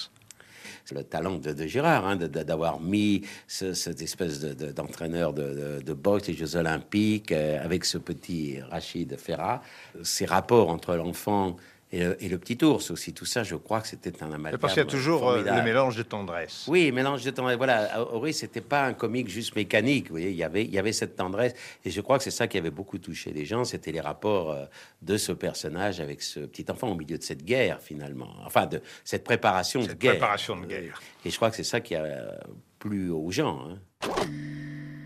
le 0.91 1.03
talent 1.03 1.37
de, 1.37 1.67
Gérard, 1.67 2.05
hein, 2.05 2.15
d'avoir 2.17 2.79
mis 2.79 3.21
cette 3.47 4.01
espèce 4.01 4.41
d'entraîneur 4.41 5.33
de, 5.33 5.81
de, 5.81 5.93
boxe 5.93 6.27
des 6.27 6.33
Jeux 6.33 6.55
Olympiques 6.55 7.31
euh, 7.31 7.63
avec 7.63 7.85
ce 7.85 7.97
petit 7.97 8.59
Rachid 8.69 9.15
Ferra. 9.17 9.61
Ces 10.03 10.25
rapports 10.25 10.69
entre 10.69 10.95
l'enfant 10.95 11.55
et 11.95 12.27
le, 12.27 12.39
petit 12.39 12.57
ours 12.65 12.89
aussi. 12.89 13.13
Tout 13.13 13.25
ça, 13.25 13.43
je 13.43 13.55
crois 13.55 13.79
que 13.79 13.87
c'était 13.87 14.23
un 14.23 14.31
amalgame. 14.31 14.59
Parce 14.59 14.73
qu'il 14.73 14.81
y 14.81 14.85
a 14.85 14.89
toujours 14.89 15.29
euh, 15.29 15.43
le 15.43 15.61
mélange 15.61 15.95
de 15.95 16.01
tendresse. 16.01 16.65
Oui, 16.67 16.91
mélange 16.91 17.23
de 17.23 17.29
tendresse. 17.29 17.57
Voilà, 17.57 18.03
Henri, 18.11 18.33
c'était 18.33 18.61
pas 18.61 18.85
un 18.85 18.93
comique 18.93 19.29
juste 19.29 19.55
mécanique. 19.55 20.07
Vous 20.07 20.13
voyez, 20.13 20.31
il 20.31 20.35
y 20.35 20.43
avait, 20.43 20.63
il 20.63 20.73
y 20.73 20.79
avait 20.79 20.91
cette 20.91 21.15
tendresse, 21.15 21.53
et 21.85 21.91
je 21.91 22.01
crois 22.01 22.17
que 22.17 22.23
c'est 22.23 22.31
ça 22.31 22.47
qui 22.47 22.57
avait 22.57 22.71
beaucoup 22.71 22.97
touché 22.97 23.31
les 23.31 23.45
gens. 23.45 23.63
C'était 23.63 23.91
les 23.91 24.01
rapports 24.01 24.51
euh, 24.51 24.65
de 25.03 25.17
ce 25.17 25.31
personnage 25.31 25.99
avec 25.99 26.23
ce 26.23 26.39
petit 26.39 26.65
enfant 26.71 26.89
au 26.89 26.95
milieu 26.95 27.19
de 27.19 27.23
cette 27.23 27.45
guerre, 27.45 27.79
finalement. 27.79 28.33
Enfin, 28.43 28.65
de 28.65 28.81
cette 29.03 29.23
préparation 29.23 29.81
de 29.81 29.93
guerre. 29.93 30.13
Préparation 30.13 30.59
de 30.59 30.65
guerre. 30.65 30.99
Et 31.25 31.29
je 31.29 31.35
crois 31.35 31.51
que 31.51 31.55
c'est 31.55 31.63
ça 31.63 31.79
qui 31.79 31.93
a 31.93 32.39
plu 32.79 33.11
aux 33.11 33.29
gens. 33.29 33.67
Hein. 33.69 34.09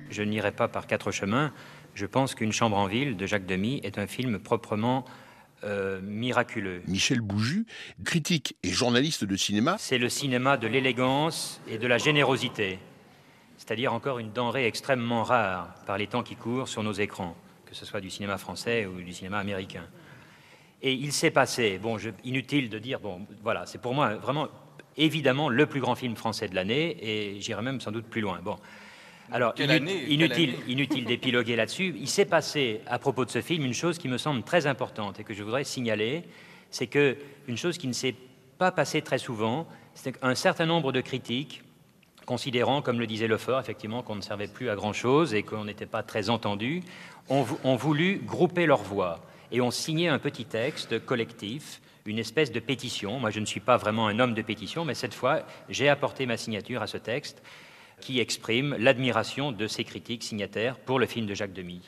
Je 0.09 0.23
n'irai 0.23 0.53
pas 0.53 0.69
par 0.69 0.87
quatre 0.87 1.11
chemins. 1.11 1.51
Je 1.95 2.05
pense 2.05 2.33
qu'Une 2.33 2.53
chambre 2.53 2.77
en 2.77 2.87
ville 2.87 3.17
de 3.17 3.25
Jacques 3.25 3.45
Demy 3.45 3.81
est 3.83 3.97
un 3.97 4.07
film 4.07 4.39
proprement 4.39 5.03
euh, 5.63 5.99
miraculeux. 6.01 6.81
Michel 6.87 7.21
Bouju, 7.21 7.65
critique 8.05 8.55
et 8.63 8.69
journaliste 8.69 9.23
de 9.23 9.35
cinéma. 9.35 9.75
C'est 9.79 9.97
le 9.97 10.09
cinéma 10.09 10.57
de 10.57 10.67
l'élégance 10.67 11.61
et 11.67 11.77
de 11.77 11.87
la 11.87 11.97
générosité, 11.97 12.79
c'est-à-dire 13.57 13.93
encore 13.93 14.19
une 14.19 14.31
denrée 14.31 14.67
extrêmement 14.67 15.23
rare 15.23 15.73
par 15.85 15.97
les 15.97 16.07
temps 16.07 16.23
qui 16.23 16.35
courent 16.35 16.67
sur 16.67 16.83
nos 16.83 16.93
écrans, 16.93 17.35
que 17.65 17.75
ce 17.75 17.85
soit 17.85 18.01
du 18.01 18.09
cinéma 18.09 18.37
français 18.37 18.85
ou 18.85 19.01
du 19.01 19.13
cinéma 19.13 19.39
américain. 19.39 19.85
Et 20.81 20.93
il 20.93 21.11
s'est 21.11 21.31
passé, 21.31 21.79
bon, 21.81 21.97
inutile 22.23 22.69
de 22.69 22.77
dire, 22.77 22.99
bon, 22.99 23.25
voilà, 23.41 23.65
c'est 23.65 23.81
pour 23.81 23.95
moi 23.95 24.15
vraiment 24.15 24.47
évidemment 24.95 25.49
le 25.49 25.65
plus 25.65 25.79
grand 25.79 25.95
film 25.95 26.15
français 26.15 26.47
de 26.47 26.55
l'année, 26.55 26.97
et 27.01 27.41
j'irai 27.41 27.61
même 27.61 27.81
sans 27.81 27.91
doute 27.91 28.05
plus 28.05 28.21
loin. 28.21 28.39
Bon, 28.43 28.57
alors, 29.31 29.53
inutile, 29.59 30.55
inutile 30.67 31.05
d'épiloguer 31.07 31.55
là-dessus. 31.55 31.95
Il 31.99 32.07
s'est 32.07 32.25
passé, 32.25 32.81
à 32.87 32.99
propos 32.99 33.25
de 33.25 33.29
ce 33.29 33.41
film, 33.41 33.65
une 33.65 33.73
chose 33.73 33.97
qui 33.97 34.07
me 34.07 34.17
semble 34.17 34.43
très 34.43 34.67
importante 34.67 35.19
et 35.19 35.23
que 35.23 35.33
je 35.33 35.43
voudrais 35.43 35.63
signaler, 35.63 36.23
c'est 36.71 36.87
que 36.87 37.17
une 37.47 37.57
chose 37.57 37.77
qui 37.77 37.87
ne 37.87 37.93
s'est 37.93 38.15
pas 38.57 38.71
passée 38.71 39.01
très 39.01 39.17
souvent, 39.17 39.67
c'est 39.93 40.19
qu'un 40.19 40.35
certain 40.35 40.65
nombre 40.65 40.91
de 40.91 41.01
critiques, 41.01 41.61
considérant, 42.25 42.81
comme 42.81 42.99
le 42.99 43.07
disait 43.07 43.27
Lefort, 43.27 43.59
effectivement, 43.59 44.01
qu'on 44.01 44.15
ne 44.15 44.21
servait 44.21 44.47
plus 44.47 44.69
à 44.69 44.75
grand-chose 44.75 45.33
et 45.33 45.43
qu'on 45.43 45.65
n'était 45.65 45.85
pas 45.85 46.03
très 46.03 46.29
entendu, 46.29 46.81
ont, 47.29 47.45
ont 47.63 47.75
voulu 47.75 48.21
grouper 48.25 48.65
leurs 48.65 48.83
voix 48.83 49.19
et 49.51 49.61
ont 49.61 49.71
signé 49.71 50.07
un 50.07 50.19
petit 50.19 50.45
texte 50.45 51.05
collectif 51.05 51.81
une 52.07 52.19
espèce 52.19 52.51
de 52.51 52.59
pétition. 52.59 53.19
Moi, 53.19 53.29
je 53.31 53.39
ne 53.39 53.45
suis 53.45 53.59
pas 53.59 53.77
vraiment 53.77 54.07
un 54.07 54.19
homme 54.19 54.33
de 54.33 54.41
pétition, 54.41 54.85
mais 54.85 54.95
cette 54.95 55.13
fois, 55.13 55.41
j'ai 55.69 55.89
apporté 55.89 56.25
ma 56.25 56.37
signature 56.37 56.81
à 56.81 56.87
ce 56.87 56.97
texte 56.97 57.43
qui 58.01 58.19
exprime 58.19 58.75
l'admiration 58.77 59.51
de 59.51 59.67
ses 59.67 59.83
critiques 59.83 60.23
signataires 60.23 60.77
pour 60.77 60.99
le 60.99 61.05
film 61.05 61.25
de 61.25 61.33
Jacques 61.33 61.53
Demy, 61.53 61.81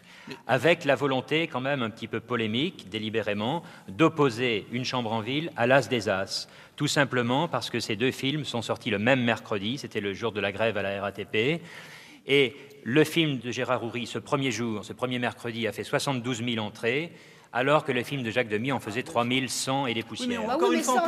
avec 0.47 0.85
la 0.85 0.95
volonté 0.95 1.47
quand 1.47 1.61
même 1.61 1.83
un 1.83 1.89
petit 1.89 2.07
peu 2.07 2.19
polémique, 2.19 2.89
délibérément, 2.89 3.63
d'opposer 3.87 4.65
Une 4.71 4.85
chambre 4.85 5.13
en 5.13 5.21
ville 5.21 5.51
à 5.55 5.67
L'As 5.67 5.87
des 5.87 6.09
As, 6.09 6.47
tout 6.75 6.87
simplement 6.87 7.47
parce 7.47 7.69
que 7.69 7.79
ces 7.79 7.95
deux 7.95 8.11
films 8.11 8.45
sont 8.45 8.61
sortis 8.61 8.89
le 8.89 8.99
même 8.99 9.23
mercredi, 9.23 9.77
c'était 9.77 10.01
le 10.01 10.13
jour 10.13 10.31
de 10.31 10.39
la 10.39 10.51
grève 10.51 10.77
à 10.77 10.81
la 10.81 11.01
RATP, 11.01 11.61
et 12.27 12.55
le 12.83 13.03
film 13.03 13.39
de 13.39 13.51
Gérard 13.51 13.83
Houry, 13.83 14.07
ce 14.07 14.19
premier 14.19 14.51
jour, 14.51 14.85
ce 14.85 14.93
premier 14.93 15.19
mercredi, 15.19 15.67
a 15.67 15.71
fait 15.71 15.83
72 15.83 16.43
000 16.43 16.65
entrées, 16.65 17.11
alors 17.51 17.83
que 17.83 17.91
le 17.91 18.03
film 18.03 18.23
de 18.23 18.31
Jacques 18.31 18.49
Demy 18.49 18.71
en 18.71 18.79
faisait 18.79 19.03
3100 19.03 19.87
et 19.87 19.93
des 19.93 20.03
poussières. 20.03 20.47
encore 20.49 20.71
une 20.71 20.83
fois, 20.83 21.03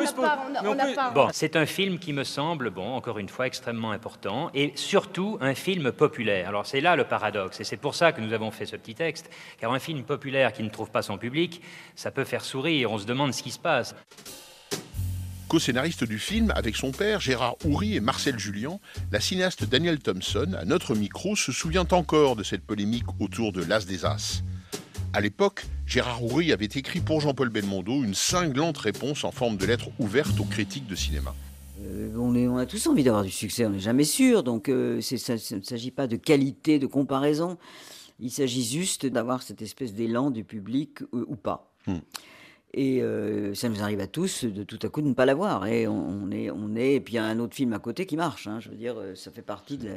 Bon, 1.14 1.28
c'est 1.32 1.56
un 1.56 1.66
film 1.66 2.00
qui 2.00 2.14
me 2.14 2.24
semble, 2.24 2.70
bon, 2.70 2.94
encore 2.94 3.20
une 3.20 3.30
fois, 3.30 3.48
extrêmement 3.48 3.92
important, 3.92 4.50
et 4.54 4.72
surtout 4.76 5.38
un 5.42 5.54
film 5.54 5.92
populaire. 5.92 6.48
Alors 6.48 6.66
c'est 6.66 6.82
là 6.82 6.96
le 6.96 7.04
paradoxe, 7.04 7.60
et 7.60 7.64
c'est 7.64 7.78
pour 7.78 7.96
ça 7.96 8.12
que 8.12 8.22
nous 8.22 8.34
avons 8.34 8.52
fait 8.52 8.66
ce 8.66 8.76
petit 8.76 8.96
texte, 8.96 9.30
car 9.60 9.72
un 9.72 9.80
film 9.80 10.04
populaire 10.04 10.54
qui 10.54 10.64
ne 10.64 10.70
trouve 10.70 10.90
pas 10.90 11.02
son 11.02 11.18
public, 11.18 11.62
ça 11.96 12.12
peut 12.12 12.26
faire 12.26 12.44
sourire, 12.44 12.92
on 12.92 12.98
se 12.98 13.06
demande 13.06 13.34
ce 13.34 13.44
qui 13.44 13.52
se 13.52 13.60
passe. 13.60 13.96
Co-scénariste 15.48 16.06
du 16.06 16.18
film 16.18 16.54
avec 16.56 16.78
son 16.78 16.92
père 16.92 17.20
Gérard 17.20 17.56
Houry 17.66 17.98
et 17.98 18.00
Marcel 18.00 18.40
Julien, 18.40 18.80
la 19.12 19.20
cinéaste 19.20 19.66
Daniel 19.66 20.00
Thompson, 20.00 20.56
à 20.58 20.64
notre 20.64 20.96
micro, 20.96 21.36
se 21.36 21.52
souvient 21.52 21.86
encore 21.92 22.38
de 22.38 22.44
cette 22.44 22.66
polémique 22.66 23.04
autour 23.20 23.52
de 23.52 23.62
L'As 23.62 23.86
des 23.86 24.06
As. 24.06 24.44
À 25.14 25.20
l'époque, 25.20 25.66
Gérard 25.86 26.24
Houry 26.24 26.54
avait 26.54 26.64
écrit 26.66 27.02
pour 27.02 27.20
Jean-Paul 27.20 27.50
Belmondo 27.50 28.02
une 28.02 28.14
cinglante 28.14 28.78
réponse 28.78 29.26
en 29.26 29.32
forme 29.32 29.58
de 29.58 29.66
lettre 29.66 29.90
ouverte 30.00 30.40
aux 30.40 30.46
critiques 30.46 30.88
de 30.88 30.96
cinéma. 30.96 31.36
Euh, 31.82 32.16
on, 32.16 32.56
a 32.56 32.66
tous 32.66 32.88
envie 32.88 33.04
d'avoir 33.04 33.26
du 33.26 33.30
succès, 33.30 33.66
on 33.66 33.72
n'est 33.72 33.80
jamais 33.80 34.06
sûr, 34.06 34.42
donc 34.42 34.70
euh, 34.70 35.02
ça, 35.02 35.34
ne 35.34 35.62
s'agit 35.62 35.92
pas 35.92 36.08
de 36.08 36.16
qualité, 36.16 36.80
de 36.80 36.88
comparaison. 36.88 37.58
Il 38.22 38.32
s'agit 38.32 38.64
juste 38.64 39.06
d'avoir 39.06 39.44
cette 39.44 39.62
espèce 39.62 39.94
d'élan 39.94 40.32
du 40.32 40.46
public 40.46 41.02
euh, 41.02 41.26
ou 41.28 41.36
pas. 41.36 41.74
Et 42.74 43.02
euh, 43.02 43.54
ça 43.54 43.68
nous 43.68 43.82
arrive 43.82 44.00
à 44.00 44.08
tous 44.08 44.46
de 44.46 44.64
tout 44.64 44.80
à 44.82 44.88
coup 44.90 45.02
de 45.02 45.08
ne 45.08 45.14
pas 45.14 45.26
l'avoir. 45.26 45.68
Et 45.68 45.88
on, 45.88 46.08
on 46.24 46.32
est, 46.32 46.50
on 46.52 46.76
est, 46.76 46.96
et 46.96 47.00
puis 47.02 47.16
il 47.16 47.18
y 47.18 47.20
a 47.20 47.26
un 47.26 47.40
autre 47.40 47.54
film 47.54 47.74
à 47.74 47.80
côté 47.80 48.06
qui 48.06 48.16
marche. 48.16 48.48
hein. 48.48 48.60
Je 48.62 48.70
veux 48.70 48.76
dire, 48.78 48.96
euh, 48.98 49.14
ça 49.16 49.30
fait 49.30 49.42
partie 49.42 49.78
de, 49.78 49.90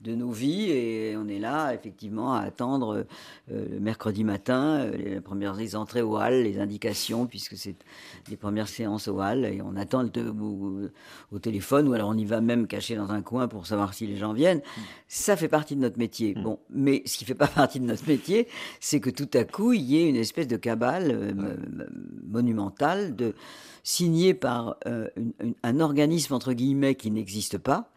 de 0.00 0.14
nos 0.14 0.30
vies 0.30 0.70
et 0.70 1.16
on 1.16 1.26
est 1.26 1.40
là 1.40 1.74
effectivement 1.74 2.34
à 2.34 2.40
attendre 2.42 3.04
euh, 3.50 3.66
le 3.72 3.80
mercredi 3.80 4.22
matin 4.22 4.86
les 4.90 5.20
premières 5.20 5.54
les 5.54 5.74
entrées 5.74 6.02
au 6.02 6.16
hall, 6.16 6.34
les 6.34 6.58
indications, 6.60 7.26
puisque 7.26 7.56
c'est 7.56 7.74
les 8.28 8.36
premières 8.36 8.68
séances 8.68 9.08
au 9.08 9.20
hall 9.20 9.44
et 9.44 9.60
on 9.62 9.74
attend 9.76 10.02
le 10.02 10.10
au, 10.40 10.82
au 11.32 11.38
téléphone 11.40 11.88
ou 11.88 11.92
alors 11.94 12.10
on 12.10 12.16
y 12.16 12.24
va 12.24 12.40
même 12.40 12.66
caché 12.66 12.94
dans 12.94 13.10
un 13.10 13.22
coin 13.22 13.48
pour 13.48 13.66
savoir 13.66 13.92
si 13.94 14.06
les 14.06 14.16
gens 14.16 14.32
viennent. 14.32 14.60
Ça 15.08 15.36
fait 15.36 15.48
partie 15.48 15.74
de 15.74 15.80
notre 15.80 15.98
métier. 15.98 16.34
Bon, 16.34 16.60
mais 16.70 17.02
ce 17.06 17.18
qui 17.18 17.24
fait 17.24 17.34
pas 17.34 17.46
partie 17.62 17.80
de 17.80 17.86
notre 17.86 18.06
métier, 18.06 18.46
c'est 18.78 19.00
que 19.00 19.10
tout 19.10 19.28
à 19.34 19.44
coup 19.44 19.72
il 19.72 19.82
y 19.82 19.98
ait 19.98 20.08
une 20.08 20.16
espèce 20.16 20.46
de 20.46 20.56
cabale 20.56 21.10
euh, 21.10 21.56
monumentale 22.26 23.16
de 23.16 23.34
signée 23.82 24.34
par 24.34 24.76
euh, 24.86 25.08
un 25.62 25.80
organisme 25.80 26.34
entre 26.34 26.52
guillemets 26.52 26.94
qui 26.94 27.10
n'existe 27.10 27.58
pas 27.58 27.90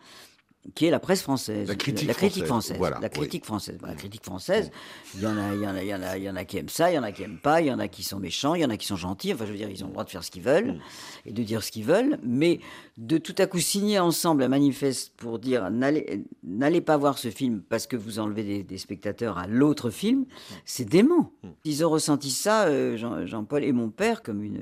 qui 0.76 0.86
est 0.86 0.89
la 0.91 0.99
presse 0.99 1.22
française, 1.22 1.68
La 1.68 1.76
critique 1.76 2.09
critique 2.14 2.45
française, 2.45 2.47
française, 2.47 2.78
voilà, 2.78 2.97
la 3.01 3.07
oui. 3.07 3.09
critique 3.20 3.45
française. 3.45 3.78
Bah, 3.82 3.89
La 3.89 3.95
critique 3.95 4.24
française, 4.24 4.72
il 5.16 5.22
y 5.22 5.28
en 5.28 5.38
a, 5.38 5.53
il 5.53 5.61
y 5.61 5.68
en 5.68 5.76
a, 5.76 5.82
il 5.84 5.88
y 5.89 5.93
en 5.93 6.01
a, 6.01 6.18
il 6.18 6.24
y 6.24 6.30
en 6.30 6.36
a 6.38 6.45
qui 6.45 6.57
aiment 6.57 6.70
ça, 6.70 6.89
il 6.89 6.95
y 6.95 6.97
en 6.99 7.03
a 7.03 7.11
qui 7.11 7.24
aiment 7.24 7.38
pas, 7.41 7.59
il 7.61 7.68
y 7.68 7.72
en 7.72 7.80
a 7.80 7.88
qui 7.89 8.01
sont 8.03 8.18
méchants, 8.20 8.55
il 8.55 8.61
y 8.61 8.66
en 8.66 8.70
a 8.70 8.78
qui 8.78 8.88
sont 8.88 8.95
gentils. 8.95 9.34
Enfin, 9.34 9.45
je 9.45 9.51
veux 9.51 9.57
dire, 9.57 9.70
ils 9.70 9.84
ont 9.84 9.88
le 9.88 9.91
droit 9.93 10.05
de 10.05 10.09
faire 10.09 10.24
ce 10.24 10.32
qu'ils 10.32 10.41
veulent 10.43 10.80
et 11.26 11.34
de 11.34 11.43
dire 11.43 11.64
ce 11.64 11.72
qu'ils 11.72 11.84
veulent, 11.84 12.18
mais 12.24 12.59
de 12.97 13.18
tout 13.18 13.36
à 13.39 13.45
coup 13.45 13.59
signer 13.59 13.99
ensemble 13.99 14.41
un 14.43 14.47
manifeste 14.47 15.14
pour 15.18 15.38
dire 15.39 15.70
n'allez, 15.70 16.82
pas 16.82 16.97
voir 16.97 17.18
ce 17.18 17.30
film 17.30 17.61
parce 17.68 17.86
que 17.86 17.95
vous 17.97 18.20
enlevez 18.20 18.43
des, 18.43 18.64
des 18.64 18.78
spectateurs 18.78 19.38
à 19.38 19.47
l'autre 19.47 19.89
film, 19.89 20.26
c'est 20.66 20.86
dément. 20.86 21.32
Ils 21.66 21.86
ont 21.86 21.89
ressenti 21.89 22.32
ça, 22.32 22.66
euh, 22.68 22.95
Jean- 22.97 23.26
Jean-Paul 23.26 23.64
et 23.64 23.72
mon 23.74 23.89
père, 23.89 24.24
comme 24.24 24.41
une 24.43 24.61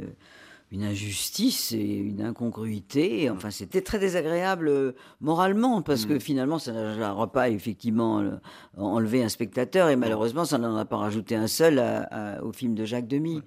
une 0.72 0.84
injustice 0.84 1.74
et 1.74 1.84
une 1.98 2.22
incongruité. 2.22 3.30
Enfin, 3.30 3.52
c'était 3.52 3.82
très 3.82 4.00
désagréable 4.00 4.70
euh, 4.70 4.92
moralement 5.20 5.82
parce 5.82 6.06
que 6.06 6.18
finalement, 6.18 6.60
ça 6.60 6.72
n'a 6.72 7.28
pas 7.28 7.50
effectivement 7.50 8.20
euh, 8.20 8.32
enlevé 8.78 9.22
un 9.22 9.28
spectateur 9.30 9.90
et 9.90 9.96
malheureusement, 9.98 10.46
ça 10.46 10.58
n'en 10.58 10.76
a 10.78 10.86
pas 10.86 10.98
rajouté 10.98 11.36
un 11.36 11.48
seul 11.48 11.78
à- 11.80 12.04
à- 12.38 12.42
au 12.44 12.54
film 12.54 12.74
de 12.74 12.86
Jacques 12.86 13.08
Demy. 13.08 13.42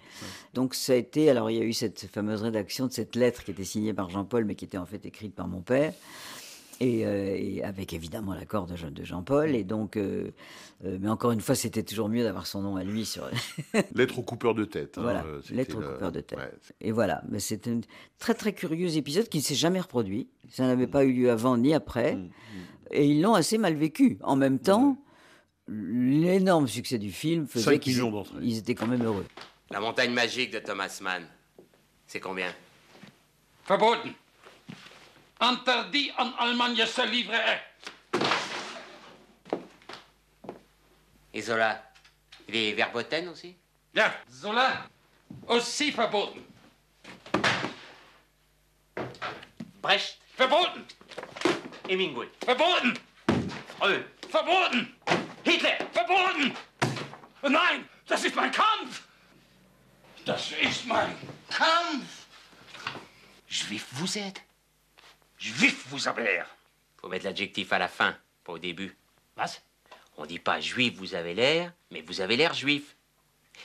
Donc, 0.52 0.74
ça 0.74 0.92
a 0.92 0.96
été. 0.96 1.30
Alors, 1.30 1.50
il 1.50 1.56
y 1.56 1.60
a 1.60 1.64
eu 1.64 1.72
cette 1.72 2.08
fameuse 2.12 2.42
rédaction 2.42 2.86
de 2.88 2.92
cette 2.92 3.16
lettre 3.16 3.42
qui 3.42 3.52
était 3.52 3.64
signée 3.64 3.94
par 3.94 4.10
Jean-Paul, 4.10 4.44
mais 4.44 4.54
qui 4.54 4.66
était 4.66 4.78
en 4.78 4.86
fait 4.86 5.04
écrite 5.06 5.34
par 5.34 5.48
mon 5.48 5.62
père. 5.62 5.94
Et, 6.80 7.06
euh, 7.06 7.36
et 7.38 7.62
avec 7.62 7.92
évidemment 7.92 8.34
l'accord 8.34 8.66
de, 8.66 8.74
Jean- 8.74 8.90
de 8.90 9.04
Jean-Paul. 9.04 9.54
Et 9.54 9.62
donc, 9.62 9.96
euh, 9.96 10.32
euh, 10.84 10.98
mais 11.00 11.08
encore 11.08 11.30
une 11.30 11.40
fois, 11.40 11.54
c'était 11.54 11.84
toujours 11.84 12.08
mieux 12.08 12.24
d'avoir 12.24 12.46
son 12.48 12.62
nom 12.62 12.76
à 12.76 12.82
lui 12.82 13.04
sur. 13.06 13.28
Lettre 13.94 14.18
au 14.18 14.22
coupeur 14.22 14.54
de 14.54 14.64
tête. 14.64 14.98
hein, 14.98 15.02
Voilà, 15.02 15.24
lettre 15.50 15.76
au 15.76 15.80
le- 15.80 15.88
coupeur 15.92 16.10
de 16.10 16.20
tête. 16.20 16.38
ouais. 16.38 16.50
Et 16.80 16.90
voilà, 16.90 17.22
mais 17.28 17.38
c'est 17.38 17.68
un 17.68 17.80
très 18.18 18.34
très 18.34 18.52
curieux 18.54 18.96
épisode 18.96 19.28
qui 19.28 19.38
ne 19.38 19.42
s'est 19.42 19.54
jamais 19.54 19.80
reproduit. 19.80 20.28
Ça 20.50 20.66
n'avait 20.66 20.88
pas 20.88 21.04
eu 21.04 21.12
lieu 21.12 21.30
avant 21.30 21.56
ni 21.56 21.72
après. 21.74 22.16
Mm, 22.16 22.30
Et 22.90 23.06
ils 23.06 23.22
l'ont 23.22 23.34
assez 23.34 23.56
mal 23.56 23.74
vécu. 23.74 24.18
En 24.22 24.34
même 24.34 24.58
temps, 24.58 24.98
l'énorme 25.68 26.66
succès 26.68 26.98
du 26.98 27.10
film 27.12 27.46
faisait 27.46 27.78
qu'ils 27.78 28.02
ils 28.42 28.58
étaient 28.58 28.74
quand 28.74 28.86
même 28.88 29.04
heureux. 29.04 29.26
La 29.70 29.80
montagne 29.80 30.12
magique 30.12 30.50
de 30.52 30.58
Thomas 30.58 30.98
Mann. 31.02 31.22
C'est 32.06 32.20
combien? 32.20 32.48
Verboten. 33.68 34.12
Interdit 35.44 36.10
an 36.16 36.32
Allemagne 36.38 36.86
se 36.86 37.02
livrer. 37.02 37.60
Et 41.34 41.42
Zola 41.42 41.82
Il 42.48 42.56
est 42.56 42.74
verboten 42.74 43.28
aussi 43.28 43.54
Ja, 43.94 44.14
Zola. 44.30 44.86
Aussi 45.48 45.92
verboten. 45.92 46.40
Brecht 49.82 50.18
Verboten. 50.34 50.86
Hemingway 51.88 52.28
Verboten. 52.42 52.94
Freud 53.76 54.04
Verboten. 54.30 54.94
Hitler. 55.44 55.76
Verboten. 55.92 56.54
Nein, 57.42 57.86
das 58.06 58.24
ist 58.24 58.34
mein 58.34 58.50
Kampf. 58.50 59.02
Das 60.24 60.52
ist 60.52 60.86
mein 60.86 61.14
Kampf. 61.50 62.24
Juif 63.46 63.86
vous 63.92 64.16
êtes 64.16 64.40
Juif 65.44 65.84
vous 65.88 66.08
avez 66.08 66.22
l'air. 66.22 66.46
Faut 66.96 67.08
mettre 67.08 67.26
l'adjectif 67.26 67.70
à 67.74 67.78
la 67.78 67.88
fin, 67.88 68.16
pas 68.44 68.54
au 68.54 68.58
début. 68.58 68.96
Was 69.36 69.60
On 70.16 70.24
dit 70.24 70.38
pas 70.38 70.58
juif 70.58 70.94
vous 70.96 71.14
avez 71.14 71.34
l'air, 71.34 71.70
mais 71.90 72.00
vous 72.00 72.22
avez 72.22 72.38
l'air 72.38 72.54
juif. 72.54 72.96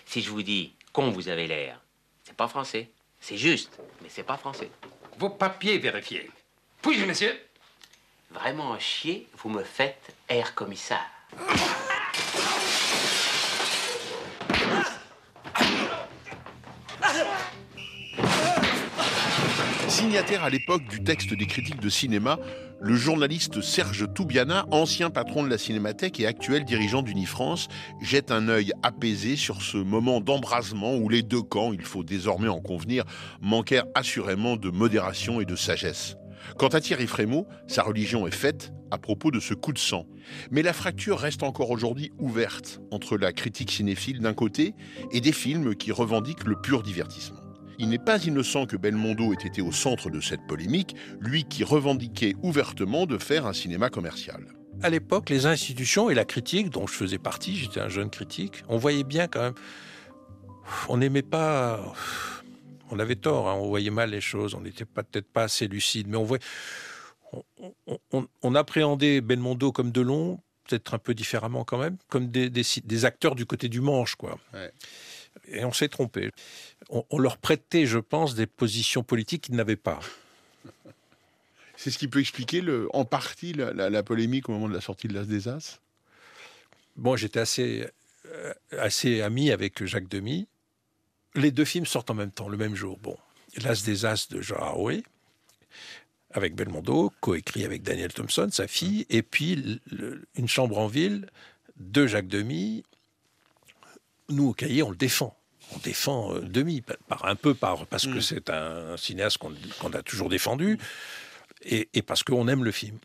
Si 0.05 0.21
je 0.21 0.29
vous 0.29 0.43
dis 0.43 0.73
con 0.91 1.09
vous 1.09 1.29
avez 1.29 1.47
l'air, 1.47 1.79
c'est 2.25 2.35
pas 2.35 2.49
français. 2.49 2.89
C'est 3.21 3.37
juste, 3.37 3.79
mais 4.01 4.09
c'est 4.09 4.23
pas 4.23 4.35
français. 4.35 4.69
Vos 5.19 5.29
papiers 5.29 5.77
vérifiés. 5.77 6.29
Puis-je, 6.81 7.05
monsieur 7.05 7.39
Vraiment 8.29 8.77
chier, 8.77 9.29
vous 9.37 9.49
me 9.49 9.63
faites 9.63 10.13
air 10.27 10.53
commissaire. 10.55 11.09
Signataire 19.99 20.45
à 20.45 20.49
l'époque 20.49 20.87
du 20.89 21.03
texte 21.03 21.33
des 21.33 21.45
critiques 21.45 21.81
de 21.81 21.89
cinéma, 21.89 22.39
le 22.79 22.95
journaliste 22.95 23.59
Serge 23.59 24.07
Toubiana, 24.13 24.65
ancien 24.71 25.09
patron 25.09 25.43
de 25.43 25.49
la 25.49 25.57
Cinémathèque 25.57 26.21
et 26.21 26.25
actuel 26.25 26.63
dirigeant 26.63 27.01
d'Unifrance, 27.01 27.67
jette 28.01 28.31
un 28.31 28.47
œil 28.47 28.71
apaisé 28.81 29.35
sur 29.35 29.61
ce 29.61 29.75
moment 29.75 30.21
d'embrasement 30.21 30.95
où 30.95 31.09
les 31.09 31.21
deux 31.21 31.41
camps, 31.41 31.73
il 31.73 31.81
faut 31.81 32.05
désormais 32.05 32.47
en 32.47 32.61
convenir, 32.61 33.03
manquèrent 33.41 33.87
assurément 33.93 34.55
de 34.55 34.69
modération 34.69 35.41
et 35.41 35.45
de 35.45 35.57
sagesse. 35.57 36.15
Quant 36.57 36.69
à 36.69 36.79
Thierry 36.79 37.05
Frémaux, 37.05 37.45
sa 37.67 37.83
religion 37.83 38.25
est 38.25 38.33
faite 38.33 38.71
à 38.91 38.97
propos 38.97 39.31
de 39.31 39.41
ce 39.41 39.53
coup 39.53 39.73
de 39.73 39.79
sang. 39.79 40.05
Mais 40.49 40.61
la 40.61 40.71
fracture 40.71 41.19
reste 41.19 41.43
encore 41.43 41.71
aujourd'hui 41.71 42.13
ouverte 42.19 42.79
entre 42.91 43.17
la 43.17 43.33
critique 43.33 43.71
cinéphile 43.71 44.21
d'un 44.21 44.33
côté 44.33 44.75
et 45.11 45.19
des 45.19 45.33
films 45.33 45.75
qui 45.75 45.91
revendiquent 45.91 46.45
le 46.45 46.55
pur 46.55 46.83
divertissement. 46.83 47.48
Il 47.79 47.87
n'est 47.89 47.97
pas 47.97 48.23
innocent 48.25 48.65
que 48.65 48.75
Belmondo 48.75 49.31
ait 49.33 49.47
été 49.47 49.61
au 49.61 49.71
centre 49.71 50.09
de 50.09 50.19
cette 50.19 50.45
polémique, 50.45 50.95
lui 51.19 51.45
qui 51.45 51.63
revendiquait 51.63 52.35
ouvertement 52.43 53.05
de 53.05 53.17
faire 53.17 53.45
un 53.47 53.53
cinéma 53.53 53.89
commercial. 53.89 54.43
À 54.81 54.89
l'époque, 54.89 55.29
les 55.29 55.45
institutions 55.45 56.09
et 56.09 56.13
la 56.13 56.25
critique, 56.25 56.69
dont 56.69 56.87
je 56.87 56.93
faisais 56.93 57.17
partie, 57.17 57.55
j'étais 57.55 57.79
un 57.79 57.89
jeune 57.89 58.09
critique, 58.09 58.63
on 58.67 58.77
voyait 58.77 59.03
bien 59.03 59.27
quand 59.27 59.41
même. 59.41 59.53
On 60.89 60.97
n'aimait 60.97 61.21
pas. 61.21 61.93
On 62.91 62.99
avait 62.99 63.15
tort, 63.15 63.49
hein, 63.49 63.53
on 63.55 63.67
voyait 63.69 63.89
mal 63.91 64.09
les 64.11 64.21
choses, 64.21 64.55
on 64.55 64.61
n'était 64.61 64.85
peut-être 64.85 65.31
pas 65.31 65.43
assez 65.43 65.67
lucide, 65.67 66.07
mais 66.07 66.17
on 66.17 66.23
voyait. 66.23 66.43
On, 67.31 67.43
on- 67.87 67.97
on- 68.11 68.27
on 68.41 68.55
appréhendait 68.55 69.21
Belmondo 69.21 69.71
comme 69.71 69.91
Delon, 69.91 70.39
peut-être 70.67 70.93
un 70.95 70.97
peu 70.97 71.13
différemment 71.13 71.63
quand 71.63 71.77
même, 71.77 71.97
comme 72.09 72.27
des, 72.29 72.49
des- 72.49 72.63
des 72.83 73.05
acteurs 73.05 73.35
du 73.35 73.45
côté 73.45 73.69
du 73.69 73.81
manche, 73.81 74.15
quoi. 74.15 74.37
Et 75.51 75.65
on 75.65 75.73
s'est 75.73 75.89
trompé. 75.89 76.31
On, 76.89 77.03
on 77.09 77.17
leur 77.19 77.37
prêtait, 77.37 77.85
je 77.85 77.97
pense, 77.99 78.35
des 78.35 78.45
positions 78.47 79.03
politiques 79.03 79.43
qu'ils 79.43 79.55
n'avaient 79.55 79.75
pas. 79.75 79.99
C'est 81.75 81.91
ce 81.91 81.97
qui 81.97 82.07
peut 82.07 82.19
expliquer 82.19 82.61
le, 82.61 82.89
en 82.93 83.05
partie 83.05 83.53
la, 83.53 83.71
la- 83.73 83.89
la 83.89 84.03
polémique 84.03 84.49
au 84.49 84.51
moment 84.51 84.67
de 84.67 84.73
la 84.73 84.81
sortie 84.81 85.07
de 85.07 85.13
l'As 85.13 85.25
des 85.25 85.47
As? 85.47 85.79
Bon, 86.97 87.15
j'étais 87.15 87.39
assez, 87.39 87.87
euh, 88.25 88.53
assez 88.77 89.21
ami 89.21 89.51
avec 89.51 89.83
Jacques 89.85 90.09
Demy. 90.09 90.47
Les 91.35 91.51
deux 91.51 91.63
films 91.65 91.85
sortent 91.85 92.09
en 92.09 92.15
même 92.15 92.31
temps, 92.31 92.49
le 92.49 92.57
même 92.57 92.75
jour. 92.75 92.97
Bon, 92.99 93.17
L'As 93.63 93.83
des 93.85 94.05
As 94.05 94.27
de 94.29 94.41
Jean 94.41 94.57
Harouet, 94.57 95.03
avec 96.31 96.53
Belmondo, 96.53 97.13
coécrit 97.21 97.63
avec 97.63 97.81
Daniel 97.81 98.13
Thompson, 98.13 98.49
sa 98.51 98.67
fille, 98.67 99.05
et 99.09 99.21
puis 99.23 99.79
le- 99.89 100.27
Une 100.35 100.47
chambre 100.49 100.77
en 100.79 100.87
ville 100.87 101.29
de 101.77 102.05
Jacques 102.07 102.27
Demy. 102.27 102.83
Nous, 104.27 104.49
au 104.49 104.53
cahier, 104.53 104.83
on 104.83 104.89
le 104.91 104.97
défend. 104.97 105.35
On 105.75 105.79
défend 105.79 106.33
euh, 106.33 106.41
Demy, 106.41 106.81
pa- 106.81 106.97
par, 107.07 107.25
un 107.25 107.35
peu 107.35 107.53
par, 107.53 107.85
parce 107.85 108.07
que 108.07 108.19
c'est 108.21 108.49
un, 108.49 108.93
un 108.93 108.97
cinéaste 108.97 109.37
qu'on 109.37 109.53
qu'on 109.79 109.91
a 109.93 110.01
toujours 110.01 110.29
défendu, 110.29 110.77
et, 111.63 111.89
et 111.93 112.01
parce 112.01 112.23
qu'on 112.23 112.47
aime 112.47 112.63
le 112.63 112.71
film. 112.71 112.97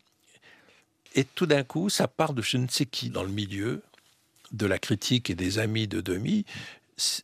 Et 1.13 1.23
tout 1.23 1.45
d'un 1.45 1.63
coup, 1.63 1.89
ça 1.89 2.07
part 2.07 2.33
de 2.33 2.41
je 2.41 2.57
ne 2.57 2.67
sais 2.67 2.85
qui 2.85 3.09
dans 3.09 3.23
le 3.23 3.29
milieu, 3.29 3.81
de 4.51 4.65
la 4.65 4.79
critique 4.79 5.29
et 5.29 5.35
des 5.35 5.59
amis 5.59 5.87
de 5.87 6.01
Demi, 6.01 6.45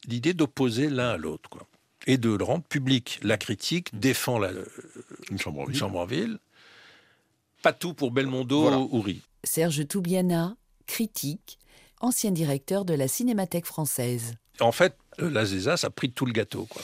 l'idée 0.08 0.34
d'opposer 0.34 0.89
l'un 0.89 1.10
à 1.10 1.18
l'autre, 1.18 1.50
quoi. 1.50 1.68
Et 2.08 2.18
de 2.18 2.32
le 2.32 2.44
rendre 2.44 2.64
public. 2.64 3.20
La 3.22 3.38
critique 3.38 3.89
défend 4.00 4.39
la, 4.39 4.52
une, 5.30 5.38
chambre 5.38 6.00
en 6.00 6.06
ville. 6.06 6.39
Pas 7.62 7.74
tout 7.74 7.94
pour 7.94 8.10
Belmondo 8.10 8.88
ou 8.92 9.02
Ri. 9.02 9.22
Serge 9.44 9.88
Toubiana, 9.88 10.56
critique, 10.88 11.60
ancien 12.00 12.32
directeur 12.32 12.86
de 12.86 12.96
la 12.96 13.08
Cinémathèque 13.08 13.68
française. 13.68 14.34
En 14.60 14.72
fait, 14.72 14.98
l'Azézas 15.20 15.82
a 15.84 15.89
pris 15.89 16.12
tout 16.12 16.26
le 16.26 16.34
gâteau, 16.34 16.66
quoi. 16.66 16.82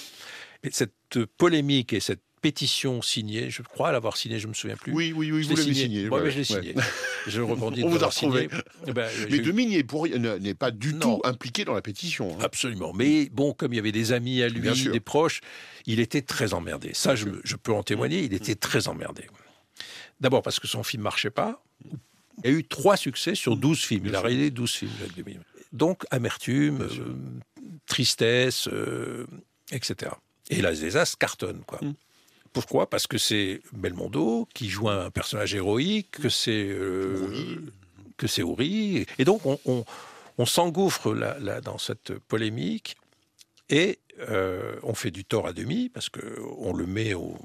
Et 0.63 0.69
cette 0.71 1.23
polémique 1.37 1.93
et 1.93 1.99
cette 1.99 2.21
pétition 2.41 3.01
signée. 3.01 3.49
Je 3.49 3.61
crois 3.63 3.91
l'avoir 3.91 4.15
signée, 4.15 4.37
je 4.39 4.47
me 4.47 4.53
souviens 4.53 4.75
plus. 4.75 4.91
Oui, 4.93 5.11
oui, 5.15 5.31
oui, 5.31 5.43
Je 5.43 5.49
vous 5.49 5.55
l'avez 5.55 5.73
signée. 5.73 5.83
signé. 5.87 6.09
Ouais, 6.09 6.17
ouais, 6.19 6.23
mais 6.25 6.31
je 6.31 6.35
l'ai 6.39 6.53
ouais. 6.53 6.61
signé. 6.61 6.75
Je 7.27 7.41
rebondis 7.41 7.83
On 7.83 7.87
de 7.87 7.93
l'avoir 7.93 8.11
retrouvé. 8.13 8.47
signé. 8.49 8.61
Eh 8.87 8.93
ben, 8.93 9.09
Mais 9.29 9.37
ne- 9.39 10.37
n'est 10.37 10.53
pas 10.53 10.69
du 10.71 10.93
tout 10.97 11.19
impliqué 11.23 11.65
dans 11.65 11.73
la 11.73 11.81
pétition. 11.81 12.35
hein. 12.35 12.43
Absolument. 12.43 12.93
Mais 12.93 13.29
bon, 13.31 13.53
comme 13.53 13.73
il 13.73 13.77
y 13.77 13.79
avait 13.79 13.91
des 13.91 14.11
amis 14.13 14.41
à 14.43 14.49
lui, 14.49 14.69
des 14.89 14.99
proches, 14.99 15.41
il 15.87 15.99
était 15.99 16.21
très 16.21 16.53
emmerdé. 16.53 16.91
Ça, 16.93 17.15
je, 17.15 17.27
je 17.43 17.55
peux 17.55 17.73
en 17.73 17.81
témoigner, 17.83 18.23
il 18.23 18.33
était 18.33 18.55
très 18.55 18.87
emmerdé. 18.87 19.23
D'abord 20.19 20.41
parce 20.43 20.59
que 20.59 20.67
son 20.67 20.83
film 20.83 21.03
marchait 21.03 21.29
pas. 21.31 21.63
Il 22.43 22.51
y 22.51 22.53
a 22.53 22.57
eu 22.57 22.63
trois 22.63 22.97
succès 22.97 23.33
sur 23.33 23.57
12 23.57 23.79
films. 23.83 24.05
Il 24.05 24.15
a 24.15 24.21
réalisé 24.21 24.51
12 24.51 24.71
films. 24.71 24.91
Donc, 25.73 26.03
amertume, 26.11 26.81
euh, 26.83 27.15
tristesse, 27.85 28.67
euh, 28.71 29.25
etc. 29.71 30.11
Et 30.49 30.61
là, 30.61 30.71
les 30.71 30.97
As 30.97 31.15
cartonne, 31.15 31.61
quoi. 31.65 31.79
Mm. 31.81 31.93
Pourquoi? 32.53 32.89
Parce 32.89 33.05
que 33.07 33.17
c'est 33.17 33.61
Belmondo 33.73 34.47
qui 34.53 34.69
joue 34.69 34.89
un 34.89 35.09
personnage 35.11 35.53
héroïque, 35.53 36.11
que 36.11 36.29
c'est 36.29 36.67
euh, 36.69 37.57
que 38.17 38.25
c'est 38.27 38.41
Oury. 38.41 39.05
Et 39.19 39.25
donc, 39.25 39.45
on, 39.45 39.59
on- 39.65 39.85
on 40.39 40.45
s'engouffre 40.45 41.13
là, 41.13 41.37
là, 41.39 41.61
dans 41.61 41.77
cette 41.79 42.13
polémique 42.19 42.95
et 43.69 43.97
euh, 44.29 44.75
on 44.83 44.93
fait 44.93 45.09
du 45.11 45.25
tort 45.25 45.47
à 45.47 45.53
demi 45.53 45.89
parce 45.89 46.09
que 46.09 46.21
on 46.59 46.73
le 46.73 46.85
met 46.85 47.13
au, 47.15 47.35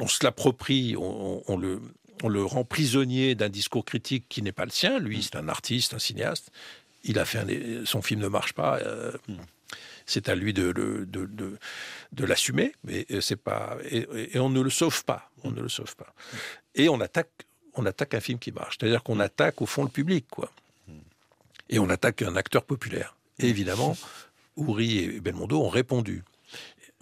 on 0.00 0.06
se 0.08 0.24
l'approprie, 0.24 0.96
on, 0.96 1.36
on- 1.36 1.42
on 1.46 1.56
le, 1.56 1.80
on 2.22 2.28
le 2.28 2.42
rend 2.44 2.64
prisonnier 2.64 3.34
d'un 3.34 3.48
discours 3.50 3.84
critique 3.84 4.26
qui 4.28 4.40
n'est 4.42 4.52
pas 4.52 4.64
le 4.64 4.70
sien. 4.70 4.98
Lui, 4.98 5.22
c'est 5.22 5.36
un 5.36 5.48
artiste, 5.48 5.94
un 5.94 5.98
cinéaste. 5.98 6.50
Il 7.04 7.18
a 7.18 7.24
fait 7.24 7.38
un- 7.38 7.84
son 7.84 8.02
film 8.02 8.20
ne 8.20 8.28
marche 8.28 8.52
pas. 8.54 8.78
euh, 8.78 9.12
C'est 10.06 10.28
à 10.28 10.34
lui 10.34 10.52
de, 10.52 10.74
l'assumer, 12.18 12.74
mais 12.84 13.06
euh, 13.10 13.20
et, 14.32 14.38
on 14.38 14.50
ne 14.50 14.60
le 14.60 14.70
sauve 14.70 15.04
pas. 15.04 15.30
On 15.42 15.50
ne 15.50 15.60
le 15.62 15.68
sauve 15.70 15.96
pas. 15.96 16.12
Et 16.74 16.88
on 16.90 17.00
attaque, 17.00 17.30
un 18.14 18.20
film 18.20 18.38
qui 18.38 18.52
marche. 18.52 18.76
C'est-à-dire 18.78 19.02
qu'on 19.02 19.18
attaque 19.20 19.62
au 19.62 19.66
fond 19.66 19.82
le 19.82 19.88
public, 19.88 20.26
quoi. 20.30 20.50
Et 21.70 21.78
on 21.78 21.88
attaque 21.88 22.20
un 22.22 22.36
acteur 22.36 22.64
populaire. 22.64 23.16
Évidemment, 23.38 23.96
Oury 24.56 24.98
et 24.98 25.20
Belmondo 25.20 25.62
ont 25.62 25.70
répondu 25.70 26.22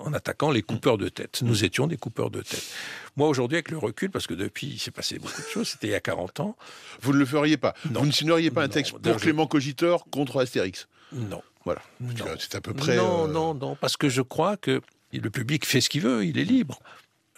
en 0.05 0.13
attaquant 0.13 0.51
les 0.51 0.63
coupeurs 0.63 0.99
de 0.99 1.09
tête. 1.09 1.43
Nous 1.43 1.65
étions 1.65 1.87
des 1.87 1.97
coupeurs 1.97 2.31
de 2.31 2.43
tête. 2.43 2.65
Moi, 3.17 3.29
aujourd'hui, 3.29 3.57
avec 3.57 3.71
le 3.71 3.79
recul, 3.79 4.11
parce 4.11 4.27
que 4.27 4.35
depuis, 4.35 4.69
il 4.69 4.79
s'est 4.79 4.91
passé 4.91 5.19
beaucoup 5.19 5.41
de 5.41 5.47
choses, 5.47 5.69
c'était 5.69 5.89
il 5.89 5.91
y 5.91 5.95
a 5.95 6.01
40 6.01 6.41
ans. 6.41 6.57
Vous 7.01 7.13
ne 7.13 7.19
le 7.19 7.27
feriez 7.27 7.57
pas. 7.57 7.75
Vous 7.85 8.07
ne 8.07 8.13
signeriez 8.13 8.51
pas 8.51 8.63
un 8.63 8.67
Non, 8.67 8.73
texte 8.73 8.99
pour 8.99 9.17
Clément 9.17 9.47
Cogiteur 9.47 10.05
contre 10.11 10.41
Astérix. 10.41 10.89
Non. 11.13 11.43
Voilà. 11.65 11.83
Non. 12.01 12.25
C'est 12.39 12.55
à 12.55 12.61
peu 12.61 12.75
près. 12.75 12.97
Non, 12.97 13.25
euh, 13.25 13.33
non, 13.33 13.55
non, 13.55 13.77
parce 13.77 13.97
que 13.97 14.09
je 14.09 14.23
crois 14.23 14.57
que 14.57 14.81
le 15.13 15.31
public 15.31 15.67
fait 15.67 15.81
ce 15.81 15.89
qu'il 15.89 16.03
veut, 16.03 16.25
il 16.25 16.39
est 16.39 16.45
libre. 16.45 16.81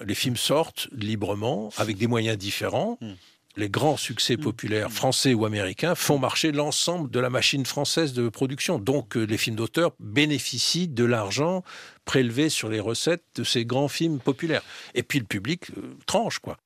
Les 0.04 0.14
films 0.14 0.36
sortent 0.36 0.88
librement, 0.92 1.70
avec 1.76 1.96
des 1.98 2.06
moyens 2.06 2.36
différents. 2.36 2.98
Hmm. 3.00 3.12
Les 3.56 3.68
grands 3.68 3.96
succès 3.96 4.36
populaires 4.36 4.90
français 4.90 5.32
ou 5.32 5.44
américains 5.44 5.94
font 5.94 6.18
marcher 6.18 6.50
l'ensemble 6.50 7.10
de 7.10 7.20
la 7.20 7.30
machine 7.30 7.64
française 7.64 8.12
de 8.12 8.28
production. 8.28 8.78
Donc 8.78 9.16
euh, 9.16 9.22
les 9.22 9.38
films 9.38 9.56
d'auteur 9.56 9.92
bénéficient 10.00 10.88
de 10.88 11.04
l'argent 11.04 11.62
prélevé 12.04 12.48
sur 12.48 12.68
les 12.68 12.80
recettes 12.80 13.24
de 13.36 13.44
ces 13.44 13.64
grands 13.64 13.88
films 13.88 14.18
populaires. 14.18 14.62
Et 14.94 15.02
puis 15.02 15.20
le 15.20 15.24
public 15.24 15.70
euh, 15.76 15.96
tranche, 16.06 16.40
quoi. 16.40 16.56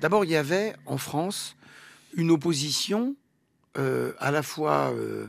D'abord, 0.00 0.24
il 0.24 0.30
y 0.30 0.36
avait 0.36 0.74
en 0.86 0.96
France 0.96 1.56
une 2.14 2.30
opposition 2.30 3.16
euh, 3.78 4.12
à 4.18 4.30
la 4.30 4.42
fois 4.42 4.92
euh, 4.92 5.26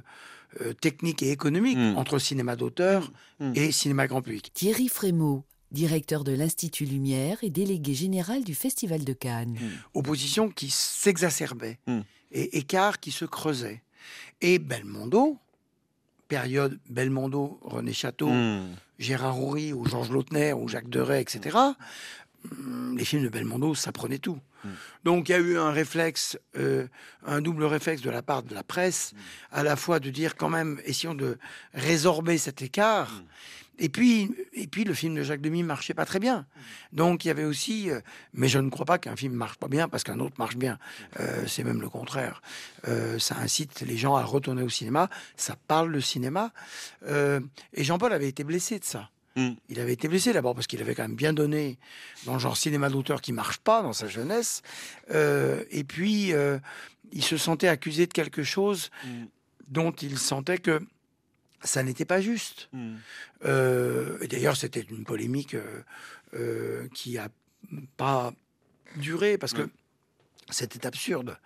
euh, 0.62 0.74
technique 0.74 1.22
et 1.22 1.32
économique 1.32 1.78
entre 1.96 2.18
cinéma 2.20 2.56
d'auteur 2.56 3.12
et 3.56 3.72
cinéma 3.72 4.08
grand 4.08 4.22
public. 4.22 4.52
Thierry 4.54 4.88
Frémaux, 4.88 5.44
directeur 5.72 6.24
de 6.24 6.32
l'Institut 6.32 6.86
Lumière 6.86 7.38
et 7.42 7.50
délégué 7.50 7.94
général 7.94 8.44
du 8.44 8.56
Festival 8.56 9.04
de 9.04 9.14
Cannes. 9.14 9.58
Opposition 9.94 10.50
qui 10.50 10.70
s'exacerbait 10.70 11.80
et 12.32 12.58
écart 12.58 13.00
qui 13.00 13.12
se 13.12 13.26
creusait. 13.26 13.82
Et 14.42 14.60
Belmondo, 14.60 15.38
période 16.28 16.80
Belmondo, 16.90 17.60
René 17.62 17.94
Château, 17.94 18.32
Gérard 18.98 19.40
Houry 19.40 19.74
ou 19.74 19.86
Georges 19.86 20.12
Lautner 20.12 20.54
ou 20.54 20.68
Jacques 20.68 20.90
Deray, 20.90 21.22
etc. 21.22 21.58
Les 22.96 23.06
films 23.06 23.24
de 23.24 23.30
Belmondo, 23.30 23.76
ça 23.76 23.92
prenait 23.92 24.20
tout. 24.20 24.40
Donc 25.04 25.30
il 25.30 25.32
y 25.32 25.36
a 25.36 25.40
eu 25.40 25.58
un 25.58 25.72
réflexe, 25.72 26.38
euh, 26.58 26.88
un 27.26 27.42
double 27.42 27.64
réflexe 27.64 28.02
de 28.02 28.10
la 28.10 28.22
part 28.22 28.44
de 28.44 28.54
la 28.54 28.64
presse, 28.64 29.14
à 29.52 29.64
la 29.64 29.76
fois 29.76 30.00
de 30.00 30.10
dire 30.10 30.36
quand 30.36 30.50
même, 30.50 30.82
essayons 30.86 31.16
de 31.16 31.38
résorber 31.74 32.38
cet 32.38 32.62
écart. 32.62 33.24
Et 33.80 33.88
puis, 33.88 34.32
et 34.54 34.68
puis 34.68 34.84
le 34.84 34.94
film 34.94 35.16
de 35.16 35.24
Jacques 35.24 35.42
Demy 35.42 35.64
marchait 35.64 35.94
pas 35.94 36.06
très 36.06 36.20
bien. 36.20 36.46
Donc 36.92 37.24
il 37.24 37.30
y 37.30 37.32
avait 37.32 37.46
aussi, 37.46 37.90
euh, 37.90 38.02
mais 38.34 38.50
je 38.50 38.60
ne 38.60 38.70
crois 38.70 38.86
pas 38.86 38.98
qu'un 38.98 39.16
film 39.16 39.34
marche 39.34 39.58
pas 39.58 39.70
bien 39.70 39.88
parce 39.88 40.04
qu'un 40.04 40.20
autre 40.20 40.36
marche 40.38 40.58
bien. 40.58 40.78
Euh, 41.20 41.46
c'est 41.48 41.64
même 41.64 41.80
le 41.80 41.90
contraire. 41.90 42.42
Euh, 42.88 43.18
ça 43.20 43.38
incite 43.38 43.82
les 43.82 43.96
gens 43.96 44.16
à 44.16 44.24
retourner 44.24 44.64
au 44.64 44.70
cinéma. 44.70 45.10
Ça 45.38 45.56
parle 45.68 45.94
de 45.94 46.00
cinéma. 46.00 46.52
Et 47.08 47.84
Jean-Paul 47.84 48.12
avait 48.12 48.28
été 48.28 48.44
blessé 48.44 48.80
de 48.80 48.86
ça. 48.86 49.10
Il 49.70 49.80
avait 49.80 49.94
été 49.94 50.10
blessé 50.10 50.34
d'abord 50.34 50.54
parce 50.54 50.68
qu'il 50.68 50.82
avait 50.82 50.94
quand 50.96 51.04
même 51.04 51.16
bien 51.16 51.32
donné 51.32 51.80
dans 52.26 52.34
le 52.34 52.40
genre 52.40 52.58
cinéma 52.58 52.90
d'auteur 52.90 53.22
qui 53.22 53.32
marche 53.32 53.60
pas 53.60 53.82
dans 53.82 53.94
sa 53.94 54.08
jeunesse. 54.08 54.62
Et 55.10 55.84
puis, 55.88 56.34
il 57.12 57.24
se 57.24 57.38
sentait 57.38 57.70
accusé 57.70 58.06
de 58.06 58.12
quelque 58.12 58.44
chose 58.44 58.90
dont 59.70 59.92
il 59.92 60.18
sentait 60.18 60.58
que 60.58 60.82
ça 61.64 61.84
n'était 61.84 62.06
pas 62.06 62.22
juste. 62.22 62.70
Euh, 63.46 64.18
et 64.22 64.28
D'ailleurs, 64.28 64.58
c'était 64.58 64.82
une 64.90 65.04
polémique 65.04 65.54
euh, 65.56 65.82
euh, 66.34 66.88
qui 66.94 67.18
a 67.18 67.30
pas 67.98 68.34
duré 68.98 69.38
parce 69.38 69.54
que 69.54 69.70
c'était 70.50 70.86
absurde. 70.88 71.38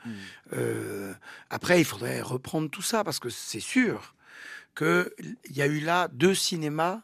Euh, 0.53 1.13
après, 1.49 1.79
il 1.81 1.85
faudrait 1.85 2.21
reprendre 2.21 2.69
tout 2.69 2.81
ça 2.81 3.03
parce 3.03 3.19
que 3.19 3.29
c'est 3.29 3.59
sûr 3.59 4.15
qu'il 4.77 5.09
y 5.51 5.61
a 5.61 5.67
eu 5.67 5.79
là 5.79 6.07
deux 6.07 6.33
cinémas 6.35 7.01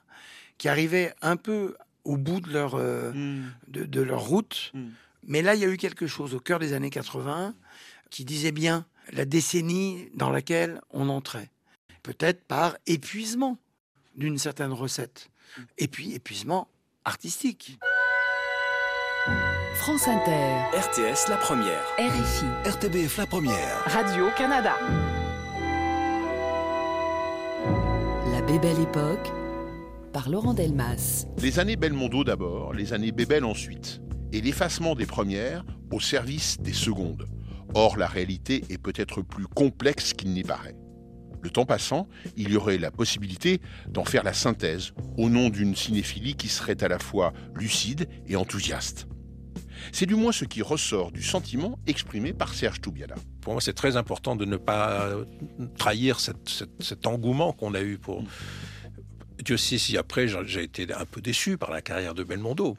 qui 0.57 0.69
arrivaient 0.69 1.13
un 1.21 1.35
peu 1.37 1.75
au 2.05 2.17
bout 2.17 2.39
de 2.41 2.51
leur, 2.51 2.75
euh, 2.75 3.11
de, 3.67 3.83
de 3.85 4.01
leur 4.01 4.21
route. 4.21 4.71
Mais 5.27 5.41
là, 5.41 5.53
il 5.55 5.61
y 5.61 5.65
a 5.65 5.67
eu 5.67 5.77
quelque 5.77 6.07
chose 6.07 6.33
au 6.33 6.39
cœur 6.39 6.59
des 6.59 6.73
années 6.73 6.89
80 6.89 7.53
qui 8.09 8.25
disait 8.25 8.51
bien 8.53 8.85
la 9.11 9.25
décennie 9.25 10.09
dans 10.15 10.29
laquelle 10.31 10.81
on 10.91 11.09
entrait. 11.09 11.49
Peut-être 12.03 12.43
par 12.45 12.77
épuisement 12.87 13.57
d'une 14.15 14.37
certaine 14.37 14.71
recette. 14.71 15.29
Et 15.77 15.87
puis 15.87 16.13
épuisement 16.13 16.67
artistique. 17.05 17.79
France 19.75 20.07
Inter. 20.07 20.57
RTS 20.73 21.29
la 21.29 21.37
première. 21.37 21.83
RFI. 21.97 22.45
RTBF 22.69 23.17
la 23.17 23.25
première. 23.25 23.83
Radio-Canada. 23.85 24.75
La 28.31 28.41
Bébelle 28.41 28.79
Époque 28.79 29.31
par 30.11 30.29
Laurent 30.29 30.53
Delmas. 30.53 31.25
Les 31.41 31.59
années 31.59 31.75
Belmondo 31.75 32.23
d'abord, 32.23 32.73
les 32.73 32.93
années 32.93 33.11
Bébel 33.11 33.45
ensuite, 33.45 34.01
et 34.33 34.41
l'effacement 34.41 34.95
des 34.95 35.05
premières 35.05 35.63
au 35.91 35.99
service 35.99 36.59
des 36.59 36.73
secondes. 36.73 37.27
Or, 37.75 37.97
la 37.97 38.07
réalité 38.07 38.63
est 38.69 38.79
peut-être 38.79 39.21
plus 39.21 39.45
complexe 39.45 40.13
qu'il 40.13 40.31
n'y 40.31 40.43
paraît. 40.43 40.75
Le 41.41 41.49
temps 41.49 41.65
passant, 41.65 42.07
il 42.35 42.51
y 42.51 42.57
aurait 42.57 42.77
la 42.77 42.91
possibilité 42.91 43.61
d'en 43.87 44.05
faire 44.05 44.23
la 44.23 44.33
synthèse 44.33 44.91
au 45.17 45.29
nom 45.29 45.49
d'une 45.49 45.75
cinéphilie 45.75 46.35
qui 46.35 46.49
serait 46.49 46.83
à 46.83 46.87
la 46.87 46.99
fois 46.99 47.33
lucide 47.55 48.07
et 48.27 48.35
enthousiaste. 48.35 49.07
C'est 49.93 50.05
du 50.05 50.15
moins 50.15 50.33
ce 50.33 50.43
qui 50.43 50.61
ressort 50.61 51.11
du 51.11 51.23
sentiment 51.23 51.79
exprimé 51.87 52.33
par 52.33 52.53
Serge 52.53 52.81
Toubiala. 52.81 53.15
Pour 53.41 53.53
moi, 53.53 53.61
c'est 53.61 53.73
très 53.73 53.95
important 53.95 54.35
de 54.35 54.43
ne 54.43 54.57
pas 54.57 55.09
trahir 55.77 56.19
cette- 56.19 56.49
cette- 56.49 56.83
cet 56.83 57.07
engouement 57.07 57.53
qu'on 57.53 57.73
a 57.73 57.81
eu 57.81 57.97
pour. 57.97 58.23
Dieu 59.43 59.55
sait 59.55 59.77
si 59.77 59.97
après, 59.97 60.27
j'ai 60.27 60.37
j'ai 60.45 60.63
été 60.63 60.93
un 60.93 61.05
peu 61.05 61.21
déçu 61.21 61.57
par 61.57 61.71
la 61.71 61.81
carrière 61.81 62.13
de 62.13 62.23
Belmondo. 62.25 62.75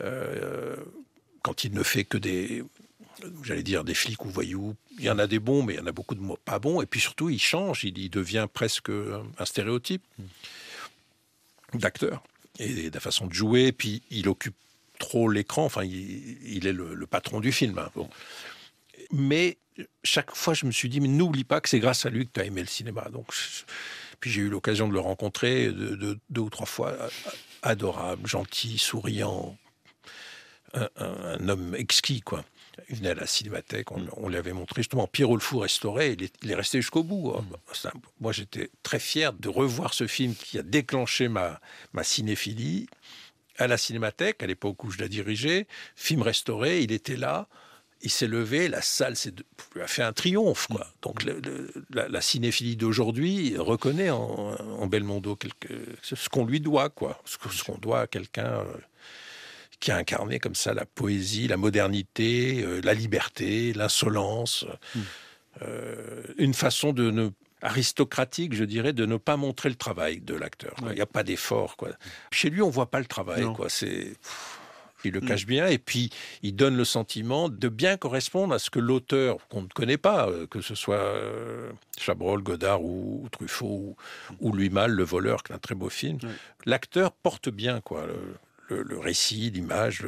Euh, 0.00 0.76
quand 1.42 1.62
il 1.64 1.72
ne 1.74 1.82
fait 1.84 2.04
que 2.04 2.18
des. 2.18 2.64
J'allais 3.42 3.62
dire 3.62 3.84
des 3.84 3.94
flics 3.94 4.24
ou 4.24 4.28
voyous. 4.28 4.74
Il 4.98 5.04
y 5.04 5.10
en 5.10 5.18
a 5.18 5.26
des 5.26 5.38
bons, 5.38 5.62
mais 5.62 5.74
il 5.74 5.76
y 5.78 5.80
en 5.80 5.86
a 5.86 5.92
beaucoup 5.92 6.14
de 6.14 6.20
pas 6.44 6.58
bons. 6.58 6.80
Et 6.82 6.86
puis 6.86 7.00
surtout, 7.00 7.30
il 7.30 7.38
change. 7.40 7.84
Il, 7.84 8.10
devient 8.10 8.46
presque 8.52 8.90
un, 8.90 9.44
stéréotype 9.44 10.02
d'acteur 11.74 12.22
et 12.58 12.90
de 12.90 12.94
la 12.94 13.00
façon 13.00 13.26
de 13.26 13.32
jouer. 13.32 13.72
Puis 13.72 14.02
il 14.10 14.28
occupe 14.28 14.56
trop 14.98 15.28
l'écran. 15.28 15.64
Enfin, 15.64 15.84
il, 15.84 16.66
est 16.66 16.72
le, 16.72 17.06
patron 17.06 17.40
du 17.40 17.52
film. 17.52 17.78
hein. 17.78 17.90
Mais 19.12 19.56
chaque 20.04 20.34
fois, 20.34 20.54
je 20.54 20.66
me 20.66 20.70
suis 20.70 20.88
dit, 20.88 21.00
mais 21.00 21.08
n'oublie 21.08 21.44
pas 21.44 21.60
que 21.60 21.68
c'est 21.68 21.80
grâce 21.80 22.06
à 22.06 22.10
lui 22.10 22.26
que 22.26 22.32
tu 22.34 22.40
as 22.40 22.44
aimé 22.44 22.60
le 22.60 22.66
cinéma. 22.66 23.08
Donc, 23.10 23.32
puis 24.20 24.30
j'ai 24.30 24.42
eu 24.42 24.48
l'occasion 24.48 24.88
de 24.88 24.92
le 24.92 25.00
rencontrer 25.00 25.68
de- 25.68 25.94
de- 25.96 26.18
deux 26.28 26.42
ou 26.42 26.50
trois 26.50 26.66
fois. 26.66 26.94
Adorable, 27.62 28.26
gentil, 28.26 28.78
souriant, 28.78 29.56
un- 30.74 30.88
un 30.96 31.48
homme 31.48 31.74
exquis, 31.74 32.20
quoi. 32.20 32.44
Il 32.88 32.96
venait 32.96 33.10
à 33.10 33.14
la 33.14 33.26
cinémathèque, 33.26 33.92
on, 33.92 34.06
on 34.16 34.28
lui 34.28 34.36
avait 34.36 34.52
montré 34.52 34.82
justement 34.82 35.06
Pierrot 35.06 35.36
le 35.36 35.40
Fou 35.40 35.58
restauré, 35.58 36.12
il 36.12 36.24
est, 36.24 36.34
il 36.42 36.50
est 36.50 36.54
resté 36.54 36.80
jusqu'au 36.80 37.02
bout. 37.02 37.34
hein. 37.36 37.44
Ça, 37.72 37.92
moi, 38.20 38.32
j'étais 38.32 38.70
très 38.82 38.98
fier 38.98 39.32
de 39.32 39.48
revoir 39.48 39.94
ce 39.94 40.06
film 40.06 40.34
qui 40.34 40.58
a 40.58 40.62
déclenché 40.62 41.28
ma, 41.28 41.60
ma 41.92 42.04
cinéphilie 42.04 42.88
à 43.58 43.66
la 43.66 43.76
Cinémathèque, 43.76 44.42
à 44.42 44.46
l'époque 44.46 44.82
où 44.84 44.90
je 44.90 44.98
la 44.98 45.08
dirigeais, 45.08 45.66
film 45.94 46.22
restauré, 46.22 46.80
il 46.80 46.92
était 46.92 47.16
là, 47.16 47.46
il 48.02 48.10
s'est 48.10 48.26
levé, 48.26 48.68
la 48.68 48.80
salle 48.80 49.14
a 49.80 49.86
fait 49.86 50.02
un 50.02 50.12
triomphe. 50.12 50.66
Quoi. 50.68 50.86
Donc 51.02 51.24
la, 51.90 52.20
cinéphilie 52.20 52.76
d'aujourd'hui 52.76 53.56
reconnaît 53.58 54.10
en, 54.10 54.86
Belmondo 54.86 55.38
ce 56.02 56.28
qu'on 56.28 56.46
lui 56.46 56.60
doit, 56.60 56.88
quoi, 56.88 57.22
ce 57.26 57.62
qu'on 57.62 57.78
doit 57.78 58.00
à 58.00 58.06
quelqu'un 58.06 58.60
euh, 58.60 58.64
qui 59.80 59.90
a 59.90 59.96
incarné 59.96 60.38
comme 60.38 60.54
ça 60.54 60.74
la 60.74 60.84
poésie, 60.84 61.48
la 61.48 61.56
modernité, 61.56 62.62
euh, 62.62 62.80
la 62.84 62.94
liberté, 62.94 63.72
l'insolence, 63.72 64.66
hmm. 64.94 65.00
euh, 65.62 66.22
une 66.38 66.54
façon 66.54 66.92
de 66.92 67.10
ne 67.10 67.30
aristocratique, 67.62 68.54
je 68.54 68.64
dirais, 68.64 68.94
de 68.94 69.04
ne 69.04 69.18
pas 69.18 69.36
montrer 69.36 69.68
le 69.68 69.74
travail 69.74 70.20
de 70.20 70.34
l'acteur. 70.34 70.74
Il 70.88 70.94
n'y 70.94 71.00
a 71.02 71.06
pas 71.06 71.22
d'effort. 71.22 71.76
Quoi. 71.76 71.90
Chez 72.30 72.48
lui, 72.48 72.62
on 72.62 72.70
voit 72.70 72.90
pas 72.90 73.00
le 73.00 73.04
travail. 73.04 73.44
Quoi. 73.54 73.68
C'est 73.68 74.14
il 75.04 75.12
le 75.12 75.20
cache 75.20 75.44
mm. 75.44 75.48
bien, 75.48 75.66
et 75.66 75.78
puis 75.78 76.10
il 76.42 76.54
donne 76.54 76.76
le 76.76 76.84
sentiment 76.84 77.48
de 77.48 77.68
bien 77.68 77.96
correspondre 77.96 78.54
à 78.54 78.58
ce 78.58 78.70
que 78.70 78.78
l'auteur, 78.78 79.36
qu'on 79.48 79.62
ne 79.62 79.68
connaît 79.68 79.96
pas, 79.96 80.28
euh, 80.28 80.46
que 80.46 80.60
ce 80.60 80.74
soit 80.74 81.14
Chabrol, 81.98 82.42
Godard 82.42 82.82
ou, 82.82 83.26
Truffaut, 83.30 83.96
ou, 84.40 84.52
Louis 84.52 84.70
Malle, 84.70 84.92
Le 84.92 85.04
voleur, 85.04 85.42
qui 85.42 85.52
est 85.52 85.54
un 85.54 85.58
très 85.58 85.74
beau 85.74 85.88
film, 85.88 86.18
l'acteur 86.66 87.12
porte 87.12 87.48
bien 87.48 87.80
quoi, 87.80 88.06
le, 88.06 88.36
récit, 88.70 89.50
l'image, 89.50 90.06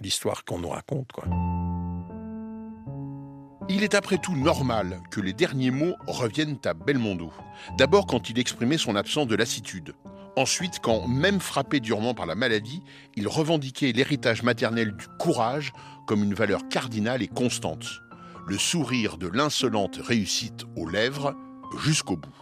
l'histoire 0.00 0.44
qu'on 0.44 0.58
nous 0.58 0.68
raconte. 0.68 1.12
Quoi. 1.12 1.24
Il 3.68 3.84
est 3.84 3.94
après 3.94 4.18
tout 4.18 4.34
normal 4.34 5.00
que 5.12 5.20
les 5.20 5.32
derniers 5.32 5.70
mots 5.70 5.94
reviennent 6.08 6.58
à 6.64 6.74
Belmondo. 6.74 7.32
D'abord 7.78 8.06
quand 8.06 8.28
il 8.28 8.38
exprimait 8.38 8.78
son 8.78 8.96
absence 8.96 9.28
de 9.28 9.36
lassitude. 9.36 9.94
Ensuite, 10.36 10.80
quand, 10.80 11.06
même 11.06 11.38
frappé 11.38 11.80
durement 11.80 12.14
par 12.14 12.26
la 12.26 12.34
maladie, 12.34 12.82
il 13.14 13.28
revendiquait 13.28 13.92
l'héritage 13.92 14.42
maternel 14.42 14.96
du 14.96 15.06
courage 15.18 15.72
comme 16.06 16.24
une 16.24 16.34
valeur 16.34 16.68
cardinale 16.68 17.22
et 17.22 17.28
constante. 17.28 17.86
Le 18.46 18.58
sourire 18.58 19.18
de 19.18 19.28
l'insolente 19.28 19.98
réussite 20.02 20.64
aux 20.76 20.88
lèvres 20.88 21.36
jusqu'au 21.78 22.16
bout. 22.16 22.34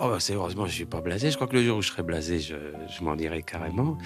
Oh, 0.00 0.08
bah, 0.08 0.16
c'est 0.18 0.34
heureusement, 0.34 0.66
je 0.66 0.72
suis 0.72 0.86
pas 0.86 1.00
blasé. 1.00 1.30
Je 1.30 1.36
crois 1.36 1.46
que 1.46 1.54
le 1.54 1.62
jour 1.62 1.78
où 1.78 1.82
je 1.82 1.88
serai 1.88 2.02
blasé, 2.02 2.40
je, 2.40 2.56
m'en 3.00 3.14
dirai 3.14 3.42
carrément. 3.42 3.96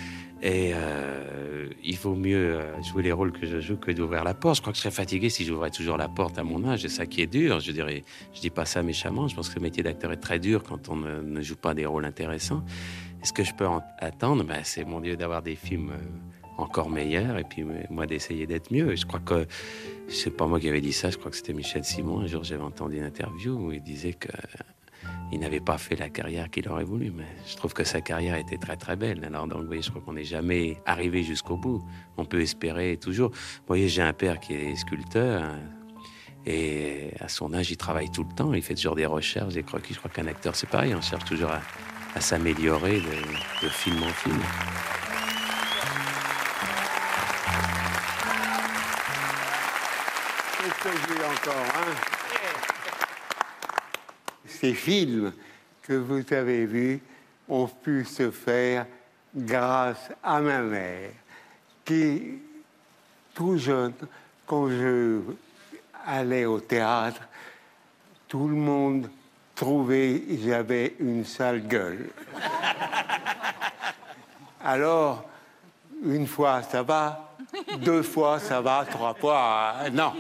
Et 0.43 0.71
euh, 0.73 1.69
il 1.83 1.97
vaut 1.97 2.15
mieux 2.15 2.59
euh, 2.59 2.83
jouer 2.83 3.03
les 3.03 3.13
rôles 3.13 3.33
que 3.33 3.47
je 3.47 3.61
joue 3.61 3.77
que 3.77 3.91
d'ouvrir 3.91 4.23
la 4.23 4.35
porte. 4.35 4.57
Je 4.57 4.61
crois 4.61 4.73
que 4.73 4.77
je 4.77 4.83
serais 4.83 4.95
fatigué 4.95 5.31
si 5.31 5.45
j'ouvrais 5.45 5.71
toujours 5.71 5.97
la 5.97 6.09
porte 6.09 6.39
à 6.39 6.45
mon 6.45 6.65
âge. 6.65 6.83
C'est 6.83 6.89
ça 6.89 7.07
qui 7.07 7.23
est 7.23 7.27
dur. 7.27 7.61
Je 7.61 7.73
dirais, 7.73 8.05
je 8.33 8.41
dis 8.41 8.51
pas 8.51 8.65
ça 8.65 8.83
méchamment. 8.83 9.27
Je 9.27 9.35
pense 9.35 9.49
que 9.49 9.57
le 9.57 9.63
métier 9.63 9.83
d'acteur 9.83 10.13
est 10.13 10.19
très 10.19 10.39
dur 10.39 10.63
quand 10.63 10.89
on 10.89 10.97
ne 10.97 11.43
joue 11.43 11.57
pas 11.57 11.75
des 11.75 11.87
rôles 11.87 12.05
intéressants 12.05 12.63
ce 13.23 13.33
que 13.33 13.45
je 13.45 13.55
peux 13.55 13.67
attendre, 13.99 14.45
ben, 14.45 14.61
c'est 14.65 14.85
mon 14.85 15.01
Dieu 15.01 15.17
d'avoir 15.17 15.43
des 15.43 15.57
films 15.57 15.91
euh, 15.91 16.53
encore 16.57 16.91
meilleurs 16.91 17.39
et 17.39 17.45
puis 17.45 17.65
moi 17.91 18.07
d'essayer 18.07 18.47
d'être 18.47 18.73
mieux. 18.73 18.97
Je 18.97 19.07
crois 19.07 19.21
que 19.21 19.47
c'est 20.09 20.31
pas 20.31 20.47
moi 20.47 20.59
qui 20.59 20.69
avais 20.69 20.81
dit 20.81 20.93
ça, 20.93 21.11
je 21.11 21.17
crois 21.17 21.31
que 21.31 21.37
c'était 21.37 21.53
Michel 21.53 21.85
Simon. 21.85 22.21
Un 22.21 22.27
jour, 22.27 22.45
j'avais 22.45 22.63
entendu 22.63 22.97
une 22.97 23.05
interview 23.05 23.55
où 23.55 23.73
il 23.73 23.83
disait 23.83 24.13
que 24.13 24.29
il 25.31 25.41
n'avait 25.41 25.61
pas 25.61 25.77
fait 25.77 25.97
la 25.97 26.09
carrière 26.09 26.51
qu'il 26.51 26.69
aurait 26.69 26.85
voulu, 26.85 27.11
mais 27.15 27.27
je 27.47 27.57
trouve 27.57 27.75
que 27.75 27.85
sa 27.85 28.01
carrière 28.01 28.37
était 28.37 28.57
très 28.57 28.77
très 28.77 28.97
belle. 28.97 29.25
Alors 29.25 29.47
donc, 29.47 29.65
voyez, 29.65 29.83
je 29.83 29.91
crois 29.91 30.01
qu'on 30.01 30.15
n'est 30.15 30.25
jamais 30.25 30.79
arrivé 30.87 31.23
jusqu'au 31.23 31.57
bout. 31.57 31.85
On 32.17 32.25
peut 32.25 32.41
espérer 32.41 32.97
toujours. 32.97 33.31
Voyez, 33.67 33.89
j'ai 33.89 34.03
un 34.03 34.15
père 34.15 34.41
qui 34.41 34.55
est 34.55 34.77
sculpteur. 34.77 35.43
Hein, 35.43 35.59
et 36.47 37.11
à 37.21 37.29
son 37.29 37.53
âge, 37.53 37.71
il 37.71 37.77
travaille 37.77 38.11
tout 38.11 38.25
le 38.25 38.35
temps. 38.35 38.55
Il 38.55 38.63
fait 38.63 38.75
toujours 38.75 38.95
des 38.95 39.05
recherches, 39.05 39.53
des 39.53 39.63
croquis. 39.63 39.93
Je 39.93 39.99
crois 39.99 40.11
qu'un 40.11 40.27
acteur, 40.27 40.57
c'est 40.57 40.69
pareil. 40.69 40.95
On 40.95 41.03
cherche 41.03 41.25
toujours 41.25 41.51
à, 41.51 42.21
s'améliorer 42.21 43.01
de, 43.01 43.69
film 43.69 44.03
en 44.03 44.09
film. 44.09 44.41
Encore 51.21 51.55
hein? 51.55 52.18
Ces 54.61 54.75
films 54.75 55.33
que 55.83 55.93
vous 55.93 56.35
avez 56.35 56.67
vus 56.67 57.01
ont 57.49 57.69
pu 57.69 58.05
se 58.05 58.33
faire 58.33 58.87
grâce 59.33 60.11
à 60.21 60.41
ma 60.41 60.59
mère, 60.59 61.11
qui, 61.85 62.41
tout 63.35 63.57
jeune, 63.57 63.93
quand 64.45 64.69
je 64.69 65.21
allais 66.05 66.45
au 66.45 66.59
théâtre, 66.59 67.21
tout 68.27 68.49
le 68.49 68.57
monde 68.57 69.09
trouvé 69.55 70.25
j'avais 70.45 70.97
une 70.99 71.25
sale 71.25 71.61
gueule. 71.61 72.11
Alors, 74.65 75.25
une 76.05 76.27
fois 76.27 76.63
ça 76.63 76.83
va, 76.83 77.33
deux 77.79 78.03
fois 78.03 78.41
ça 78.41 78.61
va, 78.61 78.85
trois 78.91 79.15
fois 79.15 79.89
non. 79.93 80.15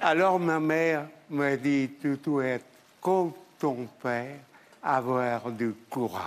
Alors 0.00 0.38
ma 0.38 0.60
mère 0.60 1.08
m'a 1.28 1.56
dit, 1.56 1.90
tu 2.00 2.16
dois 2.18 2.44
être 2.44 2.64
ton 3.58 3.88
père, 4.02 4.36
avoir 4.82 5.50
du 5.50 5.74
courage. 5.90 6.22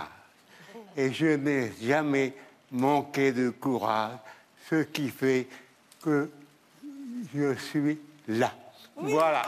Et 0.96 1.12
je 1.12 1.36
n'ai 1.36 1.72
jamais 1.82 2.34
manqué 2.70 3.32
de 3.32 3.50
courage, 3.50 4.18
ce 4.68 4.82
qui 4.82 5.08
fait 5.08 5.48
que 6.02 6.30
je 7.34 7.54
suis 7.54 7.98
là. 8.28 8.52
Voilà. 8.96 9.42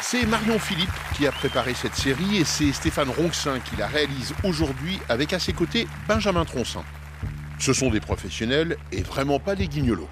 C'est 0.00 0.26
Marion 0.26 0.58
Philippe 0.58 0.90
qui 1.16 1.26
a 1.26 1.32
préparé 1.32 1.74
cette 1.74 1.94
série 1.94 2.38
et 2.38 2.44
c'est 2.44 2.72
Stéphane 2.72 3.10
Ronxin 3.10 3.60
qui 3.60 3.76
la 3.76 3.86
réalise 3.86 4.34
aujourd'hui 4.44 4.98
avec 5.08 5.32
à 5.32 5.38
ses 5.38 5.52
côtés 5.52 5.86
Benjamin 6.08 6.44
Troncin. 6.44 6.82
Ce 7.58 7.72
sont 7.72 7.90
des 7.90 8.00
professionnels 8.00 8.76
et 8.92 9.02
vraiment 9.02 9.38
pas 9.38 9.54
des 9.54 9.68
guignolos. 9.68 10.08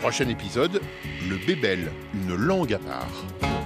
Prochain 0.00 0.30
épisode, 0.30 0.80
le 1.28 1.36
bébel, 1.46 1.92
une 2.14 2.34
langue 2.34 2.72
à 2.72 2.78
part. 2.78 3.59